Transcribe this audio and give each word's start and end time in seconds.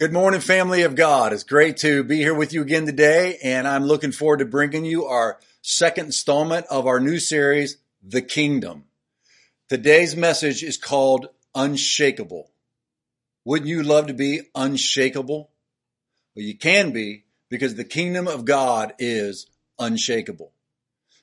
Good 0.00 0.14
morning, 0.14 0.40
family 0.40 0.80
of 0.80 0.94
God. 0.94 1.34
It's 1.34 1.42
great 1.42 1.76
to 1.78 2.02
be 2.02 2.16
here 2.16 2.32
with 2.32 2.54
you 2.54 2.62
again 2.62 2.86
today, 2.86 3.36
and 3.42 3.68
I'm 3.68 3.84
looking 3.84 4.12
forward 4.12 4.38
to 4.38 4.46
bringing 4.46 4.86
you 4.86 5.04
our 5.04 5.38
second 5.60 6.06
installment 6.06 6.64
of 6.70 6.86
our 6.86 7.00
new 7.00 7.18
series, 7.18 7.76
The 8.02 8.22
Kingdom. 8.22 8.84
Today's 9.68 10.16
message 10.16 10.62
is 10.62 10.78
called 10.78 11.28
Unshakable. 11.54 12.50
Wouldn't 13.44 13.68
you 13.68 13.82
love 13.82 14.06
to 14.06 14.14
be 14.14 14.40
unshakable? 14.54 15.50
Well, 16.34 16.46
you 16.46 16.56
can 16.56 16.92
be 16.92 17.24
because 17.50 17.74
the 17.74 17.84
kingdom 17.84 18.26
of 18.26 18.46
God 18.46 18.94
is 18.98 19.48
unshakable. 19.78 20.50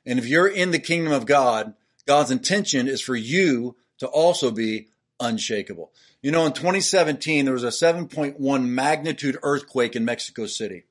And 0.06 0.20
if 0.20 0.28
you're 0.28 0.48
in 0.48 0.70
the 0.70 0.78
kingdom 0.78 1.14
of 1.14 1.26
God, 1.26 1.74
God's 2.06 2.30
intention 2.30 2.88
is 2.88 3.02
for 3.02 3.16
you 3.16 3.76
to 3.98 4.06
also 4.06 4.52
be 4.52 4.90
unshakable. 5.20 5.92
You 6.22 6.32
know, 6.32 6.46
in 6.46 6.54
2017, 6.54 7.46
there 7.46 7.54
was 7.54 7.64
a 7.64 7.68
7.1 7.68 8.66
magnitude 8.66 9.38
earthquake 9.44 9.96
in 9.96 10.06
Mexico 10.06 10.46
City. 10.46 10.84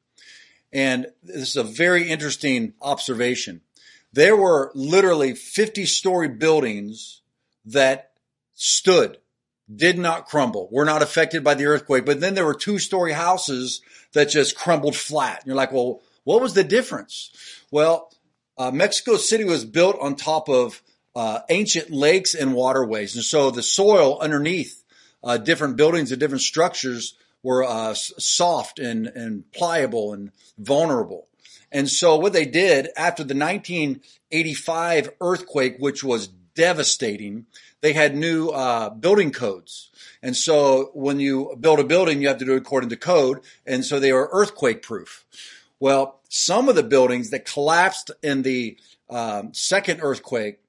And 0.72 1.06
this 1.22 1.48
is 1.50 1.56
a 1.56 1.62
very 1.62 2.08
interesting 2.08 2.74
observation. 2.82 3.62
There 4.12 4.36
were 4.36 4.72
literally 4.74 5.34
50 5.34 5.86
story 5.86 6.28
buildings 6.28 7.22
that 7.64 8.12
stood, 8.54 9.18
did 9.74 9.98
not 9.98 10.26
crumble, 10.26 10.68
were 10.70 10.84
not 10.84 11.02
affected 11.02 11.44
by 11.44 11.54
the 11.54 11.66
earthquake. 11.66 12.04
But 12.04 12.20
then 12.20 12.34
there 12.34 12.46
were 12.46 12.54
two 12.54 12.78
story 12.78 13.12
houses 13.12 13.80
that 14.12 14.30
just 14.30 14.56
crumbled 14.56 14.96
flat. 14.96 15.40
And 15.40 15.46
you're 15.48 15.56
like, 15.56 15.72
well, 15.72 16.00
what 16.24 16.40
was 16.40 16.54
the 16.54 16.64
difference? 16.64 17.30
Well, 17.70 18.10
uh, 18.58 18.70
Mexico 18.70 19.16
City 19.16 19.44
was 19.44 19.64
built 19.64 19.96
on 20.00 20.16
top 20.16 20.48
of 20.48 20.82
uh, 21.16 21.40
ancient 21.48 21.90
lakes 21.90 22.34
and 22.34 22.52
waterways. 22.52 23.16
And 23.16 23.24
so 23.24 23.50
the 23.50 23.62
soil 23.62 24.18
underneath 24.20 24.84
uh, 25.24 25.38
different 25.38 25.76
buildings 25.76 26.12
and 26.12 26.20
different 26.20 26.42
structures 26.42 27.16
were 27.42 27.64
uh, 27.64 27.94
soft 27.94 28.78
and, 28.78 29.06
and 29.06 29.50
pliable 29.50 30.12
and 30.12 30.30
vulnerable. 30.58 31.26
And 31.72 31.88
so 31.88 32.16
what 32.16 32.34
they 32.34 32.44
did 32.44 32.90
after 32.98 33.24
the 33.24 33.34
1985 33.34 35.10
earthquake, 35.22 35.76
which 35.78 36.04
was 36.04 36.28
devastating, 36.54 37.46
they 37.80 37.94
had 37.94 38.14
new 38.14 38.50
uh, 38.50 38.90
building 38.90 39.32
codes. 39.32 39.90
And 40.22 40.36
so 40.36 40.90
when 40.92 41.18
you 41.18 41.56
build 41.58 41.80
a 41.80 41.84
building, 41.84 42.20
you 42.20 42.28
have 42.28 42.38
to 42.38 42.44
do 42.44 42.54
it 42.54 42.58
according 42.58 42.90
to 42.90 42.96
code. 42.96 43.40
And 43.66 43.86
so 43.86 43.98
they 43.98 44.12
were 44.12 44.28
earthquake 44.32 44.82
proof. 44.82 45.24
Well, 45.80 46.20
some 46.28 46.68
of 46.68 46.74
the 46.74 46.82
buildings 46.82 47.30
that 47.30 47.46
collapsed 47.46 48.10
in 48.22 48.42
the 48.42 48.76
um, 49.08 49.54
second 49.54 50.00
earthquake 50.02 50.60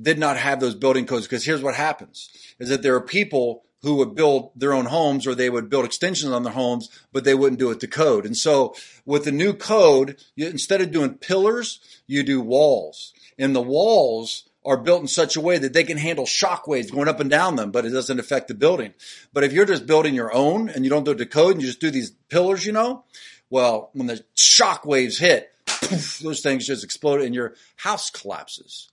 did 0.00 0.18
not 0.18 0.36
have 0.36 0.60
those 0.60 0.74
building 0.74 1.06
codes 1.06 1.26
because 1.26 1.44
here's 1.44 1.62
what 1.62 1.74
happens 1.74 2.30
is 2.58 2.68
that 2.68 2.82
there 2.82 2.94
are 2.94 3.00
people 3.00 3.64
who 3.82 3.96
would 3.96 4.14
build 4.14 4.50
their 4.54 4.72
own 4.72 4.86
homes 4.86 5.26
or 5.26 5.34
they 5.34 5.48
would 5.48 5.70
build 5.70 5.84
extensions 5.84 6.32
on 6.32 6.42
their 6.42 6.52
homes, 6.52 6.90
but 7.12 7.24
they 7.24 7.34
wouldn't 7.34 7.58
do 7.58 7.70
it 7.70 7.80
to 7.80 7.86
code. 7.86 8.26
And 8.26 8.36
so 8.36 8.74
with 9.06 9.24
the 9.24 9.32
new 9.32 9.54
code, 9.54 10.22
you, 10.34 10.46
instead 10.46 10.82
of 10.82 10.90
doing 10.90 11.14
pillars, 11.14 11.80
you 12.06 12.22
do 12.22 12.40
walls 12.40 13.14
and 13.38 13.56
the 13.56 13.62
walls 13.62 14.44
are 14.64 14.76
built 14.76 15.00
in 15.00 15.08
such 15.08 15.36
a 15.36 15.40
way 15.40 15.56
that 15.56 15.72
they 15.72 15.84
can 15.84 15.96
handle 15.96 16.26
shock 16.26 16.66
waves 16.66 16.90
going 16.90 17.08
up 17.08 17.20
and 17.20 17.30
down 17.30 17.56
them, 17.56 17.70
but 17.70 17.86
it 17.86 17.90
doesn't 17.90 18.20
affect 18.20 18.48
the 18.48 18.54
building. 18.54 18.92
But 19.32 19.44
if 19.44 19.52
you're 19.52 19.64
just 19.64 19.86
building 19.86 20.14
your 20.14 20.32
own 20.34 20.68
and 20.68 20.84
you 20.84 20.90
don't 20.90 21.04
do 21.04 21.12
it 21.12 21.18
to 21.18 21.26
code 21.26 21.52
and 21.52 21.62
you 21.62 21.68
just 21.68 21.80
do 21.80 21.90
these 21.90 22.10
pillars, 22.28 22.66
you 22.66 22.72
know, 22.72 23.04
well, 23.48 23.90
when 23.94 24.06
the 24.06 24.22
shock 24.34 24.84
waves 24.84 25.16
hit, 25.18 25.50
poof, 25.66 26.18
those 26.18 26.40
things 26.40 26.66
just 26.66 26.84
explode 26.84 27.22
and 27.22 27.34
your 27.34 27.54
house 27.76 28.10
collapses. 28.10 28.90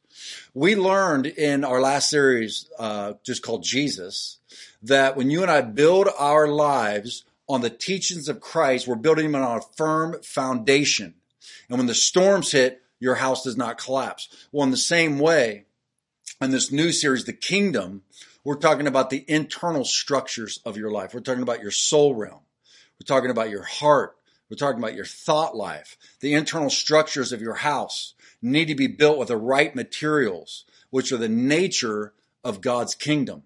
We 0.53 0.75
learned 0.75 1.27
in 1.27 1.63
our 1.63 1.81
last 1.81 2.09
series, 2.09 2.69
uh, 2.79 3.13
just 3.23 3.43
called 3.43 3.63
Jesus, 3.63 4.37
that 4.83 5.15
when 5.15 5.29
you 5.29 5.41
and 5.41 5.51
I 5.51 5.61
build 5.61 6.07
our 6.17 6.47
lives 6.47 7.23
on 7.47 7.61
the 7.61 7.69
teachings 7.69 8.27
of 8.27 8.41
Christ, 8.41 8.87
we're 8.87 8.95
building 8.95 9.31
them 9.31 9.41
on 9.41 9.57
a 9.57 9.75
firm 9.75 10.21
foundation. 10.23 11.15
And 11.69 11.77
when 11.77 11.87
the 11.87 11.95
storms 11.95 12.51
hit, 12.51 12.81
your 12.99 13.15
house 13.15 13.43
does 13.43 13.57
not 13.57 13.77
collapse. 13.77 14.27
Well, 14.51 14.63
in 14.63 14.71
the 14.71 14.77
same 14.77 15.19
way, 15.19 15.65
in 16.41 16.51
this 16.51 16.71
new 16.71 16.91
series, 16.91 17.25
The 17.25 17.33
Kingdom, 17.33 18.03
we're 18.43 18.55
talking 18.55 18.87
about 18.87 19.09
the 19.09 19.25
internal 19.27 19.85
structures 19.85 20.59
of 20.65 20.77
your 20.77 20.91
life. 20.91 21.13
We're 21.13 21.19
talking 21.19 21.43
about 21.43 21.61
your 21.61 21.71
soul 21.71 22.15
realm. 22.15 22.41
We're 22.99 23.05
talking 23.05 23.29
about 23.29 23.49
your 23.49 23.63
heart. 23.63 24.15
We're 24.49 24.57
talking 24.57 24.79
about 24.79 24.95
your 24.95 25.05
thought 25.05 25.55
life, 25.55 25.97
the 26.21 26.33
internal 26.33 26.69
structures 26.69 27.33
of 27.33 27.41
your 27.41 27.55
house 27.55 28.13
need 28.41 28.65
to 28.65 28.75
be 28.75 28.87
built 28.87 29.17
with 29.17 29.29
the 29.29 29.37
right 29.37 29.75
materials, 29.75 30.65
which 30.89 31.11
are 31.11 31.17
the 31.17 31.29
nature 31.29 32.13
of 32.43 32.61
God's 32.61 32.95
kingdom, 32.95 33.43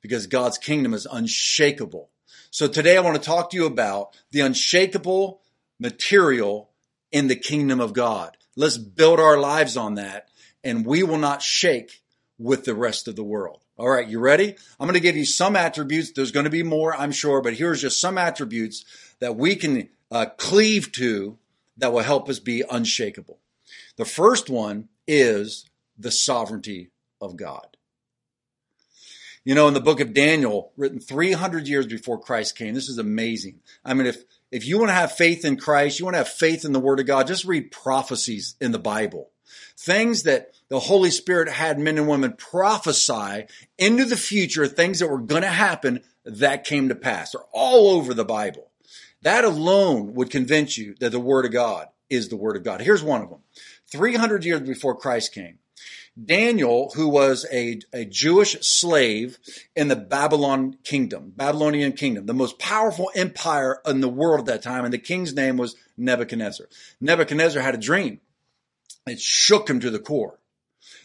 because 0.00 0.26
God's 0.26 0.58
kingdom 0.58 0.94
is 0.94 1.06
unshakable. 1.10 2.10
So 2.50 2.68
today 2.68 2.96
I 2.96 3.00
want 3.00 3.16
to 3.16 3.22
talk 3.22 3.50
to 3.50 3.56
you 3.56 3.66
about 3.66 4.16
the 4.30 4.40
unshakable 4.40 5.40
material 5.78 6.70
in 7.12 7.28
the 7.28 7.36
kingdom 7.36 7.80
of 7.80 7.92
God. 7.92 8.36
Let's 8.56 8.78
build 8.78 9.20
our 9.20 9.38
lives 9.38 9.76
on 9.76 9.94
that 9.94 10.28
and 10.64 10.84
we 10.84 11.02
will 11.02 11.18
not 11.18 11.42
shake 11.42 12.02
with 12.38 12.64
the 12.64 12.74
rest 12.74 13.08
of 13.08 13.16
the 13.16 13.24
world. 13.24 13.62
All 13.76 13.88
right, 13.88 14.08
you 14.08 14.18
ready? 14.18 14.56
I'm 14.80 14.86
going 14.86 14.94
to 14.94 15.00
give 15.00 15.16
you 15.16 15.24
some 15.24 15.56
attributes. 15.56 16.12
There's 16.12 16.32
going 16.32 16.44
to 16.44 16.50
be 16.50 16.62
more, 16.62 16.94
I'm 16.94 17.12
sure, 17.12 17.40
but 17.40 17.54
here's 17.54 17.80
just 17.80 18.00
some 18.00 18.18
attributes 18.18 18.84
that 19.20 19.36
we 19.36 19.56
can 19.56 19.88
uh, 20.10 20.26
cleave 20.36 20.92
to 20.92 21.38
that 21.76 21.92
will 21.92 22.02
help 22.02 22.28
us 22.28 22.40
be 22.40 22.64
unshakable. 22.68 23.38
The 23.98 24.04
first 24.04 24.48
one 24.48 24.88
is 25.06 25.66
the 25.98 26.12
sovereignty 26.12 26.90
of 27.20 27.36
God. 27.36 27.76
You 29.44 29.54
know, 29.54 29.66
in 29.66 29.74
the 29.74 29.80
book 29.80 30.00
of 30.00 30.14
Daniel, 30.14 30.72
written 30.76 31.00
300 31.00 31.66
years 31.66 31.86
before 31.86 32.20
Christ 32.20 32.56
came, 32.56 32.74
this 32.74 32.88
is 32.88 32.98
amazing. 32.98 33.60
I 33.84 33.94
mean, 33.94 34.06
if, 34.06 34.22
if 34.52 34.66
you 34.66 34.78
want 34.78 34.90
to 34.90 34.94
have 34.94 35.12
faith 35.12 35.44
in 35.44 35.56
Christ, 35.56 35.98
you 35.98 36.04
want 36.04 36.14
to 36.14 36.18
have 36.18 36.28
faith 36.28 36.64
in 36.64 36.72
the 36.72 36.80
Word 36.80 37.00
of 37.00 37.06
God, 37.06 37.26
just 37.26 37.44
read 37.44 37.72
prophecies 37.72 38.54
in 38.60 38.72
the 38.72 38.78
Bible. 38.78 39.30
Things 39.76 40.24
that 40.24 40.52
the 40.68 40.78
Holy 40.78 41.10
Spirit 41.10 41.48
had 41.48 41.78
men 41.78 41.98
and 41.98 42.06
women 42.06 42.34
prophesy 42.34 43.46
into 43.78 44.04
the 44.04 44.16
future, 44.16 44.66
things 44.66 45.00
that 45.00 45.08
were 45.08 45.18
going 45.18 45.42
to 45.42 45.48
happen 45.48 46.02
that 46.24 46.64
came 46.64 46.90
to 46.90 46.94
pass. 46.94 47.32
They're 47.32 47.40
all 47.52 47.90
over 47.90 48.14
the 48.14 48.24
Bible. 48.24 48.70
That 49.22 49.44
alone 49.44 50.14
would 50.14 50.30
convince 50.30 50.78
you 50.78 50.94
that 51.00 51.10
the 51.10 51.18
Word 51.18 51.46
of 51.46 51.52
God 51.52 51.88
is 52.10 52.28
the 52.28 52.36
Word 52.36 52.56
of 52.56 52.64
God. 52.64 52.80
Here's 52.80 53.02
one 53.02 53.22
of 53.22 53.30
them. 53.30 53.40
300 53.90 54.44
years 54.44 54.60
before 54.60 54.96
Christ 54.96 55.32
came. 55.32 55.58
Daniel, 56.22 56.90
who 56.96 57.08
was 57.08 57.46
a, 57.52 57.80
a 57.92 58.04
Jewish 58.04 58.60
slave 58.60 59.38
in 59.76 59.88
the 59.88 59.96
Babylon 59.96 60.76
kingdom, 60.82 61.32
Babylonian 61.36 61.92
kingdom, 61.92 62.26
the 62.26 62.34
most 62.34 62.58
powerful 62.58 63.10
empire 63.14 63.80
in 63.86 64.00
the 64.00 64.08
world 64.08 64.40
at 64.40 64.46
that 64.46 64.62
time, 64.62 64.84
and 64.84 64.92
the 64.92 64.98
king's 64.98 65.32
name 65.34 65.56
was 65.56 65.76
Nebuchadnezzar. 65.96 66.66
Nebuchadnezzar 67.00 67.62
had 67.62 67.74
a 67.74 67.78
dream. 67.78 68.20
It 69.06 69.20
shook 69.20 69.70
him 69.70 69.78
to 69.80 69.90
the 69.90 70.00
core. 70.00 70.38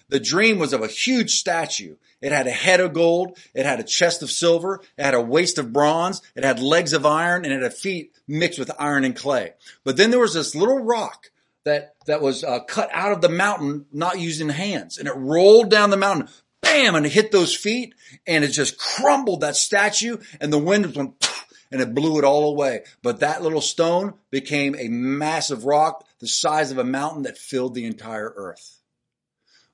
The 0.09 0.19
dream 0.19 0.59
was 0.59 0.73
of 0.73 0.81
a 0.81 0.87
huge 0.87 1.31
statue. 1.31 1.95
It 2.21 2.31
had 2.31 2.47
a 2.47 2.51
head 2.51 2.79
of 2.79 2.93
gold. 2.93 3.37
It 3.53 3.65
had 3.65 3.79
a 3.79 3.83
chest 3.83 4.21
of 4.21 4.31
silver. 4.31 4.81
It 4.97 5.03
had 5.03 5.13
a 5.13 5.21
waist 5.21 5.57
of 5.57 5.73
bronze. 5.73 6.21
It 6.35 6.43
had 6.43 6.59
legs 6.59 6.93
of 6.93 7.05
iron 7.05 7.45
and 7.45 7.53
it 7.53 7.63
had 7.63 7.73
feet 7.73 8.13
mixed 8.27 8.59
with 8.59 8.71
iron 8.77 9.05
and 9.05 9.15
clay. 9.15 9.53
But 9.83 9.97
then 9.97 10.11
there 10.11 10.19
was 10.19 10.33
this 10.33 10.55
little 10.55 10.79
rock 10.79 11.31
that 11.65 11.95
that 12.05 12.21
was 12.21 12.43
uh, 12.43 12.59
cut 12.61 12.89
out 12.91 13.11
of 13.11 13.21
the 13.21 13.29
mountain, 13.29 13.85
not 13.91 14.19
using 14.19 14.49
hands, 14.49 14.97
and 14.97 15.07
it 15.07 15.15
rolled 15.15 15.69
down 15.69 15.89
the 15.89 15.97
mountain, 15.97 16.27
bam, 16.61 16.95
and 16.95 17.05
it 17.05 17.11
hit 17.11 17.31
those 17.31 17.55
feet, 17.55 17.93
and 18.27 18.43
it 18.43 18.49
just 18.49 18.77
crumbled 18.77 19.41
that 19.41 19.55
statue, 19.55 20.17
and 20.41 20.51
the 20.51 20.57
wind 20.57 20.95
went, 20.95 21.29
and 21.71 21.81
it 21.81 21.95
blew 21.95 22.17
it 22.17 22.25
all 22.25 22.49
away. 22.49 22.83
But 23.01 23.19
that 23.21 23.41
little 23.41 23.61
stone 23.61 24.13
became 24.29 24.75
a 24.75 24.87
massive 24.89 25.65
rock, 25.65 26.05
the 26.19 26.27
size 26.27 26.71
of 26.71 26.77
a 26.77 26.83
mountain 26.83 27.23
that 27.23 27.37
filled 27.37 27.75
the 27.75 27.85
entire 27.85 28.33
earth. 28.35 28.79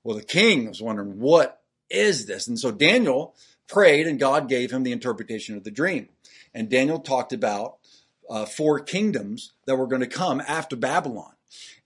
Well, 0.04 0.18
the 0.18 0.24
king 0.24 0.68
was 0.68 0.82
wondering, 0.82 1.20
what 1.20 1.62
is 1.90 2.26
this? 2.26 2.48
And 2.48 2.60
so 2.60 2.72
Daniel 2.72 3.36
prayed, 3.68 4.08
and 4.08 4.20
God 4.20 4.48
gave 4.48 4.72
him 4.72 4.84
the 4.84 4.92
interpretation 4.92 5.58
of 5.58 5.64
the 5.64 5.72
dream. 5.72 6.10
And 6.54 6.70
Daniel 6.70 7.00
talked 7.00 7.34
about 7.34 7.78
uh, 8.30 8.46
four 8.46 8.80
kingdoms 8.80 9.52
that 9.66 9.76
were 9.76 9.88
going 9.88 10.02
to 10.02 10.08
come 10.08 10.42
after 10.48 10.76
Babylon. 10.76 11.34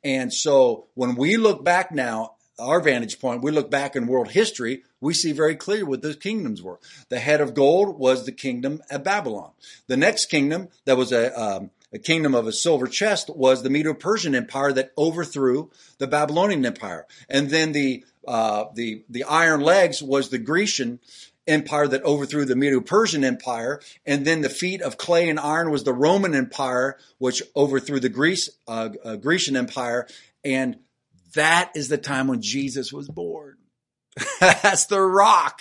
And 0.04 0.33
so 0.33 0.88
when 0.94 1.15
we 1.15 1.38
look 1.38 1.63
back 1.63 1.92
now, 1.92 2.36
our 2.60 2.80
vantage 2.80 3.19
point, 3.19 3.42
we 3.42 3.51
look 3.51 3.71
back 3.71 3.95
in 3.95 4.06
world 4.06 4.30
history, 4.31 4.83
we 5.01 5.13
see 5.13 5.31
very 5.31 5.56
clear 5.56 5.86
what 5.86 6.01
those 6.01 6.15
kingdoms 6.15 6.62
were. 6.62 6.80
The 7.10 7.19
head 7.19 7.42
of 7.42 7.56
gold 7.56 7.98
was 7.98 8.25
the 8.25 8.31
kingdom 8.31 8.81
of 8.92 9.04
Babylon. 9.04 9.51
The 9.88 9.98
next 9.98 10.27
kingdom 10.27 10.69
that 10.86 10.98
was 10.98 11.12
a, 11.12 11.38
um, 11.39 11.71
a 11.92 12.00
kingdom 12.00 12.36
of 12.36 12.48
a 12.48 12.51
silver 12.51 12.88
chest 12.88 13.30
was 13.36 13.63
the 13.63 13.69
Medo-Persian 13.69 14.36
Empire 14.36 14.71
that 14.74 14.92
overthrew 14.98 15.71
the 15.98 16.07
Babylonian 16.07 16.66
Empire. 16.66 17.06
And 17.30 17.50
then 17.50 17.71
the 17.71 18.06
uh, 18.25 18.66
the 18.74 19.04
the 19.09 19.25
iron 19.25 19.59
legs 19.59 20.01
was 20.01 20.30
the 20.30 20.38
Grecian 20.38 21.00
empire 21.48 21.88
that 21.88 22.04
overthrew 22.04 22.45
the 22.45 22.56
Medo-Persian 22.56 23.24
Empire, 23.24 23.81
and 24.06 24.25
then 24.25 24.42
the 24.42 24.50
feet 24.50 24.81
of 24.81 24.98
clay 24.98 25.30
and 25.30 25.40
iron 25.40 25.72
was 25.72 25.84
the 25.84 25.94
Roman 25.94 26.34
Empire, 26.34 26.98
which 27.18 27.44
overthrew 27.56 28.00
the 28.00 28.10
Greece 28.10 28.50
uh, 28.68 28.90
uh, 29.04 29.16
Grecian 29.18 29.56
Empire, 29.56 30.07
and 30.44 30.78
that 31.36 31.72
is 31.75 31.90
the 31.90 31.98
time 31.98 32.28
when 32.28 32.42
Jesus 32.42 32.94
was 32.94 33.07
born. 33.07 33.57
That's 34.40 34.86
the 34.86 35.01
rock. 35.01 35.60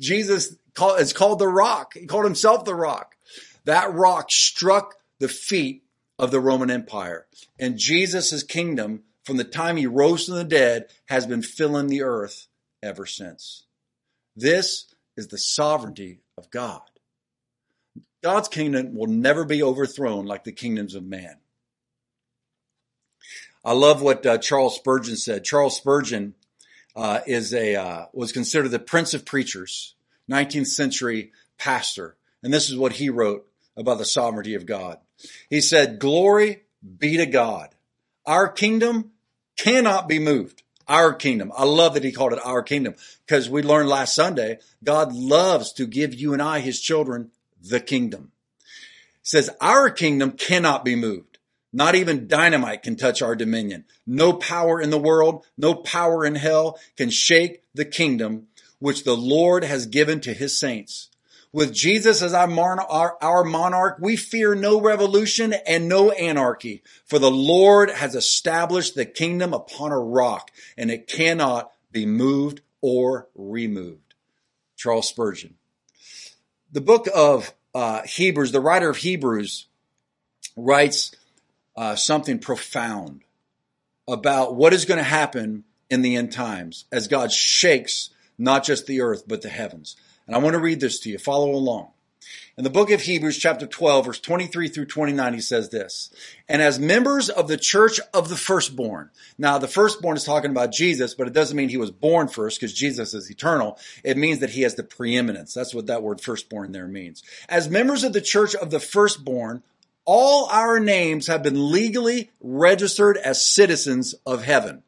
Jesus 0.00 0.56
call, 0.74 0.96
it's 0.96 1.12
called 1.12 1.38
the 1.38 1.48
rock. 1.48 1.94
He 1.94 2.06
called 2.06 2.24
himself 2.24 2.64
the 2.64 2.74
rock. 2.74 3.16
That 3.64 3.94
rock 3.94 4.30
struck 4.30 4.94
the 5.20 5.28
feet 5.28 5.84
of 6.18 6.30
the 6.30 6.40
Roman 6.40 6.70
Empire. 6.70 7.26
And 7.58 7.78
Jesus' 7.78 8.42
kingdom, 8.42 9.02
from 9.24 9.36
the 9.36 9.44
time 9.44 9.76
he 9.76 9.86
rose 9.86 10.26
from 10.26 10.36
the 10.36 10.44
dead, 10.44 10.86
has 11.06 11.26
been 11.26 11.42
filling 11.42 11.88
the 11.88 12.02
earth 12.02 12.46
ever 12.82 13.06
since. 13.06 13.64
This 14.36 14.93
is 15.16 15.28
the 15.28 15.38
sovereignty 15.38 16.20
of 16.36 16.50
God. 16.50 16.82
God's 18.22 18.48
kingdom 18.48 18.94
will 18.94 19.06
never 19.06 19.44
be 19.44 19.62
overthrown 19.62 20.24
like 20.24 20.44
the 20.44 20.52
kingdoms 20.52 20.94
of 20.94 21.04
man. 21.04 21.36
I 23.64 23.72
love 23.72 24.02
what 24.02 24.24
uh, 24.26 24.38
Charles 24.38 24.76
Spurgeon 24.76 25.16
said. 25.16 25.44
Charles 25.44 25.76
Spurgeon 25.76 26.34
uh, 26.96 27.20
is 27.26 27.52
a 27.54 27.76
uh, 27.76 28.06
was 28.12 28.32
considered 28.32 28.70
the 28.70 28.78
prince 28.78 29.14
of 29.14 29.24
preachers, 29.24 29.94
19th 30.30 30.68
century 30.68 31.32
pastor, 31.58 32.16
and 32.42 32.52
this 32.52 32.70
is 32.70 32.76
what 32.76 32.92
he 32.92 33.10
wrote 33.10 33.46
about 33.76 33.98
the 33.98 34.04
sovereignty 34.04 34.54
of 34.54 34.66
God. 34.66 34.98
He 35.48 35.60
said, 35.60 35.98
"Glory 35.98 36.62
be 36.98 37.16
to 37.16 37.26
God. 37.26 37.74
Our 38.26 38.48
kingdom 38.48 39.12
cannot 39.56 40.08
be 40.08 40.18
moved. 40.18 40.62
Our 40.86 41.14
kingdom. 41.14 41.52
I 41.56 41.64
love 41.64 41.94
that 41.94 42.04
he 42.04 42.12
called 42.12 42.32
it 42.32 42.44
our 42.44 42.62
kingdom 42.62 42.94
because 43.26 43.48
we 43.48 43.62
learned 43.62 43.88
last 43.88 44.14
Sunday 44.14 44.58
God 44.82 45.14
loves 45.14 45.72
to 45.74 45.86
give 45.86 46.14
you 46.14 46.32
and 46.32 46.42
I, 46.42 46.60
his 46.60 46.80
children, 46.80 47.30
the 47.62 47.80
kingdom. 47.80 48.32
He 48.58 49.28
says 49.28 49.50
our 49.60 49.90
kingdom 49.90 50.32
cannot 50.32 50.84
be 50.84 50.94
moved. 50.94 51.38
Not 51.72 51.96
even 51.96 52.28
dynamite 52.28 52.82
can 52.82 52.94
touch 52.94 53.20
our 53.20 53.34
dominion. 53.34 53.84
No 54.06 54.32
power 54.32 54.80
in 54.80 54.90
the 54.90 54.98
world, 54.98 55.44
no 55.58 55.74
power 55.74 56.24
in 56.24 56.36
hell 56.36 56.78
can 56.96 57.10
shake 57.10 57.64
the 57.74 57.84
kingdom 57.84 58.46
which 58.78 59.04
the 59.04 59.16
Lord 59.16 59.64
has 59.64 59.86
given 59.86 60.20
to 60.20 60.34
his 60.34 60.56
saints. 60.56 61.08
With 61.54 61.72
Jesus 61.72 62.20
as 62.20 62.34
our, 62.34 62.50
our, 62.80 63.16
our, 63.22 63.44
monarch, 63.44 63.98
we 64.00 64.16
fear 64.16 64.56
no 64.56 64.80
revolution 64.80 65.54
and 65.68 65.88
no 65.88 66.10
anarchy, 66.10 66.82
for 67.06 67.20
the 67.20 67.30
Lord 67.30 67.90
has 67.90 68.16
established 68.16 68.96
the 68.96 69.04
kingdom 69.04 69.54
upon 69.54 69.92
a 69.92 70.00
rock, 70.00 70.50
and 70.76 70.90
it 70.90 71.06
cannot 71.06 71.70
be 71.92 72.06
moved 72.06 72.60
or 72.80 73.28
removed. 73.36 74.14
Charles 74.76 75.08
Spurgeon. 75.08 75.54
The 76.72 76.80
book 76.80 77.06
of 77.14 77.54
uh, 77.72 78.02
Hebrews, 78.02 78.50
the 78.50 78.60
writer 78.60 78.90
of 78.90 78.96
Hebrews 78.96 79.68
writes 80.56 81.14
uh, 81.76 81.94
something 81.94 82.40
profound 82.40 83.22
about 84.08 84.56
what 84.56 84.72
is 84.72 84.86
going 84.86 84.98
to 84.98 85.04
happen 85.04 85.62
in 85.88 86.02
the 86.02 86.16
end 86.16 86.32
times 86.32 86.86
as 86.90 87.06
God 87.06 87.30
shakes 87.30 88.10
not 88.36 88.64
just 88.64 88.88
the 88.88 89.02
earth, 89.02 89.22
but 89.28 89.42
the 89.42 89.48
heavens. 89.48 89.94
And 90.26 90.34
I 90.34 90.38
want 90.38 90.54
to 90.54 90.60
read 90.60 90.80
this 90.80 90.98
to 91.00 91.10
you. 91.10 91.18
Follow 91.18 91.50
along. 91.50 91.88
In 92.56 92.62
the 92.62 92.70
book 92.70 92.90
of 92.90 93.02
Hebrews, 93.02 93.36
chapter 93.36 93.66
12, 93.66 94.06
verse 94.06 94.20
23 94.20 94.68
through 94.68 94.86
29, 94.86 95.34
he 95.34 95.40
says 95.40 95.70
this, 95.70 96.14
and 96.48 96.62
as 96.62 96.78
members 96.78 97.28
of 97.28 97.48
the 97.48 97.56
church 97.56 97.98
of 98.14 98.28
the 98.28 98.36
firstborn. 98.36 99.10
Now, 99.36 99.58
the 99.58 99.66
firstborn 99.66 100.16
is 100.16 100.22
talking 100.22 100.52
about 100.52 100.70
Jesus, 100.72 101.14
but 101.14 101.26
it 101.26 101.32
doesn't 101.32 101.56
mean 101.56 101.68
he 101.68 101.76
was 101.76 101.90
born 101.90 102.28
first 102.28 102.60
because 102.60 102.72
Jesus 102.72 103.12
is 103.12 103.28
eternal. 103.28 103.76
It 104.04 104.16
means 104.16 104.38
that 104.38 104.50
he 104.50 104.62
has 104.62 104.76
the 104.76 104.84
preeminence. 104.84 105.52
That's 105.52 105.74
what 105.74 105.88
that 105.88 106.04
word 106.04 106.20
firstborn 106.20 106.70
there 106.70 106.86
means. 106.86 107.24
As 107.48 107.68
members 107.68 108.04
of 108.04 108.12
the 108.12 108.20
church 108.20 108.54
of 108.54 108.70
the 108.70 108.80
firstborn, 108.80 109.64
all 110.04 110.46
our 110.46 110.78
names 110.78 111.26
have 111.26 111.42
been 111.42 111.72
legally 111.72 112.30
registered 112.40 113.16
as 113.16 113.44
citizens 113.44 114.14
of 114.24 114.44
heaven. 114.44 114.84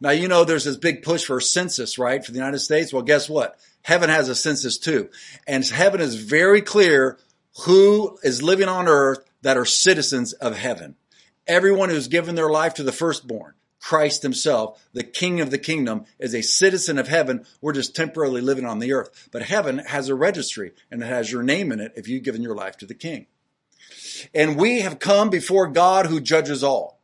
Now, 0.00 0.10
you 0.10 0.28
know, 0.28 0.44
there's 0.44 0.64
this 0.64 0.78
big 0.78 1.02
push 1.02 1.24
for 1.24 1.36
a 1.36 1.42
census, 1.42 1.98
right, 1.98 2.24
for 2.24 2.32
the 2.32 2.38
United 2.38 2.60
States. 2.60 2.92
Well, 2.92 3.02
guess 3.02 3.28
what? 3.28 3.58
Heaven 3.82 4.10
has 4.10 4.28
a 4.28 4.34
census 4.34 4.78
too. 4.78 5.10
And 5.46 5.66
heaven 5.66 6.00
is 6.00 6.14
very 6.16 6.62
clear 6.62 7.18
who 7.64 8.18
is 8.22 8.42
living 8.42 8.68
on 8.68 8.88
earth 8.88 9.24
that 9.42 9.56
are 9.56 9.64
citizens 9.64 10.32
of 10.34 10.56
heaven. 10.56 10.96
Everyone 11.46 11.88
who's 11.88 12.08
given 12.08 12.34
their 12.34 12.50
life 12.50 12.74
to 12.74 12.82
the 12.82 12.92
firstborn, 12.92 13.54
Christ 13.80 14.22
himself, 14.22 14.86
the 14.92 15.02
king 15.02 15.40
of 15.40 15.50
the 15.50 15.58
kingdom, 15.58 16.04
is 16.18 16.34
a 16.34 16.42
citizen 16.42 16.98
of 16.98 17.08
heaven. 17.08 17.46
We're 17.60 17.72
just 17.72 17.96
temporarily 17.96 18.42
living 18.42 18.66
on 18.66 18.78
the 18.78 18.92
earth. 18.92 19.28
But 19.32 19.42
heaven 19.42 19.78
has 19.78 20.08
a 20.08 20.14
registry 20.14 20.72
and 20.90 21.02
it 21.02 21.06
has 21.06 21.32
your 21.32 21.42
name 21.42 21.72
in 21.72 21.80
it 21.80 21.92
if 21.96 22.06
you've 22.06 22.22
given 22.22 22.42
your 22.42 22.54
life 22.54 22.76
to 22.78 22.86
the 22.86 22.94
king. 22.94 23.26
And 24.34 24.56
we 24.56 24.80
have 24.80 24.98
come 24.98 25.30
before 25.30 25.68
God 25.68 26.06
who 26.06 26.20
judges 26.20 26.62
all. 26.62 26.99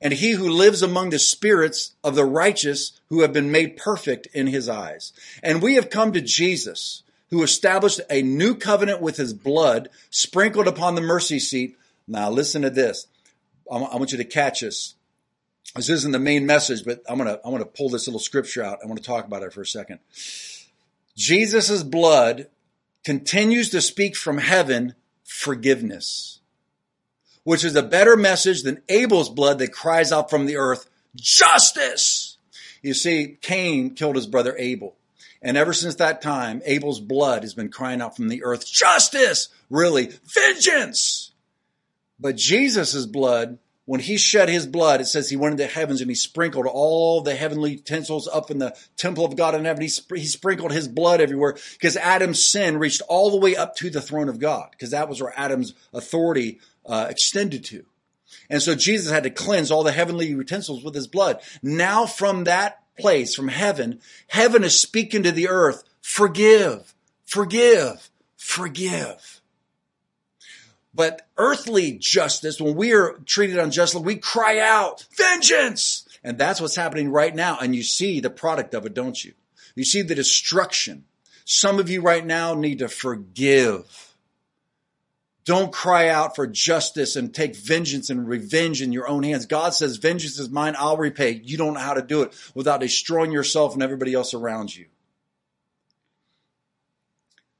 And 0.00 0.12
he 0.12 0.32
who 0.32 0.48
lives 0.48 0.82
among 0.82 1.10
the 1.10 1.18
spirits 1.18 1.94
of 2.04 2.14
the 2.14 2.24
righteous 2.24 3.00
who 3.08 3.22
have 3.22 3.32
been 3.32 3.50
made 3.50 3.76
perfect 3.76 4.26
in 4.34 4.46
his 4.46 4.68
eyes. 4.68 5.12
And 5.42 5.62
we 5.62 5.74
have 5.76 5.90
come 5.90 6.12
to 6.12 6.20
Jesus 6.20 7.02
who 7.30 7.42
established 7.42 8.00
a 8.10 8.22
new 8.22 8.54
covenant 8.54 9.00
with 9.00 9.16
his 9.16 9.32
blood 9.32 9.88
sprinkled 10.10 10.68
upon 10.68 10.94
the 10.94 11.00
mercy 11.00 11.38
seat. 11.38 11.76
Now 12.06 12.30
listen 12.30 12.62
to 12.62 12.70
this. 12.70 13.06
I 13.70 13.78
want 13.78 14.12
you 14.12 14.18
to 14.18 14.24
catch 14.24 14.60
this. 14.60 14.94
This 15.74 15.88
isn't 15.88 16.12
the 16.12 16.18
main 16.18 16.46
message, 16.46 16.84
but 16.84 17.02
I'm 17.08 17.18
to, 17.18 17.40
I'm 17.44 17.58
to 17.58 17.64
pull 17.64 17.88
this 17.88 18.06
little 18.06 18.20
scripture 18.20 18.62
out. 18.62 18.78
I 18.82 18.86
want 18.86 19.02
to 19.02 19.06
talk 19.06 19.26
about 19.26 19.42
it 19.42 19.52
for 19.52 19.62
a 19.62 19.66
second. 19.66 19.98
Jesus' 21.16 21.82
blood 21.82 22.48
continues 23.04 23.70
to 23.70 23.80
speak 23.80 24.16
from 24.16 24.38
heaven 24.38 24.94
forgiveness 25.24 26.35
which 27.46 27.62
is 27.62 27.76
a 27.76 27.82
better 27.82 28.16
message 28.16 28.64
than 28.64 28.82
Abel's 28.88 29.30
blood 29.30 29.60
that 29.60 29.72
cries 29.72 30.10
out 30.10 30.30
from 30.30 30.46
the 30.46 30.56
earth, 30.56 30.90
justice. 31.14 32.38
You 32.82 32.92
see, 32.92 33.38
Cain 33.40 33.94
killed 33.94 34.16
his 34.16 34.26
brother 34.26 34.56
Abel. 34.58 34.96
And 35.40 35.56
ever 35.56 35.72
since 35.72 35.94
that 35.94 36.20
time, 36.20 36.60
Abel's 36.64 36.98
blood 36.98 37.44
has 37.44 37.54
been 37.54 37.68
crying 37.68 38.02
out 38.02 38.16
from 38.16 38.26
the 38.26 38.42
earth, 38.42 38.66
justice, 38.66 39.48
really, 39.70 40.10
vengeance. 40.24 41.30
But 42.18 42.34
Jesus' 42.34 43.06
blood, 43.06 43.58
when 43.84 44.00
he 44.00 44.16
shed 44.16 44.48
his 44.48 44.66
blood, 44.66 45.00
it 45.00 45.04
says 45.04 45.30
he 45.30 45.36
went 45.36 45.52
into 45.52 45.62
the 45.62 45.68
heavens 45.68 46.00
and 46.00 46.10
he 46.10 46.16
sprinkled 46.16 46.66
all 46.66 47.20
the 47.20 47.36
heavenly 47.36 47.74
utensils 47.74 48.26
up 48.26 48.50
in 48.50 48.58
the 48.58 48.76
temple 48.96 49.24
of 49.24 49.36
God 49.36 49.54
in 49.54 49.64
heaven. 49.64 49.82
He, 49.82 49.88
sp- 49.88 50.18
he 50.18 50.26
sprinkled 50.26 50.72
his 50.72 50.88
blood 50.88 51.20
everywhere 51.20 51.56
because 51.74 51.96
Adam's 51.96 52.44
sin 52.44 52.78
reached 52.78 53.02
all 53.08 53.30
the 53.30 53.36
way 53.36 53.54
up 53.54 53.76
to 53.76 53.88
the 53.88 54.02
throne 54.02 54.28
of 54.28 54.40
God 54.40 54.70
because 54.72 54.90
that 54.90 55.08
was 55.08 55.22
where 55.22 55.32
Adam's 55.38 55.74
authority 55.94 56.58
uh, 56.86 57.06
extended 57.10 57.64
to. 57.66 57.84
And 58.48 58.62
so 58.62 58.74
Jesus 58.74 59.10
had 59.10 59.24
to 59.24 59.30
cleanse 59.30 59.70
all 59.70 59.82
the 59.82 59.92
heavenly 59.92 60.26
utensils 60.26 60.84
with 60.84 60.94
his 60.94 61.06
blood. 61.06 61.40
Now 61.62 62.06
from 62.06 62.44
that 62.44 62.82
place, 62.98 63.34
from 63.34 63.48
heaven, 63.48 64.00
heaven 64.28 64.64
is 64.64 64.78
speaking 64.78 65.22
to 65.24 65.32
the 65.32 65.48
earth, 65.48 65.82
forgive, 66.00 66.94
forgive, 67.24 68.10
forgive. 68.36 69.40
But 70.94 71.28
earthly 71.36 71.92
justice, 71.92 72.60
when 72.60 72.74
we 72.74 72.94
are 72.94 73.18
treated 73.26 73.58
unjustly, 73.58 74.00
we 74.00 74.16
cry 74.16 74.58
out, 74.58 75.06
vengeance! 75.16 76.08
And 76.24 76.38
that's 76.38 76.60
what's 76.60 76.76
happening 76.76 77.10
right 77.10 77.34
now. 77.34 77.58
And 77.60 77.76
you 77.76 77.82
see 77.82 78.20
the 78.20 78.30
product 78.30 78.74
of 78.74 78.86
it, 78.86 78.94
don't 78.94 79.22
you? 79.22 79.34
You 79.74 79.84
see 79.84 80.02
the 80.02 80.14
destruction. 80.14 81.04
Some 81.44 81.78
of 81.78 81.90
you 81.90 82.00
right 82.00 82.24
now 82.24 82.54
need 82.54 82.78
to 82.78 82.88
forgive 82.88 84.05
don't 85.46 85.72
cry 85.72 86.08
out 86.08 86.34
for 86.34 86.46
justice 86.46 87.14
and 87.14 87.32
take 87.32 87.56
vengeance 87.56 88.10
and 88.10 88.28
revenge 88.28 88.82
in 88.82 88.92
your 88.92 89.08
own 89.08 89.22
hands. 89.22 89.46
God 89.46 89.74
says, 89.74 89.96
vengeance 89.96 90.40
is 90.40 90.50
mine. 90.50 90.74
I'll 90.76 90.96
repay. 90.96 91.40
You 91.42 91.56
don't 91.56 91.74
know 91.74 91.80
how 91.80 91.94
to 91.94 92.02
do 92.02 92.22
it 92.22 92.34
without 92.54 92.80
destroying 92.80 93.30
yourself 93.30 93.72
and 93.72 93.82
everybody 93.82 94.12
else 94.12 94.34
around 94.34 94.74
you. 94.76 94.86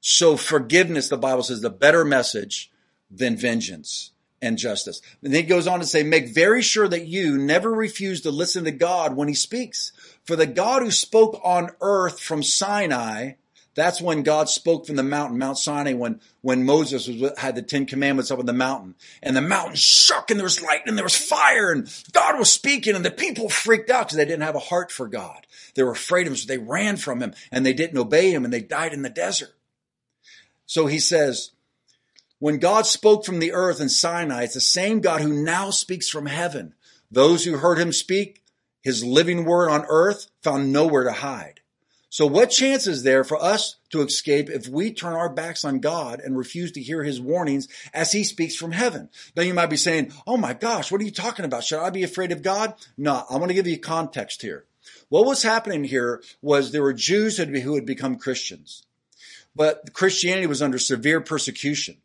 So 0.01 0.37
forgiveness, 0.37 1.09
the 1.09 1.17
Bible 1.17 1.45
says, 1.45 1.61
the 1.61 1.71
better 1.71 2.05
message 2.05 2.73
than 3.09 3.37
vengeance 3.37 4.11
and 4.43 4.59
justice. 4.59 5.01
And 5.23 5.33
then 5.33 5.43
he 5.43 5.49
goes 5.49 5.69
on 5.69 5.79
to 5.79 5.87
say, 5.87 6.03
make 6.03 6.35
very 6.35 6.63
sure 6.63 6.89
that 6.89 7.07
you 7.07 7.39
never 7.39 7.71
refuse 7.73 8.21
to 8.23 8.31
listen 8.33 8.65
to 8.65 8.73
God 8.73 9.15
when 9.15 9.29
he 9.29 9.35
speaks. 9.35 9.93
For 10.25 10.35
the 10.35 10.47
God 10.47 10.83
who 10.83 10.91
spoke 10.91 11.41
on 11.45 11.71
earth 11.81 12.19
from 12.21 12.43
Sinai 12.43 13.35
that's 13.77 14.01
when 14.01 14.23
God 14.23 14.49
spoke 14.49 14.87
from 14.87 14.97
the 14.97 15.03
mountain, 15.03 15.39
Mount 15.39 15.59
Sinai, 15.59 15.93
when, 15.93 16.21
when 16.41 16.65
Moses 16.65 17.07
was, 17.07 17.39
had 17.39 17.55
the 17.55 17.63
Ten 17.63 17.85
Commandments 17.85 18.31
up 18.31 18.39
on 18.39 18.47
the 18.47 18.55
mountain. 18.55 18.95
And 19.23 19.37
the 19.37 19.43
mountain 19.43 19.77
shook 19.77 20.31
and 20.31 20.41
there 20.41 20.45
was 20.45 20.63
lightning, 20.63 20.89
and 20.89 20.99
there 20.99 21.05
was 21.05 21.15
fire 21.15 21.71
and 21.71 21.87
God 22.13 22.39
was 22.39 22.51
speaking 22.51 22.97
and 22.97 23.05
the 23.05 23.11
people 23.11 23.51
freaked 23.51 23.91
out 23.91 24.07
because 24.07 24.17
they 24.17 24.25
didn't 24.25 24.45
have 24.45 24.57
a 24.57 24.61
heart 24.61 24.91
for 24.91 25.09
God. 25.09 25.47
They 25.75 25.83
were 25.83 25.93
afraid 25.93 26.27
of 26.27 26.33
him, 26.33 26.37
so 26.37 26.47
they 26.47 26.57
ran 26.57 26.97
from 26.97 27.23
him 27.23 27.35
and 27.53 27.67
they 27.67 27.75
didn't 27.75 27.99
obey 27.99 28.33
him 28.33 28.45
and 28.45 28.53
they 28.53 28.63
died 28.63 28.95
in 28.95 29.03
the 29.03 29.11
desert. 29.11 29.55
So 30.65 30.87
he 30.87 30.99
says, 30.99 31.51
when 32.39 32.59
God 32.59 32.87
spoke 32.87 33.27
from 33.27 33.41
the 33.41 33.53
earth 33.53 33.81
in 33.81 33.91
Sinai, 33.91 34.45
it's 34.45 34.55
the 34.55 34.61
same 34.61 35.01
God 35.01 35.21
who 35.21 35.45
now 35.45 35.69
speaks 35.69 36.09
from 36.09 36.27
heaven. 36.27 36.75
Those 37.11 37.45
who 37.45 37.59
heard 37.59 37.79
him 37.79 37.93
speak, 37.93 38.43
his 38.81 39.05
living 39.05 39.45
word 39.45 39.69
on 39.69 39.85
earth 39.89 40.29
found 40.43 40.73
nowhere 40.73 41.05
to 41.05 41.13
hide. 41.13 41.61
So 42.17 42.27
what 42.27 42.49
chance 42.49 42.87
is 42.87 43.03
there 43.03 43.25
for 43.25 43.37
us 43.37 43.77
to 43.91 44.01
escape 44.01 44.49
if 44.49 44.69
we 44.69 44.91
turn 44.91 45.13
our 45.13 45.29
backs 45.29 45.67
on 45.67 45.81
God 45.81 46.19
and 46.19 46.35
refuse 46.35 46.73
to 46.73 46.81
hear 46.81 47.03
his 47.03 47.21
warnings 47.21 47.69
as 47.93 48.11
he 48.11 48.25
speaks 48.25 48.57
from 48.57 48.73
heaven? 48.73 49.11
Now 49.37 49.43
you 49.43 49.53
might 49.53 49.69
be 49.69 49.77
saying, 49.77 50.15
Oh 50.27 50.39
my 50.39 50.55
gosh, 50.55 50.91
what 50.91 51.03
are 51.03 51.05
you 51.05 51.11
talking 51.11 51.45
about? 51.45 51.63
Should 51.63 51.79
I 51.79 51.91
be 51.91 52.05
afraid 52.05 52.33
of 52.33 52.41
God? 52.41 52.73
No, 52.97 53.23
I 53.29 53.37
want 53.37 53.49
to 53.49 53.55
give 53.55 53.67
you 53.67 53.79
context 53.79 54.41
here. 54.41 54.65
What 55.11 55.27
was 55.27 55.43
happening 55.43 55.85
here 55.85 56.23
was 56.41 56.73
there 56.73 56.81
were 56.81 56.95
Jews 56.95 57.37
who 57.37 57.75
had 57.75 57.85
become 57.85 58.17
Christians, 58.17 58.85
but 59.55 59.93
Christianity 59.93 60.47
was 60.47 60.63
under 60.63 60.79
severe 60.79 61.21
persecution. 61.21 61.99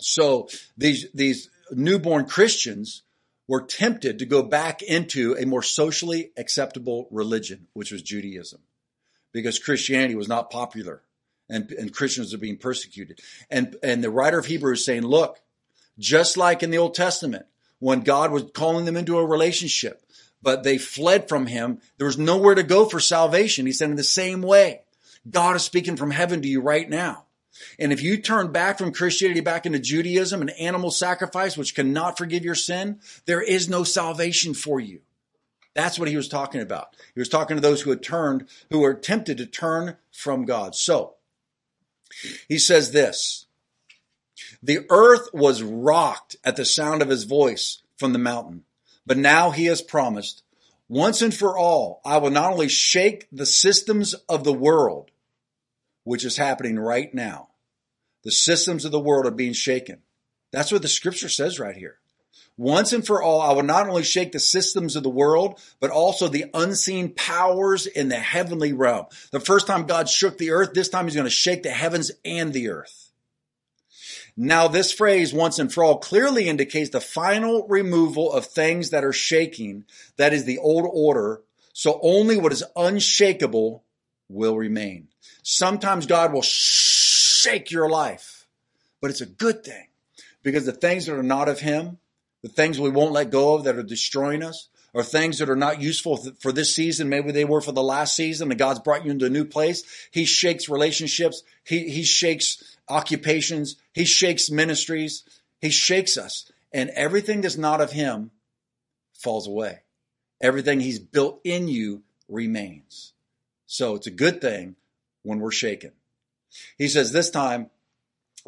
So 0.00 0.48
these, 0.76 1.06
these 1.14 1.50
newborn 1.70 2.26
Christians 2.26 3.04
were 3.46 3.62
tempted 3.62 4.18
to 4.18 4.26
go 4.26 4.42
back 4.42 4.82
into 4.82 5.36
a 5.38 5.46
more 5.46 5.62
socially 5.62 6.32
acceptable 6.36 7.06
religion, 7.12 7.68
which 7.74 7.92
was 7.92 8.02
Judaism, 8.02 8.62
because 9.32 9.58
Christianity 9.58 10.14
was 10.14 10.28
not 10.28 10.50
popular 10.50 11.02
and, 11.48 11.70
and 11.72 11.92
Christians 11.92 12.32
are 12.32 12.38
being 12.38 12.56
persecuted. 12.56 13.20
And, 13.50 13.76
and 13.82 14.02
the 14.02 14.10
writer 14.10 14.38
of 14.38 14.46
Hebrews 14.46 14.80
is 14.80 14.84
saying, 14.84 15.02
look, 15.02 15.40
just 15.98 16.36
like 16.36 16.62
in 16.62 16.70
the 16.70 16.78
Old 16.78 16.94
Testament, 16.94 17.46
when 17.78 18.00
God 18.00 18.30
was 18.30 18.50
calling 18.54 18.84
them 18.84 18.96
into 18.96 19.18
a 19.18 19.26
relationship, 19.26 20.02
but 20.42 20.62
they 20.62 20.78
fled 20.78 21.28
from 21.28 21.46
him, 21.46 21.80
there 21.98 22.06
was 22.06 22.18
nowhere 22.18 22.54
to 22.54 22.62
go 22.62 22.86
for 22.86 23.00
salvation. 23.00 23.66
He 23.66 23.72
said, 23.72 23.90
in 23.90 23.96
the 23.96 24.04
same 24.04 24.42
way, 24.42 24.82
God 25.28 25.56
is 25.56 25.62
speaking 25.62 25.96
from 25.96 26.10
heaven 26.10 26.40
to 26.42 26.48
you 26.48 26.60
right 26.60 26.88
now. 26.88 27.24
And 27.78 27.92
if 27.92 28.02
you 28.02 28.16
turn 28.16 28.52
back 28.52 28.78
from 28.78 28.92
Christianity 28.92 29.40
back 29.40 29.66
into 29.66 29.78
Judaism 29.78 30.40
and 30.40 30.50
animal 30.50 30.90
sacrifice, 30.90 31.56
which 31.56 31.74
cannot 31.74 32.16
forgive 32.16 32.44
your 32.44 32.54
sin, 32.54 33.00
there 33.26 33.42
is 33.42 33.68
no 33.68 33.84
salvation 33.84 34.54
for 34.54 34.80
you. 34.80 35.00
That's 35.74 35.98
what 35.98 36.08
he 36.08 36.16
was 36.16 36.28
talking 36.28 36.60
about. 36.60 36.96
He 37.14 37.20
was 37.20 37.28
talking 37.28 37.56
to 37.56 37.60
those 37.60 37.82
who 37.82 37.90
had 37.90 38.02
turned, 38.02 38.48
who 38.70 38.80
were 38.80 38.94
tempted 38.94 39.38
to 39.38 39.46
turn 39.46 39.96
from 40.12 40.44
God. 40.44 40.74
So 40.74 41.14
he 42.48 42.58
says 42.58 42.90
this, 42.90 43.46
the 44.62 44.80
earth 44.90 45.28
was 45.32 45.62
rocked 45.62 46.36
at 46.44 46.56
the 46.56 46.64
sound 46.64 47.02
of 47.02 47.08
his 47.08 47.24
voice 47.24 47.82
from 47.96 48.12
the 48.12 48.18
mountain, 48.18 48.64
but 49.06 49.16
now 49.16 49.50
he 49.50 49.66
has 49.66 49.80
promised 49.80 50.42
once 50.90 51.22
and 51.22 51.32
for 51.32 51.56
all, 51.56 52.00
I 52.04 52.18
will 52.18 52.30
not 52.30 52.50
only 52.50 52.68
shake 52.68 53.28
the 53.30 53.46
systems 53.46 54.12
of 54.28 54.42
the 54.42 54.52
world, 54.52 55.12
which 56.02 56.24
is 56.24 56.36
happening 56.36 56.80
right 56.80 57.14
now. 57.14 57.50
The 58.24 58.32
systems 58.32 58.84
of 58.84 58.90
the 58.90 58.98
world 58.98 59.24
are 59.24 59.30
being 59.30 59.52
shaken. 59.52 59.98
That's 60.50 60.72
what 60.72 60.82
the 60.82 60.88
scripture 60.88 61.28
says 61.28 61.60
right 61.60 61.76
here. 61.76 61.99
Once 62.56 62.92
and 62.92 63.06
for 63.06 63.22
all, 63.22 63.40
I 63.40 63.52
will 63.52 63.62
not 63.62 63.88
only 63.88 64.02
shake 64.02 64.32
the 64.32 64.38
systems 64.38 64.94
of 64.94 65.02
the 65.02 65.08
world, 65.08 65.58
but 65.80 65.90
also 65.90 66.28
the 66.28 66.44
unseen 66.52 67.14
powers 67.14 67.86
in 67.86 68.08
the 68.08 68.18
heavenly 68.18 68.72
realm. 68.72 69.06
The 69.30 69.40
first 69.40 69.66
time 69.66 69.86
God 69.86 70.08
shook 70.08 70.36
the 70.36 70.50
earth, 70.50 70.74
this 70.74 70.90
time 70.90 71.06
he's 71.06 71.14
going 71.14 71.24
to 71.24 71.30
shake 71.30 71.62
the 71.62 71.70
heavens 71.70 72.10
and 72.24 72.52
the 72.52 72.68
earth. 72.68 73.10
Now, 74.36 74.68
this 74.68 74.92
phrase, 74.92 75.32
once 75.32 75.58
and 75.58 75.72
for 75.72 75.82
all, 75.82 75.98
clearly 75.98 76.48
indicates 76.48 76.90
the 76.90 77.00
final 77.00 77.66
removal 77.68 78.32
of 78.32 78.46
things 78.46 78.90
that 78.90 79.04
are 79.04 79.12
shaking. 79.12 79.84
That 80.16 80.32
is 80.32 80.44
the 80.44 80.58
old 80.58 80.88
order. 80.92 81.42
So 81.72 81.98
only 82.02 82.36
what 82.36 82.52
is 82.52 82.64
unshakable 82.76 83.84
will 84.28 84.56
remain. 84.56 85.08
Sometimes 85.42 86.06
God 86.06 86.32
will 86.32 86.42
shake 86.42 87.70
your 87.70 87.88
life, 87.88 88.46
but 89.00 89.10
it's 89.10 89.20
a 89.20 89.26
good 89.26 89.64
thing 89.64 89.88
because 90.42 90.66
the 90.66 90.72
things 90.72 91.06
that 91.06 91.16
are 91.16 91.22
not 91.22 91.48
of 91.48 91.60
Him, 91.60 91.98
the 92.42 92.48
things 92.48 92.80
we 92.80 92.90
won't 92.90 93.12
let 93.12 93.30
go 93.30 93.54
of 93.54 93.64
that 93.64 93.76
are 93.76 93.82
destroying 93.82 94.42
us, 94.42 94.68
or 94.92 95.02
things 95.02 95.38
that 95.38 95.50
are 95.50 95.56
not 95.56 95.80
useful 95.80 96.16
for 96.40 96.52
this 96.52 96.74
season, 96.74 97.08
maybe 97.08 97.30
they 97.30 97.44
were 97.44 97.60
for 97.60 97.72
the 97.72 97.82
last 97.82 98.16
season, 98.16 98.50
and 98.50 98.58
God's 98.58 98.80
brought 98.80 99.04
you 99.04 99.10
into 99.10 99.26
a 99.26 99.30
new 99.30 99.44
place. 99.44 99.84
He 100.10 100.24
shakes 100.24 100.68
relationships. 100.68 101.42
He, 101.64 101.90
he 101.90 102.02
shakes 102.02 102.76
occupations. 102.88 103.76
He 103.92 104.04
shakes 104.04 104.50
ministries. 104.50 105.22
He 105.60 105.70
shakes 105.70 106.18
us. 106.18 106.50
And 106.72 106.90
everything 106.90 107.40
that's 107.40 107.56
not 107.56 107.80
of 107.80 107.92
Him 107.92 108.30
falls 109.14 109.46
away. 109.46 109.80
Everything 110.40 110.80
He's 110.80 110.98
built 110.98 111.40
in 111.44 111.68
you 111.68 112.02
remains. 112.28 113.12
So 113.66 113.94
it's 113.94 114.06
a 114.06 114.12
good 114.12 114.40
thing 114.40 114.74
when 115.22 115.38
we're 115.38 115.52
shaken. 115.52 115.92
He 116.78 116.88
says, 116.88 117.12
This 117.12 117.30
time 117.30 117.70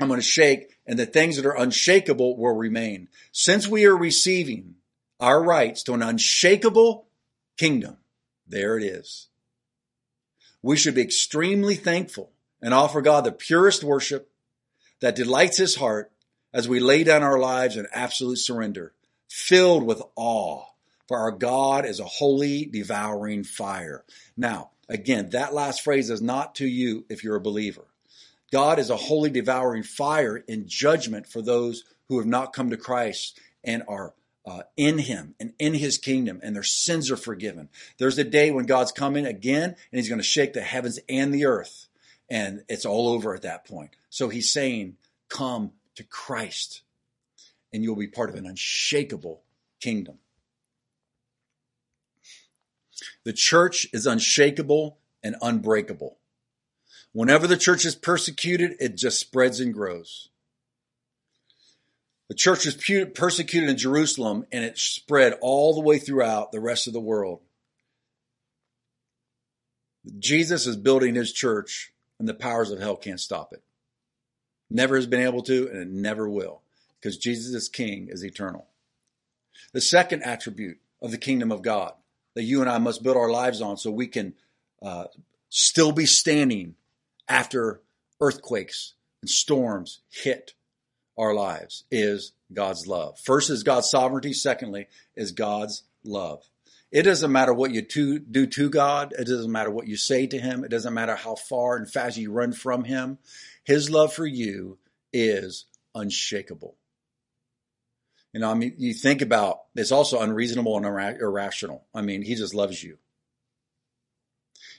I'm 0.01 0.09
going 0.09 0.19
to 0.21 0.27
shake, 0.27 0.72
and 0.87 0.99
the 0.99 1.07
things 1.07 1.37
that 1.37 1.47
are 1.47 1.57
unshakable 1.57 2.37
will 2.37 2.55
remain. 2.55 3.09
Since 3.31 3.69
we 3.69 3.85
are 3.87 3.97
receiving 3.97 4.77
our 5.21 5.43
rights 5.43 5.83
to 5.85 5.95
an 5.95 6.03
unshakable 6.03 7.07
kingdom, 7.57 7.99
there 8.47 8.77
it 8.77 8.85
is. 8.85 9.29
We 10.62 10.77
should 10.77 10.95
be 10.95 11.03
extremely 11.03 11.75
thankful 11.75 12.33
and 12.61 12.73
offer 12.73 13.01
God 13.03 13.25
the 13.25 13.33
purest 13.33 13.83
worship 13.83 14.31
that 15.01 15.17
delights 15.17 15.57
his 15.57 15.77
heart 15.77 16.12
as 16.53 16.69
we 16.69 16.81
lay 16.81 17.03
down 17.03 17.23
our 17.23 17.39
lives 17.39 17.77
in 17.77 17.87
absolute 17.93 18.37
surrender, 18.37 18.93
filled 19.29 19.85
with 19.85 20.03
awe, 20.17 20.65
for 21.09 21.19
our 21.19 21.33
God 21.33 21.85
is 21.85 21.99
a 21.99 22.05
holy, 22.05 22.67
devouring 22.67 23.43
fire. 23.43 24.05
Now, 24.37 24.71
again, 24.89 25.31
that 25.31 25.55
last 25.55 25.83
phrase 25.83 26.11
is 26.11 26.23
not 26.23 26.55
to 26.57 26.67
you 26.67 27.05
if 27.09 27.25
you're 27.25 27.37
a 27.37 27.41
believer. 27.41 27.87
God 28.52 28.78
is 28.78 28.90
a 28.90 28.97
holy, 28.97 29.30
devouring 29.30 29.82
fire 29.82 30.37
in 30.37 30.68
judgment 30.68 31.26
for 31.26 31.40
those 31.40 31.85
who 32.09 32.18
have 32.18 32.26
not 32.26 32.52
come 32.52 32.68
to 32.71 32.76
Christ 32.76 33.40
and 33.64 33.82
are 33.88 34.14
uh, 34.44 34.62
in 34.76 34.99
Him 34.99 35.35
and 35.40 35.54
in 35.59 35.75
His 35.75 35.97
kingdom, 35.97 36.38
and 36.42 36.54
their 36.54 36.62
sins 36.62 37.11
are 37.11 37.16
forgiven. 37.16 37.71
There's 37.99 38.18
a 38.18 38.25
day 38.25 38.50
when 38.50 38.66
God's 38.66 38.92
coming 38.92 39.25
again, 39.25 39.71
and 39.71 39.76
He's 39.99 40.09
going 40.09 40.21
to 40.21 40.25
shake 40.25 40.52
the 40.52 40.61
heavens 40.61 40.99
and 41.09 41.32
the 41.32 41.47
earth, 41.47 41.88
and 42.28 42.62
it's 42.68 42.85
all 42.85 43.09
over 43.09 43.35
at 43.35 43.42
that 43.42 43.64
point. 43.64 43.92
So 44.11 44.28
He's 44.28 44.52
saying, 44.52 44.97
Come 45.28 45.73
to 45.94 46.04
Christ, 46.04 46.82
and 47.73 47.82
you'll 47.82 47.97
be 47.97 48.06
part 48.06 48.28
of 48.28 48.37
an 48.37 48.44
unshakable 48.44 49.42
kingdom. 49.80 50.18
The 53.25 53.32
church 53.32 53.87
is 53.94 54.06
unshakable 54.06 54.99
and 55.23 55.37
unbreakable. 55.40 56.18
Whenever 57.12 57.47
the 57.47 57.57
church 57.57 57.85
is 57.85 57.95
persecuted, 57.95 58.76
it 58.81 58.97
just 58.97 59.21
spreads 59.21 59.61
and 59.61 59.75
grows. 59.75 60.31
The 62.28 62.35
church 62.35 62.64
was 62.64 62.76
persecuted 63.14 63.69
in 63.69 63.76
Jerusalem 63.76 64.47
and 64.50 64.64
it 64.64 64.78
spread 64.78 65.35
all 65.42 65.75
the 65.75 65.83
way 65.83 65.99
throughout 65.99 66.50
the 66.50 66.61
rest 66.61 66.87
of 66.87 66.95
the 66.95 67.00
world. 67.00 67.40
Jesus 70.19 70.66
is 70.66 70.76
building 70.76 71.14
his 71.14 71.33
church 71.33 71.92
and 72.19 72.26
the 72.26 72.35
powers 72.35 72.71
of 72.71 72.81
hell 72.81 72.97
can't 72.97 73.21
stop 73.21 73.52
it. 73.52 73.62
Never 74.71 74.97
has 74.97 75.07
been 75.07 75.21
able 75.21 75.42
to 75.42 75.69
and 75.69 75.76
it 75.76 75.88
never 75.88 76.26
will 76.26 76.62
because 76.99 77.19
Jesus 77.19 77.52
is 77.54 77.69
king 77.69 78.09
is 78.11 78.25
eternal. 78.25 78.66
The 79.75 79.83
second 79.83 80.23
attribute 80.23 80.78
of 81.02 81.11
the 81.11 81.19
kingdom 81.19 81.52
of 81.52 81.61
God 81.61 81.92
that 82.35 82.45
you 82.45 82.62
and 82.62 82.71
I 82.71 82.78
must 82.78 83.02
build 83.02 83.19
our 83.19 83.31
lives 83.31 83.61
on 83.61 83.76
so 83.76 83.90
we 83.90 84.07
can 84.07 84.33
uh, 84.81 85.04
still 85.50 85.92
be 85.92 86.07
standing 86.07 86.76
after 87.29 87.81
earthquakes 88.21 88.95
and 89.21 89.31
storms 89.31 90.00
hit 90.09 90.55
our 91.19 91.35
lives 91.35 91.85
is 91.91 92.33
God's 92.52 92.87
love. 92.87 93.19
First 93.19 93.50
is 93.50 93.62
God's 93.62 93.91
sovereignty. 93.91 94.33
Secondly 94.33 94.87
is 95.17 95.33
God's 95.33 95.85
love. 96.05 96.43
It 96.91 97.05
doesn't 97.05 97.33
matter 97.33 97.55
what 97.55 97.73
you 97.73 97.83
to, 97.83 98.19
do 98.19 98.47
to 98.47 98.69
God. 98.69 99.14
It 99.19 99.26
doesn't 99.26 99.50
matter 99.50 99.71
what 99.71 99.88
you 99.88 99.97
say 99.97 100.26
to 100.26 100.38
Him. 100.38 100.62
It 100.62 100.71
doesn't 100.71 100.93
matter 100.93 101.17
how 101.17 101.37
far 101.37 101.76
and 101.76 101.91
fast 101.91 102.19
you 102.19 102.31
run 102.31 102.52
from 102.52 102.85
Him. 102.85 103.19
His 103.64 103.91
love 103.91 104.12
for 104.12 104.26
you 104.26 104.79
is 105.12 105.64
unshakable. 105.95 106.76
You 108.35 108.41
know, 108.41 108.50
I 108.50 108.55
mean, 108.55 108.75
you 108.79 108.95
think 108.95 109.23
about 109.23 109.61
it's 109.75 109.93
also 109.93 110.21
unreasonable 110.21 110.76
and 110.76 110.87
irrational. 110.87 111.87
I 111.95 112.02
mean, 112.02 112.23
He 112.23 112.35
just 112.35 112.55
loves 112.55 112.83
you. 112.83 112.99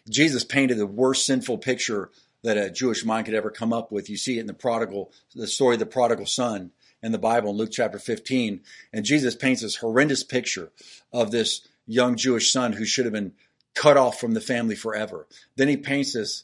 Jesus 0.07 0.43
painted 0.43 0.77
the 0.77 0.87
worst 0.87 1.25
sinful 1.25 1.59
picture 1.59 2.11
that 2.43 2.57
a 2.57 2.69
Jewish 2.69 3.05
mind 3.05 3.25
could 3.25 3.35
ever 3.35 3.49
come 3.49 3.73
up 3.73 3.91
with. 3.91 4.09
You 4.09 4.17
see 4.17 4.37
it 4.37 4.41
in 4.41 4.47
the 4.47 4.53
prodigal, 4.53 5.11
the 5.33 5.47
story 5.47 5.75
of 5.75 5.79
the 5.79 5.85
prodigal 5.85 6.25
son 6.25 6.71
in 7.01 7.11
the 7.11 7.17
Bible 7.17 7.51
in 7.51 7.57
Luke 7.57 7.71
chapter 7.71 7.99
15. 7.99 8.61
And 8.91 9.05
Jesus 9.05 9.35
paints 9.35 9.61
this 9.61 9.77
horrendous 9.77 10.23
picture 10.23 10.71
of 11.11 11.31
this 11.31 11.67
young 11.85 12.15
Jewish 12.15 12.51
son 12.51 12.73
who 12.73 12.85
should 12.85 13.05
have 13.05 13.13
been 13.13 13.33
cut 13.73 13.97
off 13.97 14.19
from 14.19 14.33
the 14.33 14.41
family 14.41 14.75
forever. 14.75 15.27
Then 15.55 15.67
he 15.67 15.77
paints 15.77 16.13
this 16.13 16.43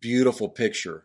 beautiful 0.00 0.48
picture 0.48 1.04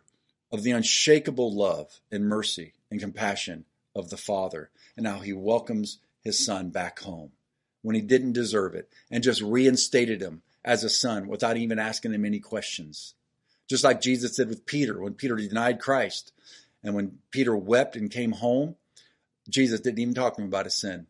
of 0.50 0.62
the 0.62 0.72
unshakable 0.72 1.54
love 1.54 2.00
and 2.10 2.28
mercy 2.28 2.72
and 2.90 3.00
compassion 3.00 3.64
of 3.94 4.10
the 4.10 4.16
father 4.16 4.70
and 4.96 5.06
how 5.06 5.20
he 5.20 5.32
welcomes 5.32 5.98
his 6.22 6.44
son 6.44 6.70
back 6.70 6.98
home 7.00 7.30
when 7.82 7.94
he 7.94 8.02
didn't 8.02 8.32
deserve 8.32 8.74
it 8.74 8.88
and 9.10 9.22
just 9.22 9.40
reinstated 9.40 10.20
him 10.20 10.42
as 10.64 10.84
a 10.84 10.90
son 10.90 11.28
without 11.28 11.56
even 11.56 11.78
asking 11.78 12.12
him 12.12 12.24
any 12.24 12.38
questions. 12.38 13.14
Just 13.70 13.84
like 13.84 14.00
Jesus 14.00 14.34
did 14.34 14.48
with 14.48 14.66
Peter 14.66 15.00
when 15.00 15.14
Peter 15.14 15.36
denied 15.36 15.78
Christ. 15.78 16.32
And 16.82 16.92
when 16.92 17.18
Peter 17.30 17.56
wept 17.56 17.94
and 17.94 18.10
came 18.10 18.32
home, 18.32 18.74
Jesus 19.48 19.78
didn't 19.78 20.00
even 20.00 20.12
talk 20.12 20.34
to 20.34 20.42
him 20.42 20.48
about 20.48 20.64
his 20.64 20.74
sin. 20.74 21.06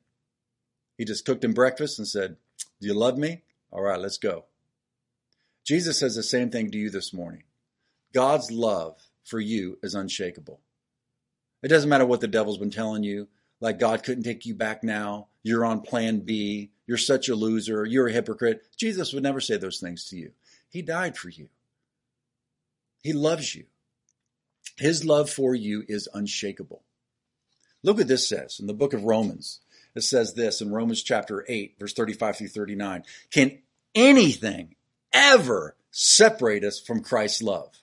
He 0.99 1.07
just 1.07 1.25
cooked 1.25 1.43
him 1.43 1.55
breakfast 1.55 1.99
and 1.99 2.07
said, 2.07 2.37
Do 2.79 2.87
you 2.87 2.93
love 2.93 3.17
me? 3.17 3.45
All 3.73 3.81
right, 3.81 3.99
let's 3.99 4.19
go. 4.19 4.45
Jesus 5.65 5.99
says 5.99 6.15
the 6.15 6.23
same 6.23 6.51
thing 6.51 6.71
to 6.71 6.77
you 6.77 6.91
this 6.91 7.15
morning. 7.15 7.45
God's 8.13 8.51
love 8.51 8.99
for 9.25 9.41
you 9.41 9.79
is 9.83 9.95
unshakable. 9.95 10.61
It 11.63 11.69
doesn't 11.69 11.89
matter 11.89 12.05
what 12.05 12.21
the 12.21 12.29
devil's 12.29 12.59
been 12.59 12.71
telling 12.71 13.05
you, 13.05 13.29
like 13.61 13.79
God 13.79 14.03
couldn't 14.03 14.25
take 14.25 14.45
you 14.45 14.55
back 14.55 14.85
now. 14.85 15.29
You're 15.43 15.65
on 15.65 15.81
plan 15.81 16.21
B. 16.21 16.73
You're 16.87 16.99
such 16.99 17.31
a 17.31 17.35
loser. 17.35 17.87
You're 17.87 18.09
a 18.09 18.13
hypocrite. 18.13 18.67
Jesus 18.77 19.15
would 19.15 19.23
never 19.23 19.41
say 19.41 19.57
those 19.57 19.81
things 19.81 20.05
to 20.09 20.17
you. 20.19 20.33
He 20.69 20.83
died 20.83 21.17
for 21.17 21.31
you. 21.31 21.49
He 23.03 23.13
loves 23.13 23.55
you. 23.55 23.65
His 24.77 25.05
love 25.05 25.29
for 25.31 25.55
you 25.55 25.85
is 25.89 26.09
unshakable. 26.13 26.83
Look 27.83 27.99
what 27.99 28.09
this 28.09 28.29
says 28.29 28.59
in 28.61 28.67
the 28.67 28.75
book 28.75 28.93
of 28.93 29.05
Romans. 29.05 29.61
It 29.95 30.03
says 30.03 30.35
this 30.35 30.61
in 30.61 30.71
Romans 30.71 31.03
chapter 31.03 31.45
8, 31.49 31.77
verse 31.79 31.93
35 31.93 32.37
through 32.37 32.49
39. 32.49 33.05
Can 33.31 33.59
anything 33.95 34.77
ever 35.13 35.77
separate 35.91 36.63
us 36.63 36.79
from 36.79 37.03
Christ's 37.03 37.43
love? 37.43 37.83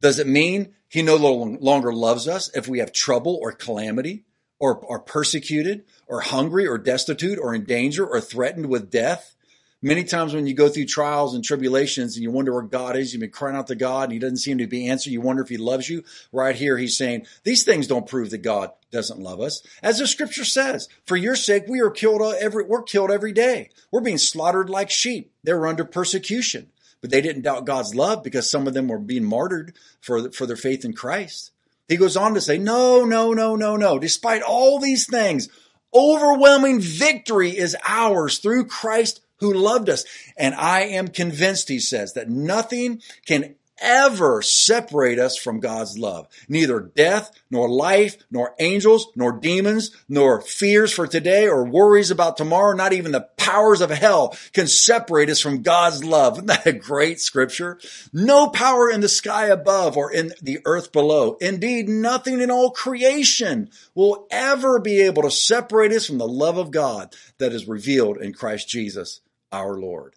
Does 0.00 0.18
it 0.18 0.26
mean 0.26 0.74
he 0.88 1.02
no 1.02 1.16
longer 1.16 1.92
loves 1.92 2.28
us 2.28 2.50
if 2.54 2.68
we 2.68 2.78
have 2.78 2.92
trouble 2.92 3.38
or 3.40 3.52
calamity 3.52 4.24
or 4.58 4.84
are 4.90 5.00
persecuted 5.00 5.84
or 6.06 6.20
hungry 6.20 6.66
or 6.66 6.78
destitute 6.78 7.38
or 7.38 7.54
in 7.54 7.64
danger 7.64 8.06
or 8.06 8.20
threatened 8.20 8.66
with 8.66 8.90
death? 8.90 9.34
Many 9.80 10.02
times 10.02 10.34
when 10.34 10.48
you 10.48 10.54
go 10.54 10.68
through 10.68 10.86
trials 10.86 11.34
and 11.34 11.44
tribulations 11.44 12.16
and 12.16 12.24
you 12.24 12.32
wonder 12.32 12.52
where 12.52 12.62
God 12.62 12.96
is, 12.96 13.12
you've 13.12 13.20
been 13.20 13.30
crying 13.30 13.54
out 13.54 13.68
to 13.68 13.76
God 13.76 14.04
and 14.04 14.12
he 14.12 14.18
doesn't 14.18 14.38
seem 14.38 14.58
to 14.58 14.66
be 14.66 14.88
answering. 14.88 15.12
You 15.12 15.20
wonder 15.20 15.42
if 15.42 15.48
he 15.48 15.56
loves 15.56 15.88
you. 15.88 16.02
Right 16.32 16.56
here, 16.56 16.76
he's 16.76 16.96
saying 16.96 17.26
these 17.44 17.62
things 17.62 17.86
don't 17.86 18.08
prove 18.08 18.30
that 18.30 18.38
God 18.38 18.72
doesn't 18.90 19.20
love 19.20 19.40
us. 19.40 19.62
As 19.80 20.00
the 20.00 20.08
scripture 20.08 20.44
says, 20.44 20.88
for 21.06 21.16
your 21.16 21.36
sake, 21.36 21.64
we 21.68 21.80
are 21.80 21.90
killed 21.90 22.22
every, 22.40 22.64
we're 22.64 22.82
killed 22.82 23.12
every 23.12 23.30
day. 23.30 23.70
We're 23.92 24.00
being 24.00 24.18
slaughtered 24.18 24.68
like 24.68 24.90
sheep. 24.90 25.32
They 25.44 25.52
were 25.52 25.68
under 25.68 25.84
persecution, 25.84 26.70
but 27.00 27.10
they 27.10 27.20
didn't 27.20 27.42
doubt 27.42 27.64
God's 27.64 27.94
love 27.94 28.24
because 28.24 28.50
some 28.50 28.66
of 28.66 28.74
them 28.74 28.88
were 28.88 28.98
being 28.98 29.24
martyred 29.24 29.76
for, 30.00 30.32
for 30.32 30.44
their 30.46 30.56
faith 30.56 30.84
in 30.84 30.92
Christ. 30.92 31.52
He 31.86 31.96
goes 31.96 32.16
on 32.16 32.34
to 32.34 32.40
say, 32.40 32.58
no, 32.58 33.04
no, 33.04 33.32
no, 33.32 33.54
no, 33.54 33.76
no. 33.76 34.00
Despite 34.00 34.42
all 34.42 34.80
these 34.80 35.06
things, 35.06 35.48
overwhelming 35.94 36.80
victory 36.80 37.56
is 37.56 37.76
ours 37.86 38.38
through 38.38 38.66
Christ 38.66 39.20
who 39.40 39.52
loved 39.52 39.88
us. 39.88 40.04
And 40.36 40.54
I 40.54 40.80
am 40.80 41.08
convinced, 41.08 41.68
he 41.68 41.80
says, 41.80 42.14
that 42.14 42.28
nothing 42.28 43.00
can 43.26 43.54
ever 43.80 44.42
separate 44.42 45.18
us 45.18 45.36
from 45.36 45.60
God's 45.60 45.96
love. 45.98 46.26
Neither 46.48 46.80
death, 46.80 47.30
nor 47.50 47.68
life, 47.68 48.16
nor 48.30 48.54
angels, 48.58 49.08
nor 49.14 49.32
demons, 49.32 49.90
nor 50.08 50.40
fears 50.40 50.92
for 50.92 51.06
today 51.06 51.46
or 51.46 51.64
worries 51.64 52.10
about 52.10 52.36
tomorrow, 52.36 52.74
not 52.74 52.92
even 52.92 53.12
the 53.12 53.28
powers 53.36 53.80
of 53.80 53.90
hell 53.90 54.36
can 54.52 54.66
separate 54.66 55.30
us 55.30 55.40
from 55.40 55.62
God's 55.62 56.04
love. 56.04 56.34
Isn't 56.34 56.46
that 56.46 56.66
a 56.66 56.72
great 56.72 57.20
scripture? 57.20 57.78
No 58.12 58.48
power 58.48 58.90
in 58.90 59.00
the 59.00 59.08
sky 59.08 59.46
above 59.46 59.96
or 59.96 60.12
in 60.12 60.32
the 60.42 60.58
earth 60.64 60.92
below. 60.92 61.36
Indeed, 61.40 61.88
nothing 61.88 62.40
in 62.40 62.50
all 62.50 62.70
creation 62.70 63.70
will 63.94 64.26
ever 64.30 64.80
be 64.80 65.00
able 65.02 65.22
to 65.22 65.30
separate 65.30 65.92
us 65.92 66.06
from 66.06 66.18
the 66.18 66.28
love 66.28 66.58
of 66.58 66.70
God 66.70 67.14
that 67.38 67.52
is 67.52 67.68
revealed 67.68 68.18
in 68.18 68.32
Christ 68.32 68.68
Jesus, 68.68 69.20
our 69.52 69.78
Lord. 69.78 70.14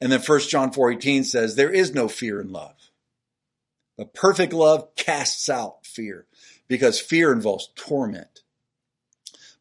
And 0.00 0.10
then 0.10 0.20
1 0.20 0.40
John 0.48 0.72
4:18 0.72 1.24
says 1.24 1.54
there 1.54 1.72
is 1.72 1.94
no 1.94 2.08
fear 2.08 2.40
in 2.40 2.52
love. 2.52 2.90
But 3.96 4.14
perfect 4.14 4.52
love 4.52 4.94
casts 4.96 5.48
out 5.48 5.86
fear 5.86 6.26
because 6.66 7.00
fear 7.00 7.32
involves 7.32 7.68
torment. 7.76 8.42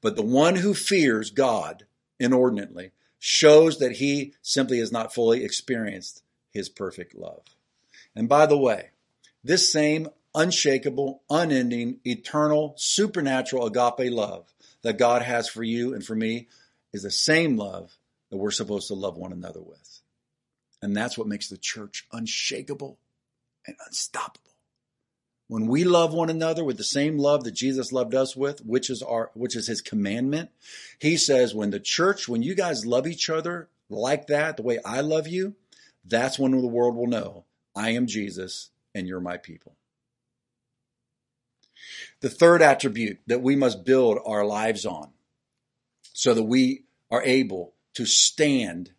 But 0.01 0.15
the 0.15 0.23
one 0.23 0.55
who 0.55 0.73
fears 0.73 1.29
God 1.29 1.85
inordinately 2.19 2.91
shows 3.19 3.77
that 3.77 3.97
he 3.97 4.33
simply 4.41 4.79
has 4.79 4.91
not 4.91 5.13
fully 5.13 5.43
experienced 5.43 6.23
his 6.49 6.69
perfect 6.69 7.13
love. 7.13 7.43
And 8.15 8.27
by 8.27 8.47
the 8.47 8.57
way, 8.57 8.89
this 9.43 9.71
same 9.71 10.09
unshakable, 10.33 11.21
unending, 11.29 11.99
eternal, 12.05 12.73
supernatural 12.77 13.67
agape 13.67 14.11
love 14.11 14.53
that 14.81 14.97
God 14.97 15.21
has 15.21 15.47
for 15.47 15.63
you 15.63 15.93
and 15.93 16.03
for 16.03 16.15
me 16.15 16.47
is 16.93 17.03
the 17.03 17.11
same 17.11 17.57
love 17.57 17.97
that 18.31 18.37
we're 18.37 18.49
supposed 18.49 18.87
to 18.87 18.95
love 18.95 19.17
one 19.17 19.31
another 19.31 19.61
with. 19.61 20.01
And 20.81 20.97
that's 20.97 21.17
what 21.17 21.27
makes 21.27 21.49
the 21.49 21.57
church 21.57 22.07
unshakable 22.11 22.97
and 23.67 23.75
unstoppable. 23.85 24.49
When 25.47 25.67
we 25.67 25.83
love 25.83 26.13
one 26.13 26.29
another 26.29 26.63
with 26.63 26.77
the 26.77 26.83
same 26.83 27.17
love 27.17 27.43
that 27.43 27.51
Jesus 27.51 27.91
loved 27.91 28.15
us 28.15 28.37
with, 28.37 28.65
which 28.65 28.89
is 28.89 29.03
our, 29.03 29.31
which 29.33 29.55
is 29.55 29.67
his 29.67 29.81
commandment, 29.81 30.49
he 30.97 31.17
says, 31.17 31.53
when 31.53 31.71
the 31.71 31.79
church, 31.79 32.27
when 32.27 32.41
you 32.41 32.55
guys 32.55 32.85
love 32.85 33.05
each 33.05 33.29
other 33.29 33.67
like 33.89 34.27
that, 34.27 34.55
the 34.55 34.63
way 34.63 34.79
I 34.85 35.01
love 35.01 35.27
you, 35.27 35.55
that's 36.05 36.39
when 36.39 36.51
the 36.51 36.65
world 36.65 36.95
will 36.95 37.07
know 37.07 37.43
I 37.75 37.91
am 37.91 38.07
Jesus 38.07 38.69
and 38.95 39.07
you're 39.07 39.19
my 39.19 39.37
people. 39.37 39.75
The 42.21 42.29
third 42.29 42.61
attribute 42.61 43.19
that 43.27 43.41
we 43.41 43.57
must 43.57 43.83
build 43.83 44.19
our 44.25 44.45
lives 44.45 44.85
on 44.85 45.09
so 46.13 46.33
that 46.33 46.43
we 46.43 46.85
are 47.09 47.23
able 47.23 47.73
to 47.93 48.05
stand 48.05 48.91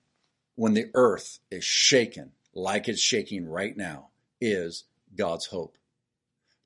when 0.55 0.75
the 0.75 0.91
earth 0.95 1.39
is 1.51 1.65
shaken 1.65 2.33
like 2.55 2.89
it's 2.89 3.01
shaking 3.01 3.49
right 3.49 3.77
now 3.77 4.09
is 4.41 4.85
God's 5.17 5.47
hope. 5.47 5.77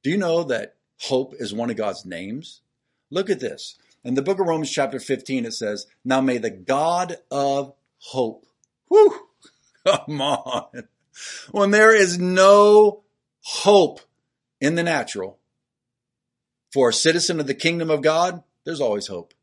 Do 0.03 0.11
you 0.11 0.17
know 0.17 0.43
that 0.45 0.77
hope 1.01 1.35
is 1.39 1.53
one 1.53 1.71
of 1.71 1.77
God's 1.77 2.05
names? 2.05 2.61
Look 3.11 3.31
at 3.31 3.41
this. 3.41 3.77
In 4.05 4.15
the 4.15 4.23
book 4.23 4.39
of 4.39 4.47
Romans, 4.47 4.71
chapter 4.71 5.01
15, 5.01 5.47
it 5.47 5.53
says, 5.53 5.87
Now 6.05 6.21
may 6.21 6.39
the 6.39 6.51
God 6.51 7.19
of 7.31 7.75
hope, 7.99 8.47
whew, 8.89 9.29
come 9.87 10.21
on. 10.21 10.89
When 11.51 11.71
there 11.71 11.95
is 11.95 12.19
no 12.19 13.03
hope 13.41 14.01
in 14.61 14.75
the 14.75 14.83
natural 14.83 15.39
for 16.73 16.91
a 16.91 16.95
citizen 16.95 17.41
of 17.41 17.47
the 17.47 17.55
kingdom 17.55 17.91
of 17.91 18.03
God, 18.03 18.43
there's 18.65 18.81
always 18.81 19.07
hope. 19.07 19.35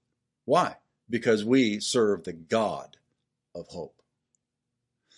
Why? 0.46 0.76
Because 1.10 1.44
we 1.44 1.80
serve 1.80 2.24
the 2.24 2.34
God 2.34 2.98
of 3.54 3.68
hope. 3.68 4.02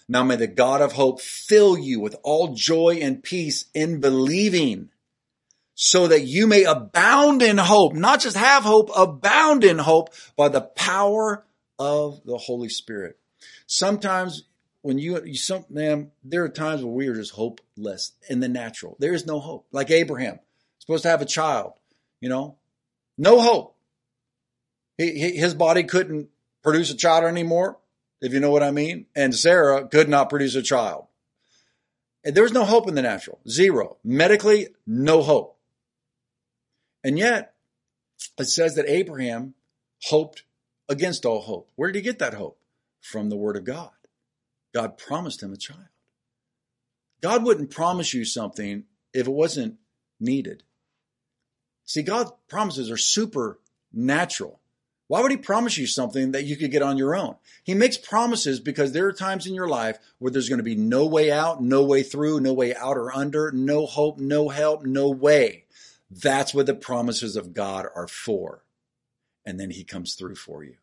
Now 0.07 0.23
may 0.23 0.35
the 0.35 0.47
God 0.47 0.81
of 0.81 0.93
hope 0.93 1.21
fill 1.21 1.77
you 1.77 1.99
with 1.99 2.15
all 2.23 2.53
joy 2.53 2.99
and 3.01 3.23
peace 3.23 3.65
in 3.73 3.99
believing 3.99 4.89
so 5.73 6.07
that 6.07 6.21
you 6.21 6.47
may 6.47 6.63
abound 6.63 7.41
in 7.41 7.57
hope, 7.57 7.93
not 7.93 8.21
just 8.21 8.37
have 8.37 8.63
hope, 8.63 8.89
abound 8.95 9.63
in 9.63 9.77
hope 9.77 10.09
by 10.37 10.47
the 10.47 10.61
power 10.61 11.45
of 11.77 12.21
the 12.23 12.37
Holy 12.37 12.69
Spirit. 12.69 13.17
Sometimes 13.67 14.43
when 14.81 14.97
you, 14.99 15.21
you 15.25 15.35
some, 15.35 15.65
man, 15.69 16.11
there 16.23 16.43
are 16.43 16.49
times 16.49 16.83
where 16.83 16.93
we 16.93 17.07
are 17.07 17.15
just 17.15 17.33
hopeless 17.33 18.13
in 18.29 18.39
the 18.39 18.47
natural. 18.47 18.95
There 18.99 19.13
is 19.13 19.25
no 19.25 19.39
hope. 19.39 19.65
Like 19.71 19.91
Abraham, 19.91 20.39
supposed 20.79 21.03
to 21.03 21.09
have 21.09 21.21
a 21.21 21.25
child, 21.25 21.73
you 22.21 22.29
know, 22.29 22.55
no 23.17 23.41
hope. 23.41 23.74
He, 24.97 25.36
his 25.38 25.53
body 25.53 25.84
couldn't 25.84 26.29
produce 26.63 26.91
a 26.91 26.95
child 26.95 27.25
anymore 27.25 27.77
if 28.21 28.34
you 28.34 28.39
know 28.39 28.51
what 28.51 28.63
I 28.63 28.71
mean. 28.71 29.08
And 29.15 29.36
Sarah 29.36 29.88
could 29.88 30.10
not 30.10 30.29
produce 30.29 30.55
a 30.55 30.62
child. 30.62 31.08
And 32.23 32.34
there 32.34 32.43
was 32.43 32.53
no 32.53 32.65
hope 32.65 32.88
in 32.88 32.95
the 32.95 33.01
natural. 33.01 33.39
Zero. 33.47 33.97
Medically, 34.03 34.69
no 34.88 35.21
hope. 35.21 35.60
And 37.03 37.19
yet, 37.19 37.53
it 38.39 38.45
says 38.45 38.75
that 38.75 38.89
Abraham 38.89 39.53
hoped 40.05 40.43
against 40.89 41.25
all 41.25 41.41
hope. 41.41 41.69
Where 41.75 41.91
did 41.91 41.99
he 41.99 42.01
get 42.01 42.19
that 42.19 42.34
hope? 42.34 42.60
From 42.99 43.29
the 43.29 43.36
Word 43.36 43.58
of 43.58 43.63
God. 43.63 43.91
God 44.73 44.97
promised 44.97 45.43
him 45.43 45.53
a 45.53 45.58
child. 45.58 45.88
God 47.21 47.43
wouldn't 47.43 47.69
promise 47.69 48.13
you 48.13 48.25
something 48.25 48.86
if 49.13 49.27
it 49.27 49.31
wasn't 49.31 49.75
needed. 50.19 50.63
See, 51.86 52.01
God's 52.01 52.31
promises 52.49 52.89
are 52.89 52.97
supernatural. 52.97 54.60
Why 55.07 55.21
would 55.21 55.31
he 55.31 55.37
promise 55.37 55.77
you 55.77 55.85
something 55.85 56.31
that 56.31 56.45
you 56.45 56.57
could 56.57 56.71
get 56.71 56.81
on 56.81 56.97
your 56.97 57.15
own? 57.15 57.35
He 57.63 57.75
makes 57.75 57.97
promises 57.97 58.59
because 58.59 58.91
there 58.91 59.05
are 59.07 59.13
times 59.13 59.45
in 59.45 59.53
your 59.53 59.67
life 59.67 59.99
where 60.17 60.31
there's 60.31 60.49
going 60.49 60.57
to 60.57 60.63
be 60.63 60.75
no 60.75 61.05
way 61.05 61.31
out, 61.31 61.61
no 61.61 61.83
way 61.83 62.01
through, 62.01 62.39
no 62.39 62.53
way 62.53 62.73
out 62.73 62.97
or 62.97 63.15
under, 63.15 63.51
no 63.51 63.85
hope, 63.85 64.17
no 64.17 64.49
help, 64.49 64.83
no 64.83 65.09
way. 65.09 65.65
That's 66.09 66.53
what 66.53 66.65
the 66.65 66.73
promises 66.73 67.35
of 67.35 67.53
God 67.53 67.85
are 67.95 68.07
for. 68.07 68.63
And 69.45 69.59
then 69.59 69.69
he 69.69 69.83
comes 69.83 70.15
through 70.15 70.35
for 70.35 70.63
you. 70.63 70.75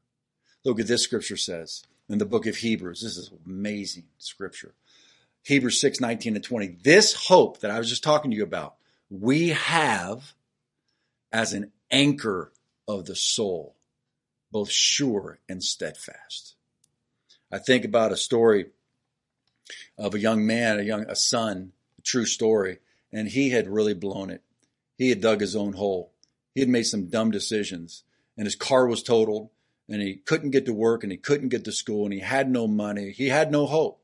Look 0.65 0.79
at 0.79 0.87
this 0.87 1.03
scripture 1.03 1.37
says 1.37 1.83
in 2.09 2.19
the 2.19 2.27
book 2.27 2.47
of 2.47 2.57
Hebrews. 2.57 3.03
This 3.03 3.17
is 3.17 3.33
amazing 3.45 4.05
scripture. 4.19 4.75
Hebrews 5.43 5.81
6, 5.81 6.01
19 6.01 6.37
and 6.37 6.45
20. 6.45 6.77
This 6.85 7.27
hope 7.27 7.59
that 7.61 7.73
I 7.73 7.79
was 7.79 7.89
just 7.89 8.05
talking 8.05 8.31
to 8.31 8.37
you 8.37 8.45
about, 8.45 8.77
we 9.11 9.49
have 9.49 10.35
as 11.33 11.53
an 11.53 11.73
anchor 11.91 12.53
of 12.87 13.07
the 13.07 13.17
soul 13.17 13.75
both 14.53 14.71
sure 14.71 15.41
and 15.49 15.65
steadfast. 15.65 16.55
I 17.51 17.59
think 17.59 17.85
about 17.85 18.13
a 18.13 18.17
story 18.17 18.67
of 19.99 20.15
a 20.15 20.21
young 20.21 20.47
man, 20.47 20.79
a 20.79 20.83
young 20.83 21.05
a 21.09 21.17
son, 21.17 21.73
a 21.99 22.03
true 22.03 22.27
story, 22.27 22.79
and 23.13 23.29
he 23.29 23.51
had 23.51 23.69
really 23.69 23.95
blown 23.95 24.31
it. 24.31 24.43
He 24.97 25.09
had 25.09 25.21
dug 25.21 25.41
his 25.41 25.57
own 25.57 25.73
hole. 25.73 26.13
He 26.55 26.61
had 26.61 26.69
made 26.69 26.85
some 26.85 27.09
dumb 27.09 27.31
decisions, 27.31 28.05
and 28.37 28.47
his 28.47 28.55
car 28.55 28.87
was 28.87 29.03
totaled, 29.03 29.51
and 29.89 30.01
he 30.01 30.17
couldn't 30.17 30.51
get 30.51 30.67
to 30.67 30.73
work, 30.73 31.03
and 31.03 31.11
he 31.11 31.19
couldn't 31.19 31.49
get 31.49 31.65
to 31.65 31.73
school, 31.73 32.05
and 32.05 32.13
he 32.13 32.21
had 32.21 32.51
no 32.51 32.67
money. 32.67 33.11
He 33.11 33.29
had 33.29 33.51
no 33.51 33.67
hope. 33.67 34.01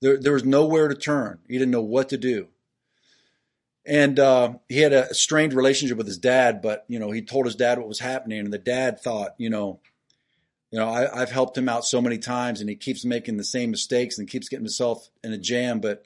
There, 0.00 0.18
there 0.18 0.32
was 0.32 0.44
nowhere 0.44 0.88
to 0.88 0.94
turn. 0.94 1.40
He 1.48 1.58
didn't 1.58 1.72
know 1.72 1.82
what 1.82 2.08
to 2.10 2.16
do 2.16 2.48
and 3.86 4.18
uh, 4.18 4.54
he 4.68 4.78
had 4.78 4.92
a 4.92 5.12
strained 5.14 5.54
relationship 5.54 5.96
with 5.96 6.06
his 6.06 6.18
dad. 6.18 6.60
But 6.62 6.84
you 6.88 6.98
know, 6.98 7.10
he 7.10 7.22
told 7.22 7.46
his 7.46 7.56
dad 7.56 7.78
what 7.78 7.88
was 7.88 7.98
happening, 7.98 8.40
and 8.40 8.52
the 8.52 8.58
dad 8.58 9.00
thought, 9.00 9.34
you 9.38 9.50
know, 9.50 9.80
you 10.70 10.78
know, 10.78 10.88
I, 10.88 11.18
have 11.18 11.30
helped 11.30 11.58
him 11.58 11.68
out 11.68 11.84
so 11.84 12.00
many 12.00 12.18
times, 12.18 12.60
and 12.60 12.70
he 12.70 12.76
keeps 12.76 13.04
making 13.04 13.36
the 13.36 13.44
same 13.44 13.70
mistakes 13.70 14.18
and 14.18 14.28
keeps 14.28 14.48
getting 14.48 14.64
himself 14.64 15.08
in 15.24 15.32
a 15.32 15.38
jam. 15.38 15.80
But 15.80 16.04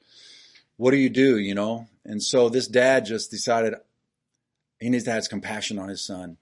what 0.77 0.93
do 0.93 0.97
you 0.97 1.11
do, 1.11 1.39
you 1.39 1.55
know? 1.55 1.87
And 2.05 2.23
so 2.23 2.49
this 2.49 2.69
dad 2.69 3.05
just 3.05 3.31
decided, 3.31 3.75
He 4.81 4.89
needs 4.89 5.05
to 5.05 5.13
have 5.13 5.29
compassion 5.29 5.79
on 5.79 5.89
his 5.89 6.05
son. 6.05 6.37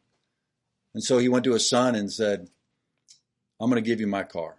And 0.94 1.02
so 1.02 1.18
he 1.18 1.28
went 1.28 1.44
to 1.44 1.52
his 1.52 1.68
son 1.68 1.94
and 1.94 2.12
said, 2.12 2.48
I'm 3.58 3.70
going 3.70 3.82
to 3.82 3.88
give 3.88 4.00
you 4.00 4.06
my 4.06 4.24
car. 4.24 4.56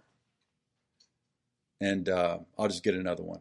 And 1.80 2.08
uh, 2.08 2.38
I'll 2.58 2.68
just 2.68 2.82
get 2.82 2.94
another 2.94 3.22
one 3.22 3.40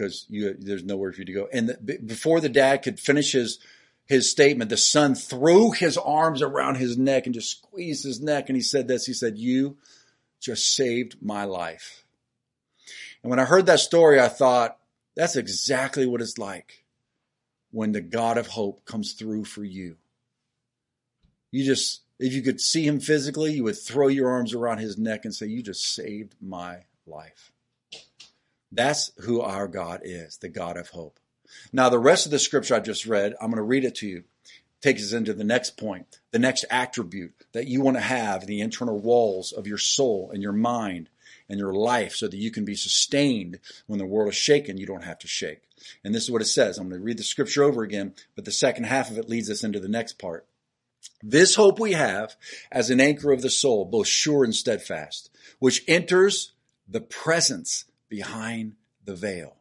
because 0.00 0.26
there's 0.30 0.84
nowhere 0.84 1.12
for 1.12 1.20
you 1.20 1.26
to 1.26 1.32
go. 1.32 1.48
And 1.52 1.68
the, 1.68 1.98
before 1.98 2.40
the 2.40 2.48
dad 2.48 2.82
could 2.82 2.98
finish 2.98 3.32
his 3.32 3.58
his 4.06 4.28
statement, 4.28 4.70
the 4.70 4.76
son 4.76 5.14
threw 5.14 5.70
his 5.70 5.96
arms 5.96 6.42
around 6.42 6.76
his 6.76 6.98
neck 6.98 7.26
and 7.26 7.34
just 7.34 7.58
squeezed 7.58 8.02
his 8.02 8.20
neck. 8.20 8.48
And 8.48 8.56
he 8.56 8.62
said 8.62 8.88
this. 8.88 9.06
He 9.06 9.12
said, 9.12 9.38
"You 9.38 9.76
just 10.40 10.74
saved 10.74 11.16
my 11.22 11.44
life." 11.44 12.04
And 13.22 13.30
when 13.30 13.38
I 13.38 13.44
heard 13.44 13.66
that 13.66 13.80
story, 13.80 14.18
I 14.18 14.28
thought 14.28 14.78
that's 15.14 15.36
exactly 15.36 16.06
what 16.06 16.22
it's 16.22 16.38
like 16.38 16.84
when 17.70 17.92
the 17.92 18.00
God 18.00 18.38
of 18.38 18.48
hope 18.48 18.84
comes 18.86 19.12
through 19.12 19.44
for 19.44 19.62
you. 19.62 19.96
You 21.52 21.64
just, 21.64 22.00
if 22.18 22.32
you 22.32 22.42
could 22.42 22.60
see 22.60 22.86
him 22.86 23.00
physically, 23.00 23.52
you 23.52 23.64
would 23.64 23.78
throw 23.78 24.08
your 24.08 24.30
arms 24.30 24.54
around 24.54 24.78
his 24.78 24.96
neck 24.96 25.24
and 25.24 25.34
say, 25.34 25.46
You 25.46 25.62
just 25.62 25.84
saved 25.84 26.34
my 26.40 26.84
life. 27.06 27.52
That's 28.72 29.12
who 29.18 29.40
our 29.40 29.66
God 29.68 30.00
is, 30.04 30.38
the 30.38 30.48
God 30.48 30.76
of 30.76 30.90
hope. 30.90 31.18
Now, 31.72 31.88
the 31.88 31.98
rest 31.98 32.26
of 32.26 32.32
the 32.32 32.38
scripture 32.38 32.76
I 32.76 32.80
just 32.80 33.06
read, 33.06 33.34
I'm 33.40 33.50
going 33.50 33.56
to 33.56 33.62
read 33.62 33.84
it 33.84 33.96
to 33.96 34.06
you. 34.06 34.24
Takes 34.80 35.02
us 35.02 35.12
into 35.12 35.34
the 35.34 35.44
next 35.44 35.76
point, 35.76 36.20
the 36.30 36.38
next 36.38 36.64
attribute 36.70 37.34
that 37.52 37.66
you 37.66 37.82
want 37.82 37.96
to 37.96 38.02
have 38.02 38.42
in 38.42 38.48
the 38.48 38.60
internal 38.60 38.98
walls 38.98 39.52
of 39.52 39.66
your 39.66 39.76
soul 39.76 40.30
and 40.32 40.42
your 40.42 40.52
mind 40.52 41.10
and 41.50 41.58
your 41.58 41.74
life 41.74 42.14
so 42.14 42.28
that 42.28 42.36
you 42.36 42.50
can 42.50 42.64
be 42.64 42.74
sustained 42.74 43.58
when 43.86 43.98
the 43.98 44.06
world 44.06 44.30
is 44.30 44.36
shaken. 44.36 44.78
You 44.78 44.86
don't 44.86 45.04
have 45.04 45.18
to 45.18 45.26
shake. 45.26 45.62
And 46.02 46.14
this 46.14 46.24
is 46.24 46.30
what 46.30 46.40
it 46.40 46.46
says. 46.46 46.78
I'm 46.78 46.88
going 46.88 47.00
to 47.00 47.04
read 47.04 47.18
the 47.18 47.24
scripture 47.24 47.62
over 47.62 47.82
again, 47.82 48.14
but 48.36 48.44
the 48.46 48.52
second 48.52 48.84
half 48.84 49.10
of 49.10 49.18
it 49.18 49.28
leads 49.28 49.50
us 49.50 49.64
into 49.64 49.80
the 49.80 49.88
next 49.88 50.18
part. 50.18 50.46
This 51.22 51.56
hope 51.56 51.78
we 51.78 51.92
have 51.92 52.36
as 52.70 52.88
an 52.88 53.00
anchor 53.00 53.32
of 53.32 53.42
the 53.42 53.50
soul, 53.50 53.84
both 53.84 54.06
sure 54.06 54.44
and 54.44 54.54
steadfast, 54.54 55.30
which 55.58 55.84
enters 55.86 56.52
the 56.88 57.00
presence 57.00 57.84
behind 58.10 58.74
the 59.06 59.14
veil, 59.14 59.56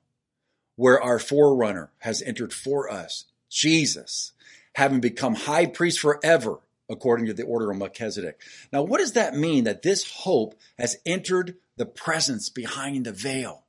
where 0.76 1.02
our 1.02 1.20
forerunner 1.20 1.92
has 2.00 2.22
entered 2.22 2.52
for 2.52 2.92
us, 2.92 3.24
Jesus, 3.50 4.34
having 4.74 5.00
become 5.00 5.36
high 5.36 5.66
priest 5.66 6.02
forever 6.02 6.60
according 6.90 7.28
to 7.28 7.34
the 7.34 7.44
order 7.44 7.72
of 7.72 7.78
Melchizedek. 7.78 8.42
Now, 8.74 8.82
what 8.82 8.98
does 8.98 9.14
that 9.14 9.36
mean 9.36 9.64
that 9.64 9.84
this 9.84 10.12
hope 10.12 10.56
has 10.78 10.98
entered 11.06 11.56
the 11.78 11.86
presence 11.86 12.50
behind 12.50 13.06
the 13.06 13.14
veil? 13.14 13.64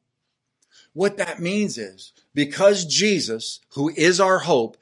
What 0.92 1.18
that 1.18 1.38
means 1.38 1.78
is 1.78 2.12
because 2.34 2.84
Jesus, 2.84 3.60
who 3.74 3.90
is 3.90 4.20
our 4.20 4.40
hope, 4.40 4.76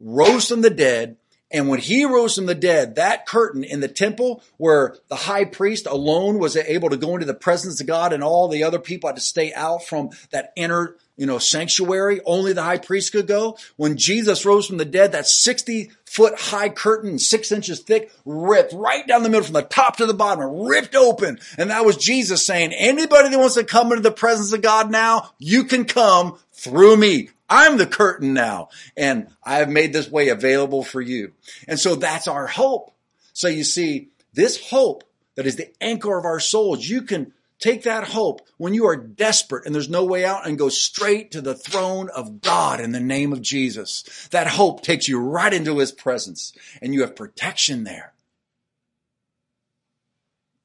rose 0.00 0.48
from 0.48 0.60
the 0.60 0.70
dead, 0.70 1.16
and 1.54 1.68
when 1.68 1.78
he 1.78 2.04
rose 2.04 2.34
from 2.34 2.46
the 2.46 2.54
dead, 2.56 2.96
that 2.96 3.26
curtain 3.26 3.62
in 3.62 3.78
the 3.78 3.86
temple 3.86 4.42
where 4.56 4.96
the 5.06 5.14
high 5.14 5.44
priest 5.44 5.86
alone 5.86 6.40
was 6.40 6.56
able 6.56 6.90
to 6.90 6.96
go 6.96 7.14
into 7.14 7.26
the 7.26 7.32
presence 7.32 7.80
of 7.80 7.86
God 7.86 8.12
and 8.12 8.24
all 8.24 8.48
the 8.48 8.64
other 8.64 8.80
people 8.80 9.08
had 9.08 9.14
to 9.14 9.22
stay 9.22 9.54
out 9.54 9.84
from 9.84 10.10
that 10.32 10.52
inner, 10.56 10.96
you 11.16 11.26
know, 11.26 11.38
sanctuary, 11.38 12.20
only 12.26 12.54
the 12.54 12.62
high 12.64 12.78
priest 12.78 13.12
could 13.12 13.28
go. 13.28 13.56
When 13.76 13.96
Jesus 13.96 14.44
rose 14.44 14.66
from 14.66 14.78
the 14.78 14.84
dead, 14.84 15.12
that 15.12 15.28
60 15.28 15.92
foot 16.04 16.34
high 16.36 16.70
curtain, 16.70 17.20
six 17.20 17.52
inches 17.52 17.78
thick, 17.78 18.10
ripped 18.24 18.72
right 18.72 19.06
down 19.06 19.22
the 19.22 19.28
middle 19.28 19.44
from 19.44 19.54
the 19.54 19.62
top 19.62 19.98
to 19.98 20.06
the 20.06 20.12
bottom, 20.12 20.66
ripped 20.66 20.96
open. 20.96 21.38
And 21.56 21.70
that 21.70 21.84
was 21.84 21.96
Jesus 21.96 22.44
saying, 22.44 22.72
anybody 22.72 23.28
that 23.28 23.38
wants 23.38 23.54
to 23.54 23.62
come 23.62 23.92
into 23.92 24.02
the 24.02 24.10
presence 24.10 24.52
of 24.52 24.60
God 24.60 24.90
now, 24.90 25.30
you 25.38 25.62
can 25.62 25.84
come 25.84 26.36
through 26.52 26.96
me. 26.96 27.30
I'm 27.48 27.76
the 27.76 27.86
curtain 27.86 28.34
now 28.34 28.68
and 28.96 29.28
I 29.42 29.56
have 29.56 29.68
made 29.68 29.92
this 29.92 30.10
way 30.10 30.28
available 30.28 30.82
for 30.82 31.00
you. 31.00 31.32
And 31.68 31.78
so 31.78 31.94
that's 31.94 32.28
our 32.28 32.46
hope. 32.46 32.94
So 33.32 33.48
you 33.48 33.64
see, 33.64 34.08
this 34.32 34.70
hope 34.70 35.04
that 35.36 35.46
is 35.46 35.56
the 35.56 35.70
anchor 35.80 36.16
of 36.16 36.24
our 36.24 36.40
souls, 36.40 36.88
you 36.88 37.02
can 37.02 37.32
take 37.58 37.84
that 37.84 38.04
hope 38.04 38.40
when 38.56 38.74
you 38.74 38.86
are 38.86 38.96
desperate 38.96 39.66
and 39.66 39.74
there's 39.74 39.88
no 39.88 40.04
way 40.04 40.24
out 40.24 40.46
and 40.46 40.58
go 40.58 40.68
straight 40.68 41.30
to 41.32 41.40
the 41.40 41.54
throne 41.54 42.08
of 42.10 42.40
God 42.40 42.80
in 42.80 42.92
the 42.92 43.00
name 43.00 43.32
of 43.32 43.42
Jesus. 43.42 44.28
That 44.30 44.46
hope 44.46 44.82
takes 44.82 45.08
you 45.08 45.18
right 45.18 45.52
into 45.52 45.78
his 45.78 45.92
presence 45.92 46.52
and 46.82 46.92
you 46.92 47.02
have 47.02 47.16
protection 47.16 47.84
there. 47.84 48.12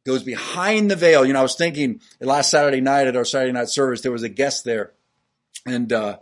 Goes 0.05 0.23
behind 0.23 0.89
the 0.89 0.95
veil. 0.95 1.25
You 1.25 1.33
know, 1.33 1.39
I 1.39 1.43
was 1.43 1.55
thinking 1.55 2.01
last 2.19 2.49
Saturday 2.49 2.81
night 2.81 3.07
at 3.07 3.15
our 3.15 3.25
Saturday 3.25 3.51
night 3.51 3.69
service, 3.69 4.01
there 4.01 4.11
was 4.11 4.23
a 4.23 4.29
guest 4.29 4.63
there 4.63 4.93
and, 5.65 5.91
uh, 5.91 6.17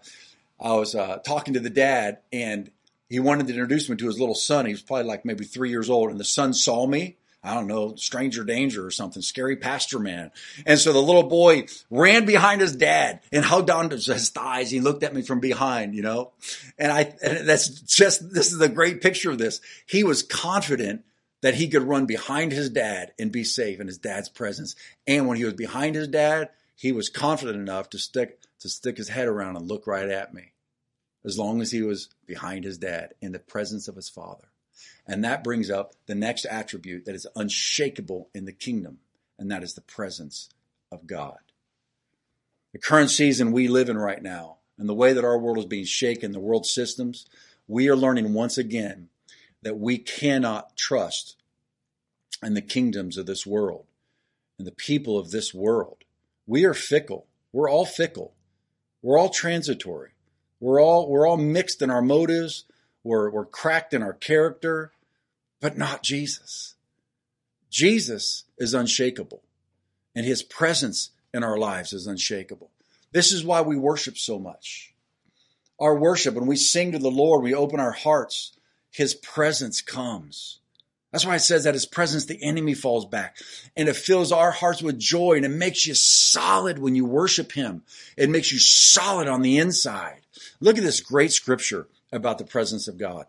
I 0.59 0.73
was 0.73 0.95
uh, 0.95 1.17
talking 1.17 1.53
to 1.53 1.59
the 1.59 1.69
dad, 1.69 2.19
and 2.31 2.71
he 3.09 3.19
wanted 3.19 3.47
to 3.47 3.53
introduce 3.53 3.89
me 3.89 3.95
to 3.97 4.07
his 4.07 4.19
little 4.19 4.35
son. 4.35 4.65
He 4.65 4.73
was 4.73 4.81
probably 4.81 5.05
like 5.05 5.25
maybe 5.25 5.45
three 5.45 5.69
years 5.69 5.89
old, 5.89 6.09
and 6.09 6.19
the 6.19 6.25
son 6.25 6.53
saw 6.53 6.85
me. 6.85 7.17
I 7.43 7.53
don't 7.53 7.67
know, 7.67 7.95
stranger 7.95 8.43
danger 8.43 8.85
or 8.85 8.91
something, 8.91 9.21
scary 9.21 9.55
pastor 9.55 9.99
man. 9.99 10.31
And 10.65 10.77
so 10.77 10.91
the 10.91 11.01
little 11.01 11.23
boy 11.23 11.67
ran 11.89 12.25
behind 12.25 12.59
his 12.59 12.75
dad 12.75 13.21
and 13.31 13.45
hugged 13.45 13.69
onto 13.69 13.95
his 13.95 14.29
thighs. 14.31 14.69
He 14.69 14.81
looked 14.81 15.03
at 15.03 15.13
me 15.13 15.21
from 15.21 15.39
behind, 15.39 15.95
you 15.95 16.01
know, 16.01 16.31
and 16.77 16.91
I, 16.91 17.13
and 17.23 17.47
that's 17.47 17.69
just, 17.69 18.33
this 18.33 18.51
is 18.51 18.59
a 18.59 18.67
great 18.67 19.01
picture 19.01 19.31
of 19.31 19.37
this. 19.37 19.61
He 19.85 20.03
was 20.03 20.23
confident 20.23 21.05
that 21.41 21.55
he 21.55 21.69
could 21.69 21.83
run 21.83 22.05
behind 22.05 22.51
his 22.51 22.69
dad 22.69 23.13
and 23.17 23.31
be 23.31 23.45
safe 23.45 23.79
in 23.79 23.87
his 23.87 23.99
dad's 23.99 24.29
presence. 24.29 24.75
And 25.05 25.27
when 25.27 25.37
he 25.37 25.45
was 25.45 25.53
behind 25.53 25.95
his 25.95 26.09
dad, 26.09 26.49
he 26.75 26.91
was 26.91 27.07
confident 27.07 27.59
enough 27.59 27.91
to 27.91 27.99
stick 27.99 28.41
to 28.59 28.69
stick 28.69 28.97
his 28.97 29.09
head 29.09 29.27
around 29.27 29.55
and 29.55 29.67
look 29.67 29.87
right 29.87 30.09
at 30.09 30.33
me, 30.33 30.53
as 31.23 31.37
long 31.37 31.61
as 31.61 31.71
he 31.71 31.81
was 31.81 32.09
behind 32.25 32.63
his 32.63 32.77
dad 32.77 33.13
in 33.21 33.31
the 33.31 33.39
presence 33.39 33.87
of 33.87 33.95
his 33.95 34.09
father. 34.09 34.49
And 35.05 35.23
that 35.23 35.43
brings 35.43 35.69
up 35.69 35.93
the 36.05 36.15
next 36.15 36.45
attribute 36.45 37.05
that 37.05 37.15
is 37.15 37.27
unshakable 37.35 38.29
in 38.33 38.45
the 38.45 38.51
kingdom, 38.51 38.99
and 39.39 39.49
that 39.51 39.63
is 39.63 39.73
the 39.73 39.81
presence 39.81 40.49
of 40.91 41.07
God. 41.07 41.37
The 42.73 42.79
current 42.79 43.09
season 43.09 43.51
we 43.51 43.67
live 43.67 43.89
in 43.89 43.97
right 43.97 44.21
now, 44.21 44.57
and 44.77 44.87
the 44.87 44.93
way 44.93 45.13
that 45.13 45.25
our 45.25 45.37
world 45.37 45.57
is 45.57 45.65
being 45.65 45.85
shaken, 45.85 46.31
the 46.31 46.39
world 46.39 46.65
systems, 46.65 47.25
we 47.67 47.89
are 47.89 47.95
learning 47.95 48.33
once 48.33 48.57
again 48.57 49.09
that 49.63 49.79
we 49.79 49.97
cannot 49.97 50.75
trust 50.77 51.35
in 52.43 52.53
the 52.53 52.61
kingdoms 52.61 53.17
of 53.17 53.25
this 53.25 53.45
world 53.45 53.85
and 54.57 54.67
the 54.67 54.71
people 54.71 55.17
of 55.17 55.31
this 55.31 55.53
world. 55.53 56.03
We 56.45 56.65
are 56.65 56.73
fickle. 56.73 57.27
We're 57.51 57.69
all 57.69 57.85
fickle. 57.85 58.33
We're 59.07 59.17
all 59.17 59.29
transitory. 59.29 60.09
We're 60.59 60.81
all 60.81 61.07
we're 61.07 61.25
all 61.25 61.37
mixed 61.37 61.81
in 61.81 61.89
our 61.89 62.01
motives. 62.01 62.65
We're 63.05 63.29
we're 63.29 63.45
cracked 63.45 63.93
in 63.93 64.03
our 64.03 64.11
character, 64.11 64.91
but 65.61 65.77
not 65.77 66.03
Jesus. 66.03 66.75
Jesus 67.69 68.43
is 68.57 68.73
unshakable, 68.73 69.43
and 70.13 70.25
his 70.25 70.43
presence 70.43 71.11
in 71.33 71.41
our 71.41 71.57
lives 71.57 71.93
is 71.93 72.05
unshakable. 72.05 72.69
This 73.13 73.31
is 73.31 73.45
why 73.45 73.61
we 73.61 73.77
worship 73.77 74.17
so 74.17 74.39
much. 74.39 74.93
Our 75.79 75.95
worship, 75.95 76.35
when 76.35 76.45
we 76.45 76.57
sing 76.57 76.91
to 76.91 76.99
the 76.99 77.09
Lord, 77.09 77.43
we 77.43 77.53
open 77.53 77.79
our 77.79 77.93
hearts, 77.93 78.57
his 78.91 79.13
presence 79.13 79.79
comes. 79.79 80.59
That's 81.11 81.25
why 81.25 81.35
it 81.35 81.39
says 81.39 81.63
that 81.63 81.73
his 81.73 81.85
presence, 81.85 82.25
the 82.25 82.41
enemy 82.43 82.73
falls 82.73 83.05
back 83.05 83.37
and 83.75 83.87
it 83.87 83.95
fills 83.95 84.31
our 84.31 84.51
hearts 84.51 84.81
with 84.81 84.99
joy 84.99 85.33
and 85.37 85.45
it 85.45 85.49
makes 85.49 85.87
you 85.87 85.93
solid 85.93 86.79
when 86.79 86.95
you 86.95 87.05
worship 87.05 87.53
him. 87.53 87.83
It 88.17 88.29
makes 88.29 88.51
you 88.51 88.59
solid 88.59 89.27
on 89.27 89.41
the 89.41 89.57
inside. 89.57 90.21
Look 90.59 90.77
at 90.77 90.83
this 90.83 90.99
great 90.99 91.31
scripture 91.31 91.87
about 92.11 92.37
the 92.37 92.45
presence 92.45 92.87
of 92.87 92.97
God. 92.97 93.25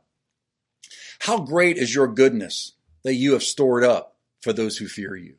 How 1.21 1.39
great 1.41 1.77
is 1.77 1.95
your 1.95 2.09
goodness 2.09 2.73
that 3.05 3.15
you 3.15 3.33
have 3.33 3.43
stored 3.43 3.85
up 3.85 4.17
for 4.41 4.53
those 4.53 4.79
who 4.79 4.89
fear 4.89 5.15
you? 5.15 5.37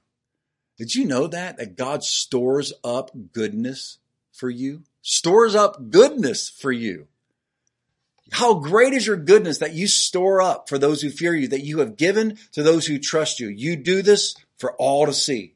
Did 0.77 0.95
you 0.95 1.05
know 1.05 1.27
that? 1.27 1.57
That 1.57 1.75
God 1.75 2.03
stores 2.03 2.71
up 2.83 3.11
goodness 3.33 3.97
for 4.31 4.49
you? 4.49 4.83
Stores 5.01 5.55
up 5.55 5.89
goodness 5.89 6.49
for 6.49 6.71
you. 6.71 7.07
How 8.31 8.55
great 8.55 8.93
is 8.93 9.07
your 9.07 9.17
goodness 9.17 9.59
that 9.59 9.73
you 9.73 9.87
store 9.87 10.41
up 10.41 10.69
for 10.69 10.77
those 10.77 11.01
who 11.01 11.09
fear 11.09 11.35
you, 11.35 11.47
that 11.49 11.63
you 11.63 11.79
have 11.79 11.97
given 11.97 12.37
to 12.51 12.63
those 12.63 12.85
who 12.85 12.99
trust 12.99 13.39
you. 13.39 13.47
You 13.47 13.75
do 13.75 14.01
this 14.01 14.35
for 14.57 14.73
all 14.73 15.05
to 15.05 15.13
see. 15.13 15.55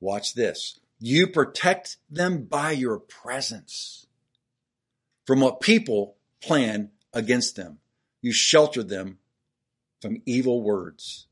Watch 0.00 0.34
this. 0.34 0.78
You 1.00 1.26
protect 1.26 1.96
them 2.10 2.44
by 2.44 2.72
your 2.72 2.98
presence 2.98 4.06
from 5.26 5.40
what 5.40 5.60
people 5.60 6.16
plan 6.42 6.90
against 7.12 7.56
them. 7.56 7.78
You 8.20 8.32
shelter 8.32 8.82
them 8.82 9.18
from 10.00 10.22
evil 10.26 10.62
words. 10.62 11.26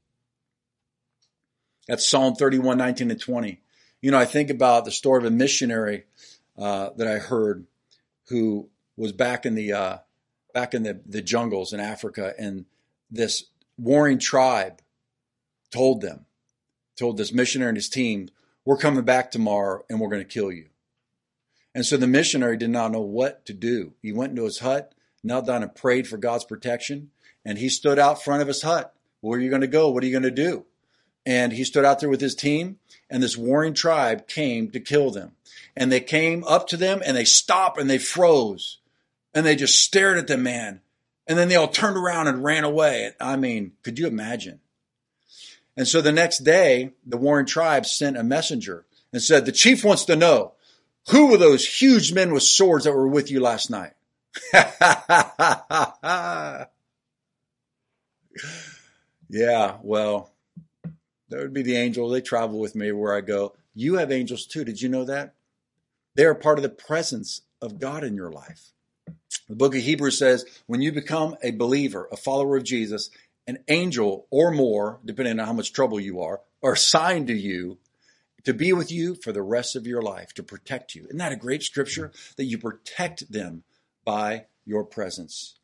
That's 1.89 2.09
Psalm 2.09 2.35
31, 2.35 2.79
19 2.79 3.11
and 3.11 3.21
20. 3.21 3.61
You 4.01 4.11
know, 4.11 4.19
I 4.19 4.25
think 4.25 4.51
about 4.51 4.85
the 4.85 4.91
story 4.91 5.19
of 5.19 5.25
a 5.25 5.31
missionary 5.31 6.05
uh, 6.59 6.91
that 6.97 7.09
I 7.09 7.19
heard 7.19 7.67
who 8.29 8.69
was 8.97 9.13
back 9.13 9.47
in 9.47 9.55
the 9.55 9.73
uh, 9.73 9.99
back 10.53 10.75
in 10.75 10.83
the, 10.83 11.01
the 11.07 11.23
jungles 11.23 11.73
in 11.73 11.81
Africa, 11.81 12.35
and 12.39 12.67
this 13.11 13.45
warring 13.79 14.19
tribe 14.19 14.81
told 15.71 16.01
them, 16.01 16.27
told 16.97 17.17
this 17.17 17.33
missionary 17.33 17.71
and 17.71 17.79
his 17.79 17.89
team, 17.89 18.29
we're 18.65 18.77
coming 18.77 19.05
back 19.05 19.31
tomorrow 19.31 19.85
and 19.89 20.01
we're 20.01 20.09
going 20.09 20.23
to 20.23 20.29
kill 20.29 20.53
you. 20.53 20.67
And 21.75 21.85
so 21.87 21.97
the 21.97 22.07
missionary 22.07 22.57
did 22.57 22.71
not 22.71 22.93
know 22.93 23.01
what 23.01 23.45
to 23.47 23.53
do. 23.53 23.95
He 24.03 24.13
went 24.13 24.31
into 24.31 24.45
his 24.45 24.59
hut 24.59 24.95
knelt 25.23 25.47
down 25.47 25.63
and 25.63 25.75
prayed 25.75 26.09
for 26.09 26.17
God's 26.17 26.45
protection. 26.45 27.11
And 27.45 27.59
he 27.59 27.69
stood 27.69 27.99
out 27.99 28.23
front 28.23 28.43
of 28.43 28.49
his 28.49 28.63
hut. 28.63 28.95
Where 29.21 29.39
are 29.39 29.43
you 29.43 29.51
going 29.51 29.63
to 29.63 29.69
go? 29.69 29.91
What 29.91 30.03
are 30.03 30.07
you 30.07 30.13
going 30.13 30.23
to 30.23 30.31
do? 30.31 30.65
And 31.25 31.53
he 31.53 31.65
stood 31.65 31.85
out 31.85 32.01
there 32.01 32.09
with 32.09 32.21
his 32.21 32.35
team, 32.35 32.79
and 33.09 33.23
this 33.23 33.37
warring 33.37 33.75
tribe 33.75 34.27
came 34.27 34.71
to 34.73 34.81
kill 34.81 35.13
them. 35.13 35.33
And 35.77 35.93
they 35.93 36.01
came 36.01 36.43
up 36.45 36.67
to 36.69 36.77
them 36.77 37.01
and 37.05 37.17
they 37.17 37.25
stopped 37.25 37.79
and 37.79 37.89
they 37.89 37.99
froze. 37.99 38.79
And 39.35 39.47
they 39.47 39.57
just 39.57 39.83
stared 39.83 40.19
at 40.19 40.27
the 40.27 40.37
man. 40.37 40.81
And 41.27 41.39
then 41.39 41.49
they 41.49 41.57
all 41.57 41.69
turned 41.69 41.97
around 41.97 42.29
and 42.29 42.45
ran 42.45 42.65
away. 42.65 43.13
I 43.21 43.37
mean, 43.37 43.73
could 43.83 43.99
you 43.99 44.07
imagine? 44.07 44.61
And 45.77 45.89
so 45.89 46.01
the 46.01 46.13
next 46.13 46.39
day, 46.39 46.93
the 47.07 47.17
warring 47.17 47.47
tribe 47.47 47.87
sent 47.87 48.19
a 48.19 48.23
messenger 48.23 48.85
and 49.13 49.23
said, 49.23 49.47
The 49.47 49.53
chief 49.53 49.85
wants 49.85 50.05
to 50.07 50.17
know 50.17 50.53
who 51.11 51.31
were 51.31 51.39
those 51.39 51.67
huge 51.67 52.13
men 52.13 52.33
with 52.33 52.43
swords 52.43 52.85
that 52.85 52.93
were 52.93 53.09
with 53.09 53.31
you 53.31 53.41
last 53.41 53.71
night? 53.71 53.93
yeah, 59.29 59.77
well, 59.83 60.31
that 61.29 61.41
would 61.41 61.53
be 61.53 61.63
the 61.63 61.77
angel. 61.77 62.09
They 62.09 62.21
travel 62.21 62.59
with 62.59 62.75
me 62.75 62.93
where 62.93 63.15
I 63.15 63.21
go. 63.21 63.55
You 63.75 63.95
have 63.97 64.13
angels 64.13 64.47
too. 64.47 64.65
Did 64.65 64.81
you 64.81 64.89
know 64.89 65.05
that? 65.05 65.35
They 66.15 66.25
are 66.25 66.35
part 66.35 66.59
of 66.59 66.63
the 66.63 66.69
presence 66.69 67.43
of 67.61 67.81
God 67.81 68.05
in 68.05 68.15
your 68.15 68.31
life. 68.31 68.72
The 69.49 69.57
book 69.57 69.75
of 69.75 69.83
Hebrews 69.83 70.19
says 70.19 70.45
when 70.67 70.81
you 70.81 70.93
become 70.93 71.37
a 71.43 71.51
believer, 71.51 72.09
a 72.11 72.17
follower 72.17 72.57
of 72.57 72.65
Jesus, 72.65 73.11
an 73.47 73.59
angel 73.69 74.27
or 74.31 74.51
more, 74.51 75.01
depending 75.05 75.39
on 75.41 75.47
how 75.47 75.53
much 75.53 75.73
trouble 75.73 76.01
you 76.01 76.21
are, 76.21 76.41
are 76.63 76.73
assigned 76.73 77.27
to 77.27 77.35
you 77.35 77.79
to 78.45 78.55
be 78.55 78.73
with 78.73 78.91
you 78.91 79.15
for 79.15 79.33
the 79.33 79.43
rest 79.43 79.77
of 79.77 79.87
your 79.87 80.03
life, 80.03 80.33
to 80.35 80.43
protect 80.43 80.95
you. 80.95 81.05
Isn't 81.05 81.19
that 81.19 81.33
a 81.33 81.37
great 81.37 81.63
scripture? 81.63 82.13
That 82.37 82.45
you 82.45 82.59
protect 82.59 83.31
them 83.31 83.63
by 84.05 84.47
your 84.65 84.85
presence. 84.85 85.59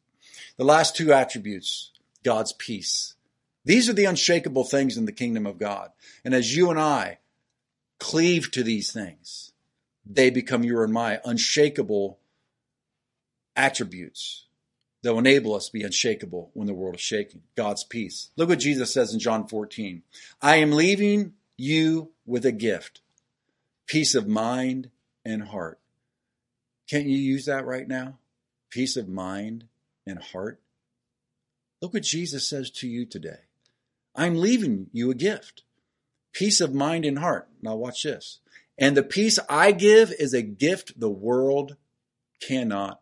The 0.57 0.65
last 0.65 0.97
two 0.97 1.13
attributes, 1.13 1.91
God's 2.23 2.53
peace. 2.53 3.15
These 3.65 3.89
are 3.89 3.95
the 3.95 4.05
unshakable 4.05 4.65
things 4.65 4.97
in 4.97 5.05
the 5.05 5.13
kingdom 5.13 5.47
of 5.47 5.59
God. 5.59 5.91
And 6.25 6.35
as 6.35 6.57
you 6.57 6.71
and 6.71 6.79
I 6.79 7.19
cleave 7.99 8.51
to 8.53 8.63
these 8.63 8.93
things, 8.93 9.53
they 10.07 10.31
become 10.31 10.65
your 10.65 10.85
and 10.85 10.93
my 10.93 11.21
unshakable 11.25 12.19
attributes 13.59 14.47
that 15.03 15.13
will 15.13 15.19
enable 15.19 15.55
us 15.55 15.67
to 15.67 15.73
be 15.73 15.83
unshakable 15.83 16.51
when 16.55 16.67
the 16.67 16.75
world 16.75 16.95
is 16.95 17.01
shaking. 17.01 17.43
God's 17.57 17.85
peace. 17.85 18.31
Look 18.37 18.49
what 18.49 18.59
Jesus 18.61 18.93
says 18.93 19.13
in 19.13 19.21
John 19.21 19.47
14. 19.47 20.03
I 20.41 20.57
am 20.57 20.73
leaving 20.73 21.35
you 21.57 22.13
with 22.25 22.47
a 22.47 22.53
gift, 22.53 23.03
peace 23.87 24.15
of 24.15 24.27
mind 24.27 24.91
and 25.25 25.43
heart. 25.43 25.79
Can't 26.89 27.07
you 27.07 27.19
use 27.19 27.47
that 27.47 27.67
right 27.67 27.87
now? 27.87 28.19
Peace 28.71 28.97
of 28.97 29.09
mind 29.09 29.65
and 30.07 30.23
heart. 30.23 30.61
Look 31.83 31.95
what 31.95 32.03
Jesus 32.03 32.49
says 32.49 32.71
to 32.71 32.89
you 32.89 33.05
today. 33.05 33.41
I'm 34.15 34.41
leaving 34.41 34.89
you 34.93 35.11
a 35.11 35.15
gift, 35.15 35.63
peace 36.33 36.61
of 36.61 36.75
mind 36.75 37.05
and 37.05 37.19
heart. 37.19 37.49
Now 37.61 37.77
watch 37.77 38.03
this. 38.03 38.41
And 38.79 38.97
the 38.97 39.03
peace 39.03 39.39
I 39.49 39.73
give 39.73 40.13
is 40.13 40.33
a 40.33 40.43
gift 40.43 40.99
the 40.99 41.11
world 41.11 41.77
cannot 42.41 43.01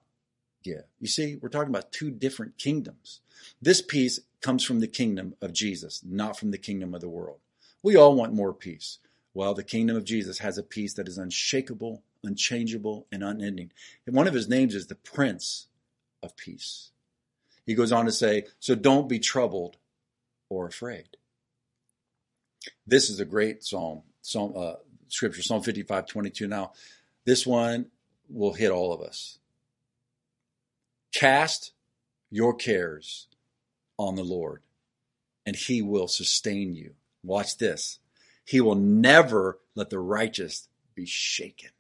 give. 0.67 0.85
You 1.01 1.07
see, 1.07 1.37
we're 1.37 1.49
talking 1.49 1.71
about 1.71 1.93
two 1.93 2.11
different 2.11 2.59
kingdoms. 2.59 3.21
This 3.63 3.81
peace 3.81 4.21
comes 4.41 4.65
from 4.65 4.81
the 4.81 4.89
kingdom 4.89 5.35
of 5.41 5.53
Jesus, 5.53 6.03
not 6.05 6.39
from 6.39 6.51
the 6.51 6.59
kingdom 6.59 6.95
of 6.95 7.01
the 7.01 7.09
world. 7.09 7.39
We 7.83 7.97
all 7.97 8.15
want 8.15 8.35
more 8.35 8.53
peace. 8.53 8.99
Well, 9.33 9.55
the 9.55 9.63
kingdom 9.63 9.97
of 9.97 10.05
Jesus 10.05 10.39
has 10.39 10.59
a 10.59 10.63
peace 10.63 10.95
that 10.95 11.09
is 11.09 11.19
unshakable, 11.19 12.03
unchangeable, 12.25 13.07
and 13.13 13.23
unending. 13.23 13.71
And 14.07 14.17
one 14.17 14.27
of 14.27 14.35
his 14.35 14.49
names 14.49 14.75
is 14.75 14.87
the 14.87 14.95
Prince 14.95 15.69
of 16.23 16.37
Peace. 16.37 16.91
He 17.65 17.75
goes 17.75 17.93
on 17.93 18.07
to 18.07 18.13
say, 18.13 18.45
So 18.59 18.75
don't 18.75 19.09
be 19.09 19.19
troubled 19.19 19.77
or 20.49 20.67
afraid. 20.67 21.17
This 22.87 23.11
is 23.11 23.21
a 23.21 23.25
great 23.25 23.63
psalm, 23.63 24.03
psalm 24.23 24.55
uh, 24.57 24.75
scripture, 25.09 25.43
Psalm 25.43 25.63
55, 25.63 26.07
22. 26.07 26.49
Now, 26.49 26.73
this 27.25 27.47
one 27.47 27.87
will 28.29 28.55
hit 28.55 28.71
all 28.71 28.93
of 28.93 29.01
us. 29.01 29.39
Cast 31.17 31.73
your 32.31 32.53
cares 32.53 33.27
on 33.99 34.17
the 34.17 34.23
Lord, 34.23 34.61
and 35.47 35.57
he 35.57 35.81
will 35.81 36.09
sustain 36.09 36.75
you. 36.75 36.93
Watch 37.25 37.57
this. 37.57 38.01
He 38.45 38.61
will 38.61 38.75
never 38.75 39.59
let 39.75 39.89
the 39.89 39.99
righteous 39.99 40.69
be 40.95 41.07
shaken. 41.07 41.71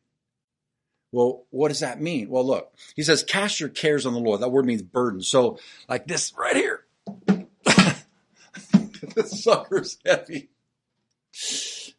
Well, 1.12 1.44
what 1.51 1.68
does 1.68 1.81
that 1.81 2.01
mean? 2.01 2.31
Well, 2.31 2.46
look, 2.46 2.72
he 2.94 3.03
says, 3.03 3.22
cast 3.22 3.61
your 3.61 3.68
cares 3.68 4.07
on 4.07 4.14
the 4.14 4.20
Lord. 4.20 4.40
That 4.40 4.49
word 4.49 4.64
means 4.64 4.81
burden. 4.81 5.20
So, 5.20 5.59
like 5.87 6.07
this 6.07 6.33
right 6.35 6.57
here. 6.57 6.85
this 9.14 9.44
sucker's 9.44 9.99
heavy. 10.07 10.49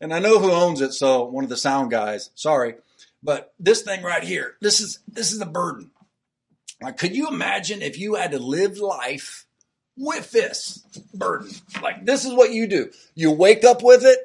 And 0.01 0.11
I 0.11 0.17
know 0.17 0.39
who 0.39 0.51
owns 0.51 0.81
it, 0.81 0.93
so 0.93 1.25
one 1.25 1.43
of 1.43 1.51
the 1.51 1.57
sound 1.57 1.91
guys, 1.91 2.31
sorry. 2.33 2.77
But 3.21 3.53
this 3.59 3.83
thing 3.83 4.01
right 4.01 4.23
here, 4.23 4.55
this 4.59 4.79
is 4.79 4.99
this 5.07 5.31
is 5.31 5.39
a 5.39 5.45
burden. 5.45 5.91
Like, 6.81 6.97
could 6.97 7.15
you 7.15 7.27
imagine 7.27 7.81
if 7.81 7.97
you 7.97 8.15
had 8.15 8.31
to 8.31 8.39
live 8.39 8.77
life 8.77 9.45
with 9.97 10.31
this 10.31 10.85
burden? 11.13 11.49
Like, 11.81 12.05
this 12.05 12.25
is 12.25 12.33
what 12.33 12.51
you 12.51 12.67
do. 12.67 12.91
You 13.15 13.31
wake 13.31 13.63
up 13.63 13.83
with 13.83 14.05
it, 14.05 14.19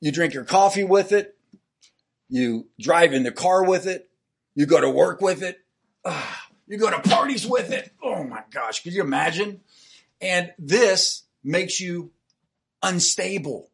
you 0.00 0.12
drink 0.12 0.34
your 0.34 0.44
coffee 0.44 0.84
with 0.84 1.12
it, 1.12 1.36
you 2.28 2.68
drive 2.80 3.12
in 3.12 3.24
the 3.24 3.32
car 3.32 3.64
with 3.64 3.86
it, 3.86 4.08
you 4.54 4.66
go 4.66 4.80
to 4.80 4.90
work 4.90 5.20
with 5.20 5.42
it, 5.42 5.60
ah, 6.04 6.48
you 6.66 6.78
go 6.78 6.90
to 6.90 7.00
parties 7.00 7.46
with 7.46 7.70
it. 7.70 7.92
Oh 8.02 8.22
my 8.24 8.42
gosh, 8.50 8.82
could 8.82 8.92
you 8.92 9.02
imagine? 9.02 9.60
And 10.20 10.52
this 10.58 11.24
makes 11.42 11.80
you 11.80 12.12
unstable, 12.82 13.70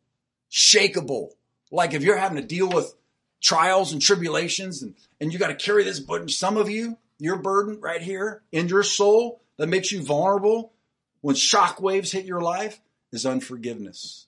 shakable. 0.50 1.30
Like 1.70 1.94
if 1.94 2.02
you're 2.02 2.16
having 2.16 2.40
to 2.40 2.46
deal 2.46 2.68
with 2.68 2.94
trials 3.40 3.92
and 3.92 4.02
tribulations 4.02 4.82
and, 4.82 4.94
and 5.20 5.32
you 5.32 5.38
got 5.38 5.48
to 5.48 5.54
carry 5.54 5.84
this 5.84 6.00
burden, 6.00 6.28
some 6.28 6.56
of 6.56 6.68
you, 6.70 6.96
your 7.20 7.36
burden 7.36 7.80
right 7.80 8.02
here 8.02 8.42
in 8.52 8.68
your 8.68 8.82
soul 8.82 9.42
that 9.56 9.68
makes 9.68 9.92
you 9.92 10.02
vulnerable 10.02 10.72
when 11.20 11.36
shock 11.36 11.80
waves 11.80 12.12
hit 12.12 12.24
your 12.24 12.40
life 12.40 12.80
is 13.12 13.26
unforgiveness. 13.26 14.26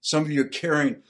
Some 0.00 0.22
of 0.22 0.30
you 0.30 0.42
are 0.42 0.48
carrying 0.48 1.02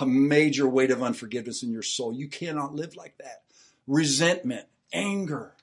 a 0.00 0.06
major 0.06 0.68
weight 0.68 0.90
of 0.90 1.02
unforgiveness 1.02 1.62
in 1.62 1.72
your 1.72 1.82
soul. 1.82 2.12
You 2.12 2.28
cannot 2.28 2.74
live 2.74 2.96
like 2.96 3.18
that. 3.18 3.42
Resentment, 3.86 4.66
anger. 4.92 5.54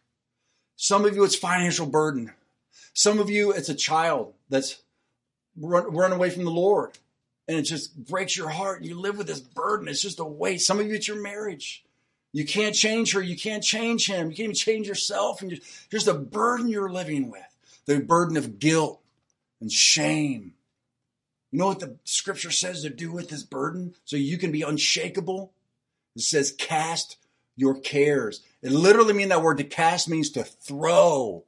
Some 0.75 1.05
of 1.05 1.15
you, 1.15 1.23
it's 1.23 1.35
financial 1.35 1.85
burden. 1.85 2.33
Some 2.93 3.19
of 3.19 3.29
you, 3.29 3.51
it's 3.51 3.69
a 3.69 3.75
child 3.75 4.33
that's 4.49 4.81
run, 5.59 5.93
run 5.93 6.11
away 6.11 6.29
from 6.29 6.43
the 6.43 6.51
Lord 6.51 6.97
and 7.47 7.57
it 7.57 7.63
just 7.63 7.95
breaks 7.95 8.35
your 8.35 8.49
heart. 8.49 8.83
You 8.83 8.99
live 8.99 9.17
with 9.17 9.27
this 9.27 9.39
burden. 9.39 9.87
It's 9.87 10.01
just 10.01 10.19
a 10.19 10.25
weight. 10.25 10.61
Some 10.61 10.79
of 10.79 10.87
you, 10.87 10.95
it's 10.95 11.07
your 11.07 11.21
marriage. 11.21 11.85
You 12.33 12.45
can't 12.45 12.75
change 12.75 13.13
her. 13.13 13.21
You 13.21 13.37
can't 13.37 13.63
change 13.63 14.07
him. 14.07 14.29
You 14.29 14.35
can't 14.35 14.45
even 14.45 14.55
change 14.55 14.87
yourself. 14.87 15.41
And 15.41 15.59
just 15.89 16.07
a 16.07 16.13
burden 16.13 16.67
you're 16.67 16.89
living 16.89 17.31
with 17.31 17.41
the 17.85 17.99
burden 17.99 18.37
of 18.37 18.59
guilt 18.59 19.01
and 19.59 19.71
shame. 19.71 20.53
You 21.51 21.59
know 21.59 21.67
what 21.67 21.79
the 21.79 21.95
scripture 22.03 22.51
says 22.51 22.81
to 22.81 22.89
do 22.89 23.11
with 23.11 23.29
this 23.29 23.43
burden 23.43 23.95
so 24.05 24.17
you 24.17 24.37
can 24.37 24.51
be 24.51 24.61
unshakable? 24.61 25.53
It 26.15 26.21
says, 26.21 26.51
cast 26.51 27.17
your 27.55 27.79
cares. 27.79 28.41
It 28.61 28.71
literally 28.71 29.13
means 29.13 29.29
that 29.29 29.41
word 29.41 29.57
to 29.57 29.63
cast 29.63 30.09
means 30.09 30.29
to 30.31 30.43
throw. 30.43 31.45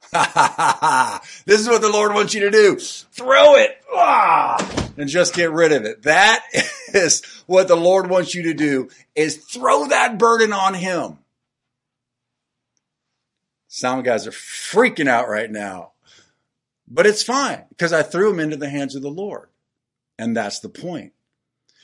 this 0.12 1.60
is 1.60 1.68
what 1.68 1.82
the 1.82 1.90
Lord 1.92 2.14
wants 2.14 2.32
you 2.32 2.40
to 2.40 2.50
do. 2.50 2.76
Throw 2.78 3.56
it 3.56 3.76
ah, 3.92 4.88
and 4.96 5.08
just 5.08 5.34
get 5.34 5.52
rid 5.52 5.72
of 5.72 5.84
it. 5.84 6.02
That 6.02 6.44
is 6.94 7.24
what 7.46 7.68
the 7.68 7.76
Lord 7.76 8.08
wants 8.08 8.34
you 8.34 8.44
to 8.44 8.54
do 8.54 8.88
is 9.14 9.36
throw 9.36 9.88
that 9.88 10.18
burden 10.18 10.52
on 10.52 10.74
him. 10.74 11.18
Some 13.66 14.02
guys 14.02 14.26
are 14.26 14.32
freaking 14.32 15.08
out 15.08 15.28
right 15.28 15.50
now, 15.50 15.92
but 16.88 17.06
it's 17.06 17.22
fine 17.22 17.64
because 17.68 17.92
I 17.92 18.02
threw 18.02 18.30
him 18.30 18.40
into 18.40 18.56
the 18.56 18.70
hands 18.70 18.94
of 18.94 19.02
the 19.02 19.10
Lord. 19.10 19.48
And 20.18 20.36
that's 20.36 20.60
the 20.60 20.68
point. 20.70 21.12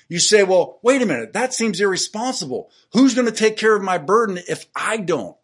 You 0.09 0.18
say, 0.18 0.42
well, 0.42 0.81
wait 0.83 1.03
a 1.03 1.07
minute. 1.07 1.35
That 1.35 1.55
seems 1.55 1.81
irresponsible. 1.81 2.70
Who's 2.92 3.14
going 3.14 3.27
to 3.27 3.33
take 3.33 3.57
care 3.57 3.77
of 3.77 3.83
my 3.83 3.98
burden 3.98 4.38
if 4.48 4.66
I 4.74 4.96
don't? 4.96 5.37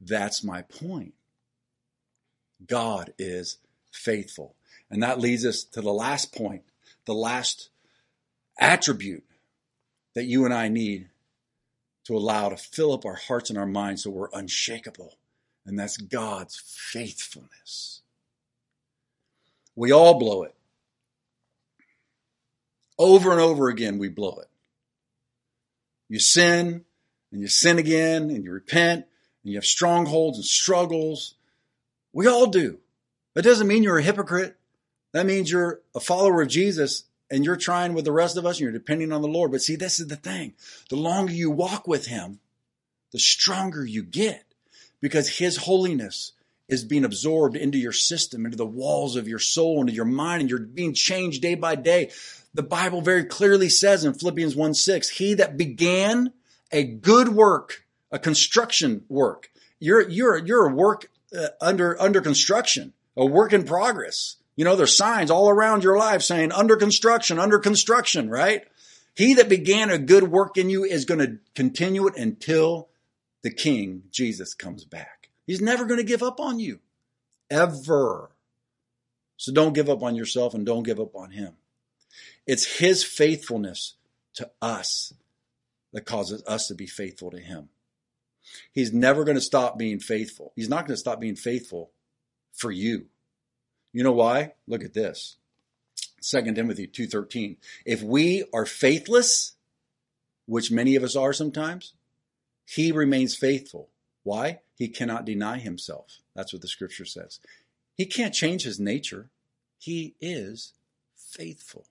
That's 0.00 0.42
my 0.42 0.62
point. 0.62 1.14
God 2.66 3.12
is 3.18 3.58
faithful. 3.92 4.54
And 4.90 5.02
that 5.02 5.20
leads 5.20 5.44
us 5.44 5.64
to 5.64 5.80
the 5.80 5.92
last 5.92 6.34
point, 6.34 6.62
the 7.04 7.14
last 7.14 7.70
attribute 8.58 9.24
that 10.14 10.24
you 10.24 10.44
and 10.44 10.54
I 10.54 10.68
need 10.68 11.08
to 12.04 12.16
allow 12.16 12.48
to 12.48 12.56
fill 12.56 12.92
up 12.92 13.04
our 13.04 13.14
hearts 13.14 13.50
and 13.50 13.58
our 13.58 13.66
minds 13.66 14.02
so 14.02 14.10
we're 14.10 14.30
unshakable. 14.32 15.14
And 15.66 15.78
that's 15.78 15.98
God's 15.98 16.58
faithfulness. 16.58 18.00
We 19.76 19.92
all 19.92 20.18
blow 20.18 20.42
it. 20.42 20.54
Over 22.98 23.30
and 23.30 23.40
over 23.40 23.68
again, 23.68 23.98
we 23.98 24.08
blow 24.08 24.38
it. 24.40 24.48
You 26.08 26.18
sin 26.18 26.84
and 27.30 27.40
you 27.40 27.46
sin 27.46 27.78
again 27.78 28.30
and 28.30 28.42
you 28.42 28.50
repent 28.50 29.06
and 29.44 29.52
you 29.52 29.58
have 29.58 29.64
strongholds 29.64 30.38
and 30.38 30.44
struggles. 30.44 31.34
We 32.18 32.26
all 32.26 32.48
do. 32.48 32.80
That 33.34 33.44
doesn't 33.44 33.68
mean 33.68 33.84
you're 33.84 33.98
a 33.98 34.02
hypocrite. 34.02 34.56
That 35.12 35.24
means 35.24 35.52
you're 35.52 35.82
a 35.94 36.00
follower 36.00 36.42
of 36.42 36.48
Jesus 36.48 37.04
and 37.30 37.44
you're 37.44 37.54
trying 37.54 37.94
with 37.94 38.06
the 38.06 38.10
rest 38.10 38.36
of 38.36 38.44
us 38.44 38.56
and 38.56 38.62
you're 38.62 38.72
depending 38.72 39.12
on 39.12 39.22
the 39.22 39.28
Lord. 39.28 39.52
But 39.52 39.62
see, 39.62 39.76
this 39.76 40.00
is 40.00 40.08
the 40.08 40.16
thing. 40.16 40.54
The 40.90 40.96
longer 40.96 41.32
you 41.32 41.48
walk 41.48 41.86
with 41.86 42.06
Him, 42.06 42.40
the 43.12 43.20
stronger 43.20 43.86
you 43.86 44.02
get 44.02 44.42
because 45.00 45.38
His 45.38 45.58
holiness 45.58 46.32
is 46.68 46.82
being 46.82 47.04
absorbed 47.04 47.56
into 47.56 47.78
your 47.78 47.92
system, 47.92 48.44
into 48.44 48.56
the 48.56 48.66
walls 48.66 49.14
of 49.14 49.28
your 49.28 49.38
soul, 49.38 49.80
into 49.80 49.92
your 49.92 50.04
mind, 50.04 50.40
and 50.40 50.50
you're 50.50 50.58
being 50.58 50.94
changed 50.94 51.40
day 51.40 51.54
by 51.54 51.76
day. 51.76 52.10
The 52.52 52.64
Bible 52.64 53.00
very 53.00 53.26
clearly 53.26 53.68
says 53.68 54.04
in 54.04 54.12
Philippians 54.14 54.56
1 54.56 54.74
6, 54.74 55.08
He 55.08 55.34
that 55.34 55.56
began 55.56 56.32
a 56.72 56.82
good 56.82 57.28
work, 57.28 57.86
a 58.10 58.18
construction 58.18 59.04
work, 59.08 59.52
you're, 59.78 60.08
you're, 60.08 60.36
you're 60.38 60.66
a 60.66 60.74
work 60.74 61.12
uh, 61.36 61.48
under, 61.60 62.00
under 62.00 62.20
construction, 62.20 62.92
a 63.16 63.26
work 63.26 63.52
in 63.52 63.64
progress. 63.64 64.36
You 64.56 64.64
know, 64.64 64.76
there's 64.76 64.96
signs 64.96 65.30
all 65.30 65.48
around 65.48 65.84
your 65.84 65.98
life 65.98 66.22
saying 66.22 66.52
under 66.52 66.76
construction, 66.76 67.38
under 67.38 67.58
construction, 67.58 68.28
right? 68.28 68.64
He 69.14 69.34
that 69.34 69.48
began 69.48 69.90
a 69.90 69.98
good 69.98 70.24
work 70.24 70.56
in 70.56 70.70
you 70.70 70.84
is 70.84 71.04
going 71.04 71.20
to 71.20 71.38
continue 71.54 72.06
it 72.06 72.16
until 72.16 72.88
the 73.42 73.50
King, 73.50 74.04
Jesus, 74.10 74.54
comes 74.54 74.84
back. 74.84 75.28
He's 75.46 75.60
never 75.60 75.84
going 75.84 75.98
to 75.98 76.04
give 76.04 76.22
up 76.22 76.40
on 76.40 76.58
you. 76.58 76.80
Ever. 77.50 78.30
So 79.36 79.52
don't 79.52 79.72
give 79.72 79.88
up 79.88 80.02
on 80.02 80.14
yourself 80.14 80.54
and 80.54 80.66
don't 80.66 80.82
give 80.82 81.00
up 81.00 81.14
on 81.14 81.30
him. 81.30 81.54
It's 82.46 82.78
his 82.78 83.04
faithfulness 83.04 83.94
to 84.34 84.50
us 84.60 85.14
that 85.92 86.04
causes 86.04 86.42
us 86.46 86.68
to 86.68 86.74
be 86.74 86.86
faithful 86.86 87.30
to 87.30 87.38
him. 87.38 87.68
He's 88.72 88.92
never 88.92 89.24
going 89.24 89.36
to 89.36 89.40
stop 89.40 89.78
being 89.78 90.00
faithful. 90.00 90.52
He's 90.56 90.68
not 90.68 90.86
going 90.86 90.94
to 90.94 91.00
stop 91.00 91.20
being 91.20 91.36
faithful 91.36 91.90
for 92.52 92.70
you. 92.70 93.06
You 93.92 94.02
know 94.02 94.12
why? 94.12 94.52
Look 94.66 94.84
at 94.84 94.94
this. 94.94 95.36
2 96.22 96.54
Timothy 96.54 96.86
2:13. 96.86 97.56
If 97.84 98.02
we 98.02 98.44
are 98.52 98.66
faithless, 98.66 99.52
which 100.46 100.70
many 100.70 100.96
of 100.96 101.02
us 101.02 101.16
are 101.16 101.32
sometimes, 101.32 101.92
he 102.64 102.92
remains 102.92 103.36
faithful. 103.36 103.88
Why? 104.24 104.60
He 104.76 104.88
cannot 104.88 105.24
deny 105.24 105.58
himself. 105.58 106.18
That's 106.34 106.52
what 106.52 106.62
the 106.62 106.68
scripture 106.68 107.04
says. 107.04 107.40
He 107.94 108.06
can't 108.06 108.34
change 108.34 108.62
his 108.62 108.78
nature. 108.78 109.30
He 109.78 110.14
is 110.20 110.72
faithful. 111.16 111.86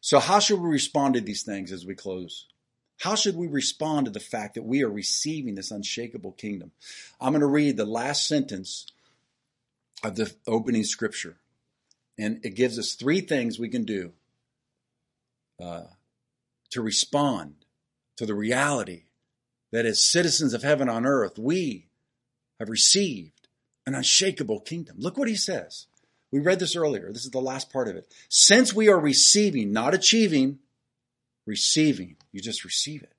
So 0.00 0.18
how 0.18 0.38
should 0.38 0.60
we 0.60 0.68
respond 0.68 1.14
to 1.14 1.20
these 1.20 1.42
things 1.42 1.72
as 1.72 1.86
we 1.86 1.94
close? 1.94 2.46
How 3.00 3.14
should 3.14 3.36
we 3.36 3.46
respond 3.46 4.06
to 4.06 4.12
the 4.12 4.20
fact 4.20 4.54
that 4.54 4.64
we 4.64 4.82
are 4.82 4.90
receiving 4.90 5.54
this 5.54 5.70
unshakable 5.70 6.32
kingdom? 6.32 6.70
I'm 7.20 7.32
going 7.32 7.40
to 7.40 7.46
read 7.46 7.76
the 7.76 7.84
last 7.84 8.26
sentence 8.26 8.86
of 10.02 10.16
the 10.16 10.32
opening 10.46 10.84
scripture. 10.84 11.36
And 12.18 12.40
it 12.44 12.54
gives 12.54 12.78
us 12.78 12.94
three 12.94 13.20
things 13.20 13.58
we 13.58 13.68
can 13.68 13.84
do 13.84 14.12
uh, 15.60 15.84
to 16.70 16.82
respond 16.82 17.54
to 18.16 18.26
the 18.26 18.34
reality 18.34 19.04
that 19.72 19.86
as 19.86 20.02
citizens 20.02 20.54
of 20.54 20.62
heaven 20.62 20.88
on 20.88 21.04
earth, 21.04 21.38
we 21.38 21.88
have 22.60 22.68
received 22.68 23.48
an 23.86 23.94
unshakable 23.94 24.60
kingdom. 24.60 24.96
Look 24.98 25.18
what 25.18 25.28
he 25.28 25.36
says. 25.36 25.86
We 26.30 26.40
read 26.40 26.58
this 26.58 26.76
earlier. 26.76 27.12
This 27.12 27.24
is 27.24 27.30
the 27.30 27.40
last 27.40 27.72
part 27.72 27.88
of 27.88 27.96
it. 27.96 28.12
Since 28.28 28.72
we 28.72 28.88
are 28.88 28.98
receiving, 28.98 29.72
not 29.72 29.94
achieving, 29.94 30.60
receiving, 31.46 32.16
you 32.32 32.40
just 32.40 32.64
receive 32.64 33.02
it. 33.02 33.12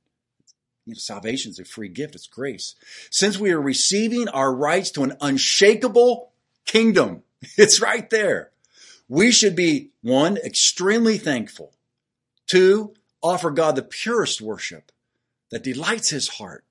You 0.86 0.94
know, 0.94 1.00
salvation 1.00 1.52
is 1.52 1.60
a 1.60 1.66
free 1.66 1.90
gift. 1.90 2.16
It's 2.16 2.28
grace. 2.28 2.76
Since 3.10 3.40
we 3.40 3.52
are 3.52 3.62
receiving 3.62 4.28
our 4.30 4.54
rights 4.54 4.92
to 4.92 5.04
an 5.04 5.14
unshakable 5.22 6.32
kingdom. 6.66 7.24
It's 7.58 7.80
right 7.80 8.10
there. 8.10 8.50
We 9.08 9.30
should 9.30 9.56
be 9.56 9.92
one, 10.02 10.38
extremely 10.38 11.20
thankful. 11.20 11.74
Two, 12.48 12.96
offer 13.22 13.52
God 13.52 13.76
the 13.76 13.84
purest 13.84 14.42
worship 14.42 14.92
that 15.52 15.64
delights 15.64 16.10
his 16.10 16.28
heart 16.28 16.64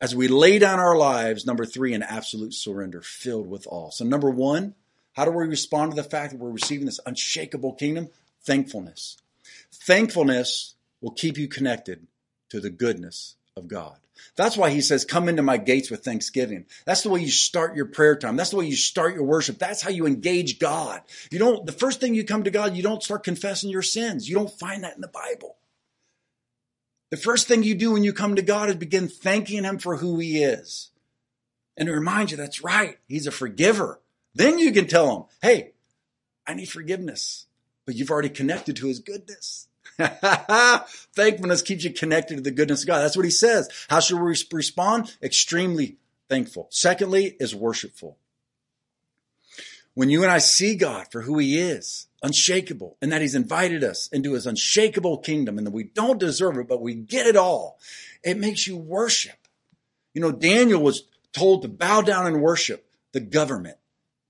as 0.00 0.14
we 0.14 0.28
lay 0.28 0.58
down 0.58 0.78
our 0.78 0.98
lives. 0.98 1.46
Number 1.46 1.64
three, 1.64 1.94
an 1.94 2.02
absolute 2.02 2.52
surrender 2.52 3.00
filled 3.00 3.48
with 3.48 3.66
all. 3.66 3.90
So 3.90 4.04
number 4.04 4.30
one, 4.30 4.74
how 5.14 5.24
do 5.24 5.30
we 5.30 5.46
respond 5.46 5.92
to 5.92 5.96
the 5.96 6.08
fact 6.08 6.32
that 6.32 6.38
we're 6.38 6.50
receiving 6.50 6.84
this 6.84 7.00
unshakable 7.06 7.72
kingdom? 7.72 8.08
Thankfulness. 8.42 9.16
Thankfulness 9.72 10.74
will 11.00 11.12
keep 11.12 11.38
you 11.38 11.48
connected 11.48 12.06
to 12.50 12.60
the 12.60 12.70
goodness 12.70 13.36
of 13.56 13.68
God. 13.68 13.98
That's 14.34 14.56
why 14.56 14.70
he 14.70 14.80
says, 14.80 15.04
come 15.04 15.28
into 15.28 15.42
my 15.42 15.58
gates 15.58 15.90
with 15.90 16.04
thanksgiving. 16.04 16.66
That's 16.84 17.02
the 17.02 17.10
way 17.10 17.20
you 17.20 17.30
start 17.30 17.76
your 17.76 17.86
prayer 17.86 18.16
time. 18.16 18.36
That's 18.36 18.50
the 18.50 18.56
way 18.56 18.66
you 18.66 18.76
start 18.76 19.14
your 19.14 19.24
worship. 19.24 19.58
That's 19.58 19.82
how 19.82 19.90
you 19.90 20.06
engage 20.06 20.58
God. 20.58 21.02
You 21.30 21.38
don't, 21.38 21.66
the 21.66 21.72
first 21.72 22.00
thing 22.00 22.14
you 22.14 22.24
come 22.24 22.44
to 22.44 22.50
God, 22.50 22.76
you 22.76 22.82
don't 22.82 23.02
start 23.02 23.24
confessing 23.24 23.70
your 23.70 23.82
sins. 23.82 24.28
You 24.28 24.36
don't 24.36 24.50
find 24.50 24.84
that 24.84 24.94
in 24.94 25.00
the 25.00 25.08
Bible. 25.08 25.56
The 27.10 27.16
first 27.16 27.46
thing 27.46 27.62
you 27.62 27.74
do 27.74 27.92
when 27.92 28.04
you 28.04 28.12
come 28.12 28.36
to 28.36 28.42
God 28.42 28.68
is 28.68 28.76
begin 28.76 29.08
thanking 29.08 29.64
him 29.64 29.78
for 29.78 29.96
who 29.96 30.18
he 30.18 30.42
is. 30.42 30.90
And 31.76 31.86
to 31.86 31.92
remind 31.92 32.30
you 32.30 32.36
that's 32.36 32.64
right. 32.64 32.98
He's 33.06 33.26
a 33.26 33.32
forgiver. 33.32 34.00
Then 34.34 34.58
you 34.58 34.72
can 34.72 34.86
tell 34.86 35.14
him, 35.14 35.24
hey, 35.42 35.72
I 36.46 36.54
need 36.54 36.68
forgiveness. 36.68 37.46
But 37.86 37.94
you've 37.94 38.10
already 38.10 38.28
connected 38.28 38.76
to 38.76 38.88
his 38.88 38.98
goodness. 38.98 39.68
Thankfulness 39.98 41.62
keeps 41.62 41.84
you 41.84 41.92
connected 41.92 42.36
to 42.36 42.42
the 42.42 42.50
goodness 42.50 42.82
of 42.82 42.88
God. 42.88 43.00
That's 43.00 43.16
what 43.16 43.24
he 43.24 43.30
says. 43.30 43.70
How 43.88 44.00
should 44.00 44.20
we 44.20 44.36
respond? 44.52 45.16
Extremely 45.22 45.96
thankful. 46.28 46.66
Secondly, 46.70 47.36
is 47.40 47.54
worshipful. 47.54 48.18
When 49.94 50.10
you 50.10 50.22
and 50.22 50.30
I 50.30 50.38
see 50.38 50.74
God 50.76 51.06
for 51.10 51.22
who 51.22 51.38
he 51.38 51.58
is, 51.58 52.08
unshakable, 52.22 52.98
and 53.00 53.10
that 53.12 53.22
he's 53.22 53.34
invited 53.34 53.82
us 53.82 54.08
into 54.08 54.34
his 54.34 54.46
unshakable 54.46 55.18
kingdom 55.18 55.56
and 55.56 55.66
that 55.66 55.72
we 55.72 55.84
don't 55.84 56.20
deserve 56.20 56.58
it, 56.58 56.68
but 56.68 56.82
we 56.82 56.94
get 56.94 57.26
it 57.26 57.36
all, 57.36 57.78
it 58.22 58.36
makes 58.36 58.66
you 58.66 58.76
worship. 58.76 59.38
You 60.12 60.20
know, 60.20 60.32
Daniel 60.32 60.82
was 60.82 61.04
told 61.32 61.62
to 61.62 61.68
bow 61.68 62.02
down 62.02 62.26
and 62.26 62.42
worship 62.42 62.90
the 63.12 63.20
government, 63.20 63.78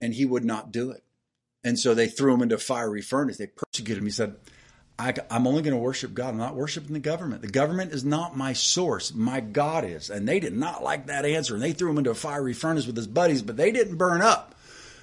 and 0.01 0.15
he 0.15 0.25
would 0.25 0.45
not 0.45 0.71
do 0.71 0.91
it. 0.91 1.03
And 1.67 1.77
so 1.77 1.95
they 1.95 2.07
threw 2.07 2.33
him 2.33 2.43
into 2.43 2.55
a 2.55 2.59
fiery 2.59 3.03
furnace. 3.03 3.39
They 3.39 3.49
persecuted 3.49 3.99
him. 3.99 4.07
He 4.07 4.13
said, 4.13 4.37
I, 5.01 5.13
am 5.31 5.49
only 5.49 5.63
going 5.63 5.75
to 5.75 5.83
worship 5.83 6.15
God. 6.15 6.29
I'm 6.29 6.39
not 6.39 6.55
worshiping 6.55 6.93
the 6.93 7.01
government. 7.01 7.43
The 7.43 7.49
government 7.49 7.93
is 7.93 8.05
not 8.05 8.37
my 8.37 8.53
source. 8.53 9.13
My 9.13 9.41
God 9.41 9.85
is. 9.85 10.09
And 10.09 10.29
they 10.29 10.39
did 10.39 10.57
not 10.57 10.85
like 10.85 11.09
that 11.09 11.25
answer. 11.25 11.55
And 11.55 11.63
they 11.63 11.73
threw 11.73 11.91
him 11.91 11.99
into 11.99 12.13
a 12.13 12.15
fiery 12.15 12.55
furnace 12.55 12.87
with 12.87 12.97
his 12.97 13.09
buddies, 13.09 13.43
but 13.43 13.57
they 13.57 13.73
didn't 13.73 13.97
burn 13.97 14.23
up 14.23 14.55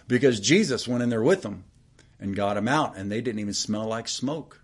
because 0.08 0.40
Jesus 0.40 0.88
went 0.88 1.04
in 1.04 1.10
there 1.10 1.22
with 1.22 1.42
them 1.42 1.66
and 2.18 2.34
got 2.34 2.54
them 2.54 2.70
out. 2.70 2.96
And 2.96 3.12
they 3.12 3.20
didn't 3.20 3.42
even 3.42 3.54
smell 3.54 3.86
like 3.86 4.08
smoke. 4.08 4.62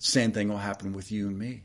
Same 0.00 0.32
thing 0.32 0.48
will 0.48 0.56
happen 0.56 0.92
with 0.92 1.12
you 1.12 1.28
and 1.28 1.38
me. 1.38 1.62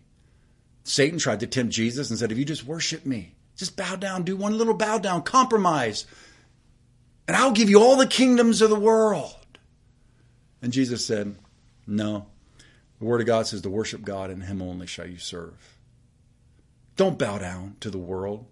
Satan 0.84 1.18
tried 1.18 1.40
to 1.40 1.48
tempt 1.48 1.74
Jesus 1.74 2.12
and 2.12 2.20
said, 2.20 2.32
if 2.32 2.38
you 2.38 2.46
just 2.46 2.64
worship 2.64 3.08
me, 3.08 3.34
just 3.56 3.76
bow 3.76 3.96
down, 3.96 4.22
do 4.22 4.38
one 4.38 4.56
little 4.56 4.76
bow 4.76 5.00
down, 5.00 5.24
compromise, 5.24 6.06
and 7.28 7.36
I'll 7.36 7.54
give 7.54 7.72
you 7.72 7.82
all 7.82 7.96
the 7.96 8.06
kingdoms 8.06 8.62
of 8.62 8.70
the 8.70 8.80
world. 8.80 9.34
And 10.64 10.72
Jesus 10.72 11.06
said, 11.06 11.36
no, 11.86 12.26
the 12.98 13.06
Word 13.06 13.20
of 13.20 13.28
God 13.28 13.46
says 13.46 13.62
to 13.62 13.70
worship 13.70 14.04
God 14.04 14.30
and 14.30 14.42
Him 14.42 14.62
only 14.62 14.88
shall 14.88 15.06
you 15.06 15.18
serve. 15.18 15.78
Don't 16.96 17.20
bow 17.20 17.38
down 17.38 17.76
to 17.82 17.90
the 17.90 17.98
world. 17.98 18.46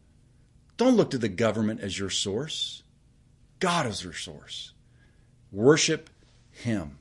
Don't 0.75 0.97
look 0.97 1.11
to 1.11 1.17
the 1.17 1.29
government 1.29 1.79
as 1.79 1.97
your 1.97 2.09
source. 2.09 2.83
God 3.59 3.87
is 3.87 4.03
your 4.03 4.13
source. 4.13 4.73
Worship 5.53 6.09
Him. 6.51 6.97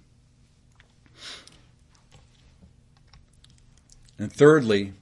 And 4.17 4.33
thirdly, 4.33 4.93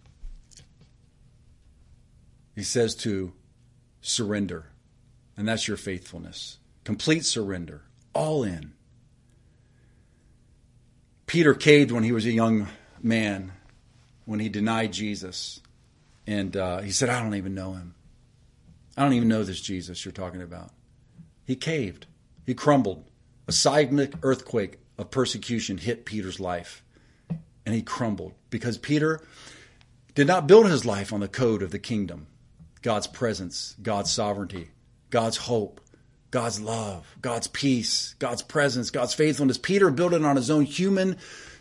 he 2.54 2.62
says 2.62 2.94
to 2.96 3.34
surrender. 4.00 4.70
And 5.36 5.46
that's 5.46 5.68
your 5.68 5.76
faithfulness. 5.76 6.58
Complete 6.84 7.26
surrender. 7.26 7.82
All 8.14 8.42
in. 8.42 8.72
Peter 11.28 11.52
caved 11.52 11.92
when 11.92 12.02
he 12.02 12.10
was 12.10 12.24
a 12.24 12.32
young 12.32 12.66
man, 13.02 13.52
when 14.24 14.40
he 14.40 14.48
denied 14.48 14.92
Jesus. 14.92 15.60
And 16.26 16.56
uh, 16.56 16.80
he 16.80 16.90
said, 16.90 17.10
I 17.10 17.22
don't 17.22 17.34
even 17.34 17.54
know 17.54 17.74
him. 17.74 17.94
I 18.96 19.02
don't 19.02 19.12
even 19.12 19.28
know 19.28 19.44
this 19.44 19.60
Jesus 19.60 20.04
you're 20.04 20.12
talking 20.12 20.42
about. 20.42 20.70
He 21.44 21.54
caved, 21.54 22.06
he 22.44 22.54
crumbled. 22.54 23.04
A 23.46 23.52
seismic 23.52 24.12
earthquake 24.22 24.78
of 24.98 25.10
persecution 25.10 25.78
hit 25.78 26.04
Peter's 26.04 26.40
life, 26.40 26.82
and 27.64 27.74
he 27.74 27.82
crumbled 27.82 28.32
because 28.50 28.76
Peter 28.76 29.20
did 30.14 30.26
not 30.26 30.46
build 30.46 30.66
his 30.66 30.84
life 30.84 31.12
on 31.12 31.20
the 31.20 31.28
code 31.28 31.62
of 31.62 31.70
the 31.70 31.78
kingdom 31.78 32.26
God's 32.82 33.06
presence, 33.06 33.76
God's 33.82 34.10
sovereignty, 34.10 34.68
God's 35.10 35.36
hope, 35.36 35.80
God's 36.30 36.60
love, 36.60 37.06
God's 37.22 37.48
peace, 37.48 38.14
God's 38.18 38.42
presence, 38.42 38.90
God's 38.90 39.14
faithfulness. 39.14 39.58
Peter 39.58 39.90
built 39.90 40.12
it 40.12 40.24
on 40.24 40.36
his 40.36 40.50
own 40.50 40.64
human 40.64 41.16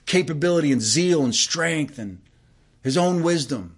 capability 0.06 0.72
and 0.72 0.82
zeal 0.82 1.24
and 1.24 1.34
strength 1.34 1.98
and 2.00 2.22
his 2.84 2.98
own 2.98 3.24
wisdom. 3.24 3.78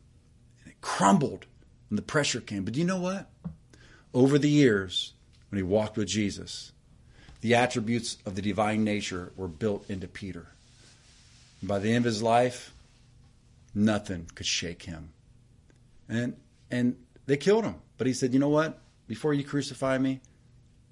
And 0.63 0.71
it 0.71 0.81
crumbled 0.81 1.45
when 1.89 1.95
the 1.95 2.01
pressure 2.01 2.41
came. 2.41 2.63
But 2.63 2.73
do 2.73 2.79
you 2.79 2.85
know 2.85 2.99
what? 2.99 3.29
Over 4.13 4.39
the 4.39 4.49
years, 4.49 5.13
when 5.49 5.57
he 5.57 5.63
walked 5.63 5.97
with 5.97 6.07
Jesus, 6.07 6.71
the 7.41 7.55
attributes 7.55 8.17
of 8.25 8.35
the 8.35 8.41
divine 8.41 8.83
nature 8.83 9.31
were 9.35 9.47
built 9.47 9.89
into 9.89 10.07
Peter. 10.07 10.47
And 11.61 11.67
by 11.67 11.79
the 11.79 11.89
end 11.89 12.05
of 12.05 12.11
his 12.11 12.23
life, 12.23 12.73
nothing 13.75 14.27
could 14.33 14.45
shake 14.45 14.83
him. 14.83 15.09
And 16.07 16.35
and 16.71 16.95
they 17.27 17.37
killed 17.37 17.65
him. 17.65 17.75
But 17.97 18.07
he 18.07 18.13
said, 18.13 18.33
"You 18.33 18.39
know 18.39 18.49
what? 18.49 18.79
Before 19.07 19.33
you 19.33 19.43
crucify 19.43 19.97
me, 19.97 20.21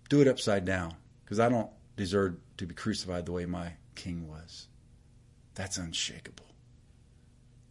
do 0.10 0.22
it 0.22 0.28
upside 0.28 0.66
down 0.66 0.96
because 1.24 1.40
I 1.40 1.50
don't 1.50 1.70
deserve 1.96 2.38
to 2.58 2.66
be 2.66 2.74
crucified 2.74 3.26
the 3.26 3.32
way 3.32 3.46
my 3.46 3.74
king 3.96 4.28
was." 4.28 4.68
That's 5.56 5.78
unshakable. 5.78 6.46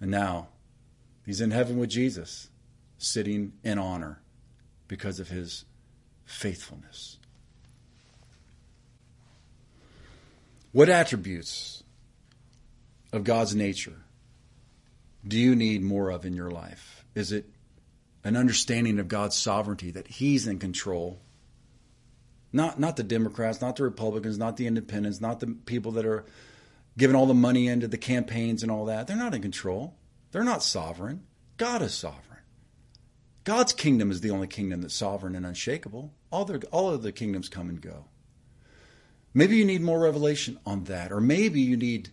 And 0.01 0.11
now 0.11 0.49
he's 1.25 1.41
in 1.41 1.51
heaven 1.51 1.79
with 1.79 1.91
Jesus, 1.91 2.51
sitting 2.99 3.53
in 3.63 3.79
honor 3.79 4.21
because 4.89 5.21
of 5.21 5.29
his 5.29 5.65
faithfulness. 6.25 7.19
What 10.73 10.91
attributes 10.91 11.83
of 13.13 13.25
God's 13.25 13.55
nature 13.55 14.03
do 15.27 15.39
you 15.39 15.57
need 15.57 15.83
more 15.83 16.11
of 16.11 16.25
in 16.25 16.35
your 16.35 16.51
life? 16.51 17.05
Is 17.15 17.33
it 17.33 17.49
an 18.23 18.37
understanding 18.37 18.99
of 18.99 19.09
God's 19.09 19.37
sovereignty 19.37 19.91
that 19.93 20.07
He's 20.07 20.47
in 20.47 20.59
control? 20.59 21.21
Not, 22.57 22.81
not 22.81 22.97
the 22.97 23.03
Democrats, 23.03 23.61
not 23.61 23.77
the 23.77 23.83
Republicans, 23.83 24.39
not 24.39 24.57
the 24.57 24.67
independents, 24.67 25.21
not 25.21 25.41
the 25.41 25.49
people 25.49 25.93
that 25.93 26.07
are 26.07 26.25
giving 26.97 27.15
all 27.15 27.27
the 27.27 27.35
money 27.35 27.69
into 27.69 27.87
the 27.87 27.99
campaigns 27.99 28.63
and 28.63 28.73
all 28.73 28.87
that. 28.87 29.07
They're 29.07 29.15
not 29.15 29.35
in 29.35 29.43
control. 29.43 29.95
They're 30.33 30.43
not 30.43 30.63
sovereign. 30.63 31.25
God 31.59 31.83
is 31.83 31.93
sovereign. 31.93 32.41
God's 33.45 33.75
kingdom 33.75 34.11
is 34.11 34.23
the 34.23 34.31
only 34.31 34.47
kingdom 34.47 34.81
that's 34.81 34.95
sovereign 34.95 35.37
and 35.37 35.45
unshakable. 35.45 36.15
All, 36.33 36.47
their, 36.47 36.59
all 36.73 36.91
of 36.91 37.03
the 37.03 37.13
kingdoms 37.13 37.51
come 37.51 37.69
and 37.69 37.79
go. 37.79 38.07
Maybe 39.35 39.59
you 39.59 39.67
need 39.67 39.83
more 39.83 40.01
revelation 40.01 40.59
on 40.65 40.85
that, 40.85 41.13
or 41.13 41.21
maybe 41.21 41.61
you 41.61 41.77
need 41.77 42.09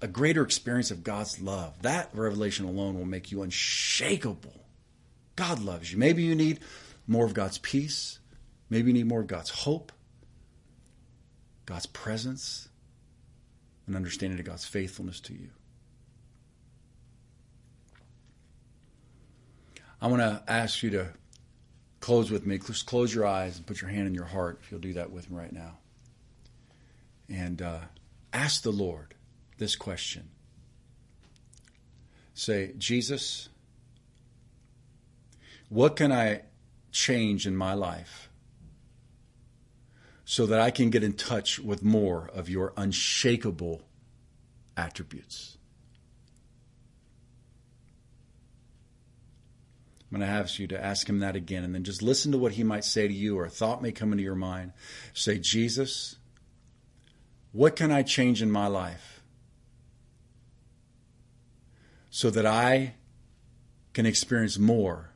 a 0.00 0.06
greater 0.06 0.42
experience 0.42 0.92
of 0.92 1.02
God's 1.02 1.40
love. 1.40 1.82
That 1.82 2.08
revelation 2.14 2.66
alone 2.66 2.96
will 2.96 3.04
make 3.04 3.32
you 3.32 3.42
unshakable. 3.42 4.64
God 5.34 5.58
loves 5.58 5.90
you. 5.90 5.98
Maybe 5.98 6.22
you 6.22 6.36
need 6.36 6.60
more 7.08 7.26
of 7.26 7.34
God's 7.34 7.58
peace. 7.58 8.20
Maybe 8.70 8.88
you 8.88 8.94
need 8.94 9.06
more 9.06 9.20
of 9.20 9.26
God's 9.26 9.50
hope, 9.50 9.92
God's 11.66 11.86
presence, 11.86 12.68
and 13.86 13.96
understanding 13.96 14.38
of 14.38 14.46
God's 14.46 14.64
faithfulness 14.64 15.20
to 15.20 15.34
you. 15.34 15.50
I 20.00 20.08
want 20.08 20.20
to 20.20 20.42
ask 20.46 20.82
you 20.82 20.90
to 20.90 21.08
close 22.00 22.30
with 22.30 22.46
me. 22.46 22.58
Just 22.58 22.84
close 22.84 23.14
your 23.14 23.26
eyes 23.26 23.56
and 23.56 23.66
put 23.66 23.80
your 23.80 23.90
hand 23.90 24.06
in 24.06 24.14
your 24.14 24.26
heart 24.26 24.60
if 24.62 24.70
you'll 24.70 24.80
do 24.80 24.92
that 24.94 25.10
with 25.10 25.30
me 25.30 25.38
right 25.38 25.52
now. 25.52 25.78
And 27.28 27.62
uh, 27.62 27.78
ask 28.32 28.62
the 28.62 28.70
Lord 28.70 29.14
this 29.56 29.76
question. 29.76 30.28
Say, 32.34 32.72
Jesus, 32.76 33.48
what 35.70 35.96
can 35.96 36.12
I 36.12 36.42
change 36.92 37.46
in 37.46 37.56
my 37.56 37.72
life 37.72 38.23
so 40.24 40.46
that 40.46 40.60
I 40.60 40.70
can 40.70 40.90
get 40.90 41.04
in 41.04 41.12
touch 41.12 41.58
with 41.58 41.82
more 41.82 42.30
of 42.34 42.48
your 42.48 42.72
unshakable 42.76 43.82
attributes? 44.76 45.58
I'm 50.14 50.20
going 50.20 50.30
to 50.30 50.34
ask 50.36 50.60
you 50.60 50.68
to 50.68 50.82
ask 50.82 51.08
him 51.08 51.18
that 51.20 51.34
again 51.34 51.64
and 51.64 51.74
then 51.74 51.82
just 51.82 52.00
listen 52.00 52.30
to 52.32 52.38
what 52.38 52.52
he 52.52 52.62
might 52.62 52.84
say 52.84 53.08
to 53.08 53.12
you 53.12 53.36
or 53.36 53.46
a 53.46 53.50
thought 53.50 53.82
may 53.82 53.90
come 53.90 54.12
into 54.12 54.22
your 54.22 54.36
mind. 54.36 54.72
Say, 55.12 55.38
Jesus, 55.38 56.16
what 57.50 57.74
can 57.74 57.90
I 57.90 58.02
change 58.02 58.40
in 58.40 58.48
my 58.48 58.68
life 58.68 59.22
so 62.10 62.30
that 62.30 62.46
I 62.46 62.94
can 63.92 64.06
experience 64.06 64.56
more 64.56 65.10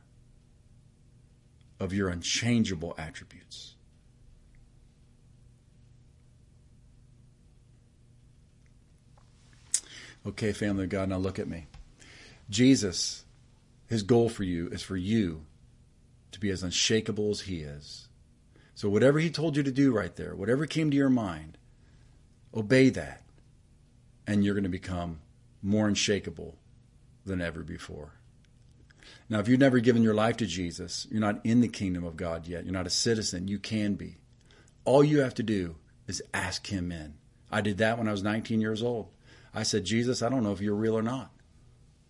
of 1.79 1.93
your 1.93 2.09
unchangeable 2.09 2.93
attributes? 2.97 3.68
Okay, 10.25 10.51
family 10.51 10.83
of 10.83 10.89
God, 10.89 11.09
now 11.09 11.17
look 11.17 11.39
at 11.39 11.47
me. 11.47 11.67
Jesus 12.49 13.25
his 13.89 14.03
goal 14.03 14.29
for 14.29 14.43
you 14.43 14.69
is 14.69 14.83
for 14.83 14.95
you 14.95 15.45
to 16.31 16.39
be 16.39 16.51
as 16.51 16.61
unshakable 16.61 17.31
as 17.31 17.41
He 17.41 17.61
is. 17.61 18.07
So, 18.75 18.87
whatever 18.87 19.17
He 19.17 19.31
told 19.31 19.57
you 19.57 19.63
to 19.63 19.71
do 19.71 19.91
right 19.91 20.15
there, 20.15 20.35
whatever 20.35 20.67
came 20.67 20.91
to 20.91 20.97
your 20.97 21.09
mind, 21.09 21.57
obey 22.53 22.89
that, 22.91 23.23
and 24.27 24.45
you're 24.45 24.53
going 24.53 24.63
to 24.63 24.69
become 24.69 25.21
more 25.63 25.87
unshakable 25.87 26.55
than 27.25 27.41
ever 27.41 27.63
before. 27.63 28.13
Now, 29.27 29.39
if 29.39 29.47
you've 29.47 29.59
never 29.59 29.79
given 29.79 30.03
your 30.03 30.13
life 30.13 30.37
to 30.37 30.45
Jesus, 30.45 31.07
you're 31.09 31.19
not 31.19 31.43
in 31.43 31.61
the 31.61 31.67
kingdom 31.67 32.03
of 32.03 32.15
God 32.15 32.47
yet. 32.47 32.63
You're 32.65 32.73
not 32.73 32.87
a 32.87 32.91
citizen. 32.91 33.47
You 33.47 33.57
can 33.57 33.95
be. 33.95 34.17
All 34.85 35.03
you 35.03 35.21
have 35.21 35.33
to 35.35 35.43
do 35.43 35.77
is 36.07 36.21
ask 36.31 36.67
Him 36.67 36.91
in. 36.91 37.15
I 37.51 37.61
did 37.61 37.79
that 37.79 37.97
when 37.97 38.07
I 38.07 38.11
was 38.11 38.21
19 38.21 38.61
years 38.61 38.83
old. 38.83 39.07
I 39.53 39.63
said, 39.63 39.85
Jesus, 39.85 40.21
I 40.21 40.29
don't 40.29 40.43
know 40.43 40.51
if 40.51 40.61
you're 40.61 40.75
real 40.75 40.97
or 40.97 41.01
not. 41.01 41.31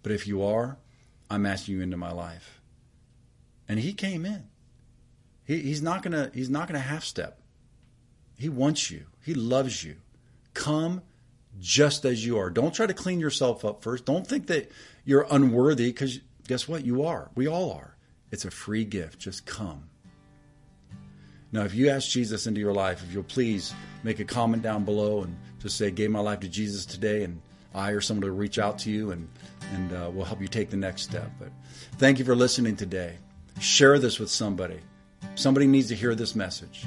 But 0.04 0.12
if 0.12 0.28
you 0.28 0.44
are, 0.44 0.78
I'm 1.30 1.46
asking 1.46 1.76
you 1.76 1.82
into 1.82 1.98
my 1.98 2.12
life. 2.12 2.62
And 3.68 3.80
he 3.80 3.94
came 3.94 4.26
in. 4.26 4.46
He, 5.46 5.60
he's 5.60 5.82
not 5.82 6.04
gonna 6.04 6.32
he's 6.34 6.50
not 6.50 6.68
gonna 6.68 6.80
half 6.80 7.04
step. 7.04 7.40
He 8.36 8.50
wants 8.50 8.90
you. 8.90 9.06
He 9.24 9.34
loves 9.34 9.84
you. 9.84 9.98
Come 10.54 11.02
just 11.60 12.06
as 12.06 12.26
you 12.26 12.38
are. 12.38 12.50
Don't 12.50 12.74
try 12.74 12.86
to 12.86 12.94
clean 12.94 13.20
yourself 13.20 13.66
up 13.66 13.84
first. 13.84 14.06
Don't 14.06 14.26
think 14.26 14.48
that 14.48 14.72
you're 15.04 15.28
unworthy 15.30 15.92
because 15.92 16.20
guess 16.48 16.68
what? 16.68 16.86
You 16.86 17.04
are. 17.04 17.30
We 17.36 17.48
all 17.48 17.72
are. 17.74 17.96
It's 18.32 18.46
a 18.46 18.52
free 18.52 18.86
gift. 18.86 19.20
Just 19.20 19.46
come. 19.46 19.89
Now, 21.52 21.64
if 21.64 21.74
you 21.74 21.90
ask 21.90 22.10
Jesus 22.10 22.48
into 22.48 22.60
your 22.60 22.74
life, 22.74 23.04
if 23.04 23.14
you'll 23.14 23.24
please 23.24 23.74
make 24.04 24.20
a 24.20 24.26
comment 24.26 24.62
down 24.62 24.86
below 24.86 25.24
and 25.24 25.36
just 25.60 25.78
say, 25.78 25.90
gave 25.90 26.12
my 26.12 26.20
life 26.20 26.42
to 26.42 26.48
Jesus 26.48 26.86
today, 26.86 27.24
and 27.24 27.42
I 27.74 27.92
or 27.92 28.02
someone 28.02 28.30
will 28.30 28.38
reach 28.38 28.60
out 28.60 28.80
to 28.80 28.92
you 28.92 29.12
and 29.12 29.28
and 29.74 29.94
uh, 29.94 30.10
we'll 30.12 30.26
help 30.26 30.42
you 30.42 30.48
take 30.48 30.70
the 30.70 30.78
next 30.78 31.04
step. 31.04 31.30
But 31.38 31.50
thank 31.98 32.18
you 32.20 32.26
for 32.26 32.36
listening 32.36 32.76
today. 32.76 33.18
Share 33.60 34.00
this 34.00 34.20
with 34.20 34.30
somebody. 34.30 34.80
Somebody 35.36 35.68
needs 35.68 35.90
to 35.90 35.96
hear 35.96 36.16
this 36.16 36.36
message. 36.36 36.86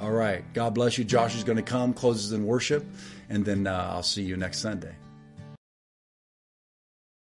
All 0.00 0.12
right. 0.12 0.44
God 0.52 0.74
bless 0.74 0.98
you. 0.98 1.04
Josh 1.04 1.34
is 1.36 1.44
going 1.44 1.56
to 1.56 1.62
come, 1.62 1.94
closes 1.94 2.32
in 2.32 2.44
worship, 2.44 2.84
and 3.30 3.44
then 3.44 3.66
uh, 3.66 3.90
I'll 3.92 4.02
see 4.02 4.22
you 4.22 4.36
next 4.36 4.58
Sunday. 4.58 4.94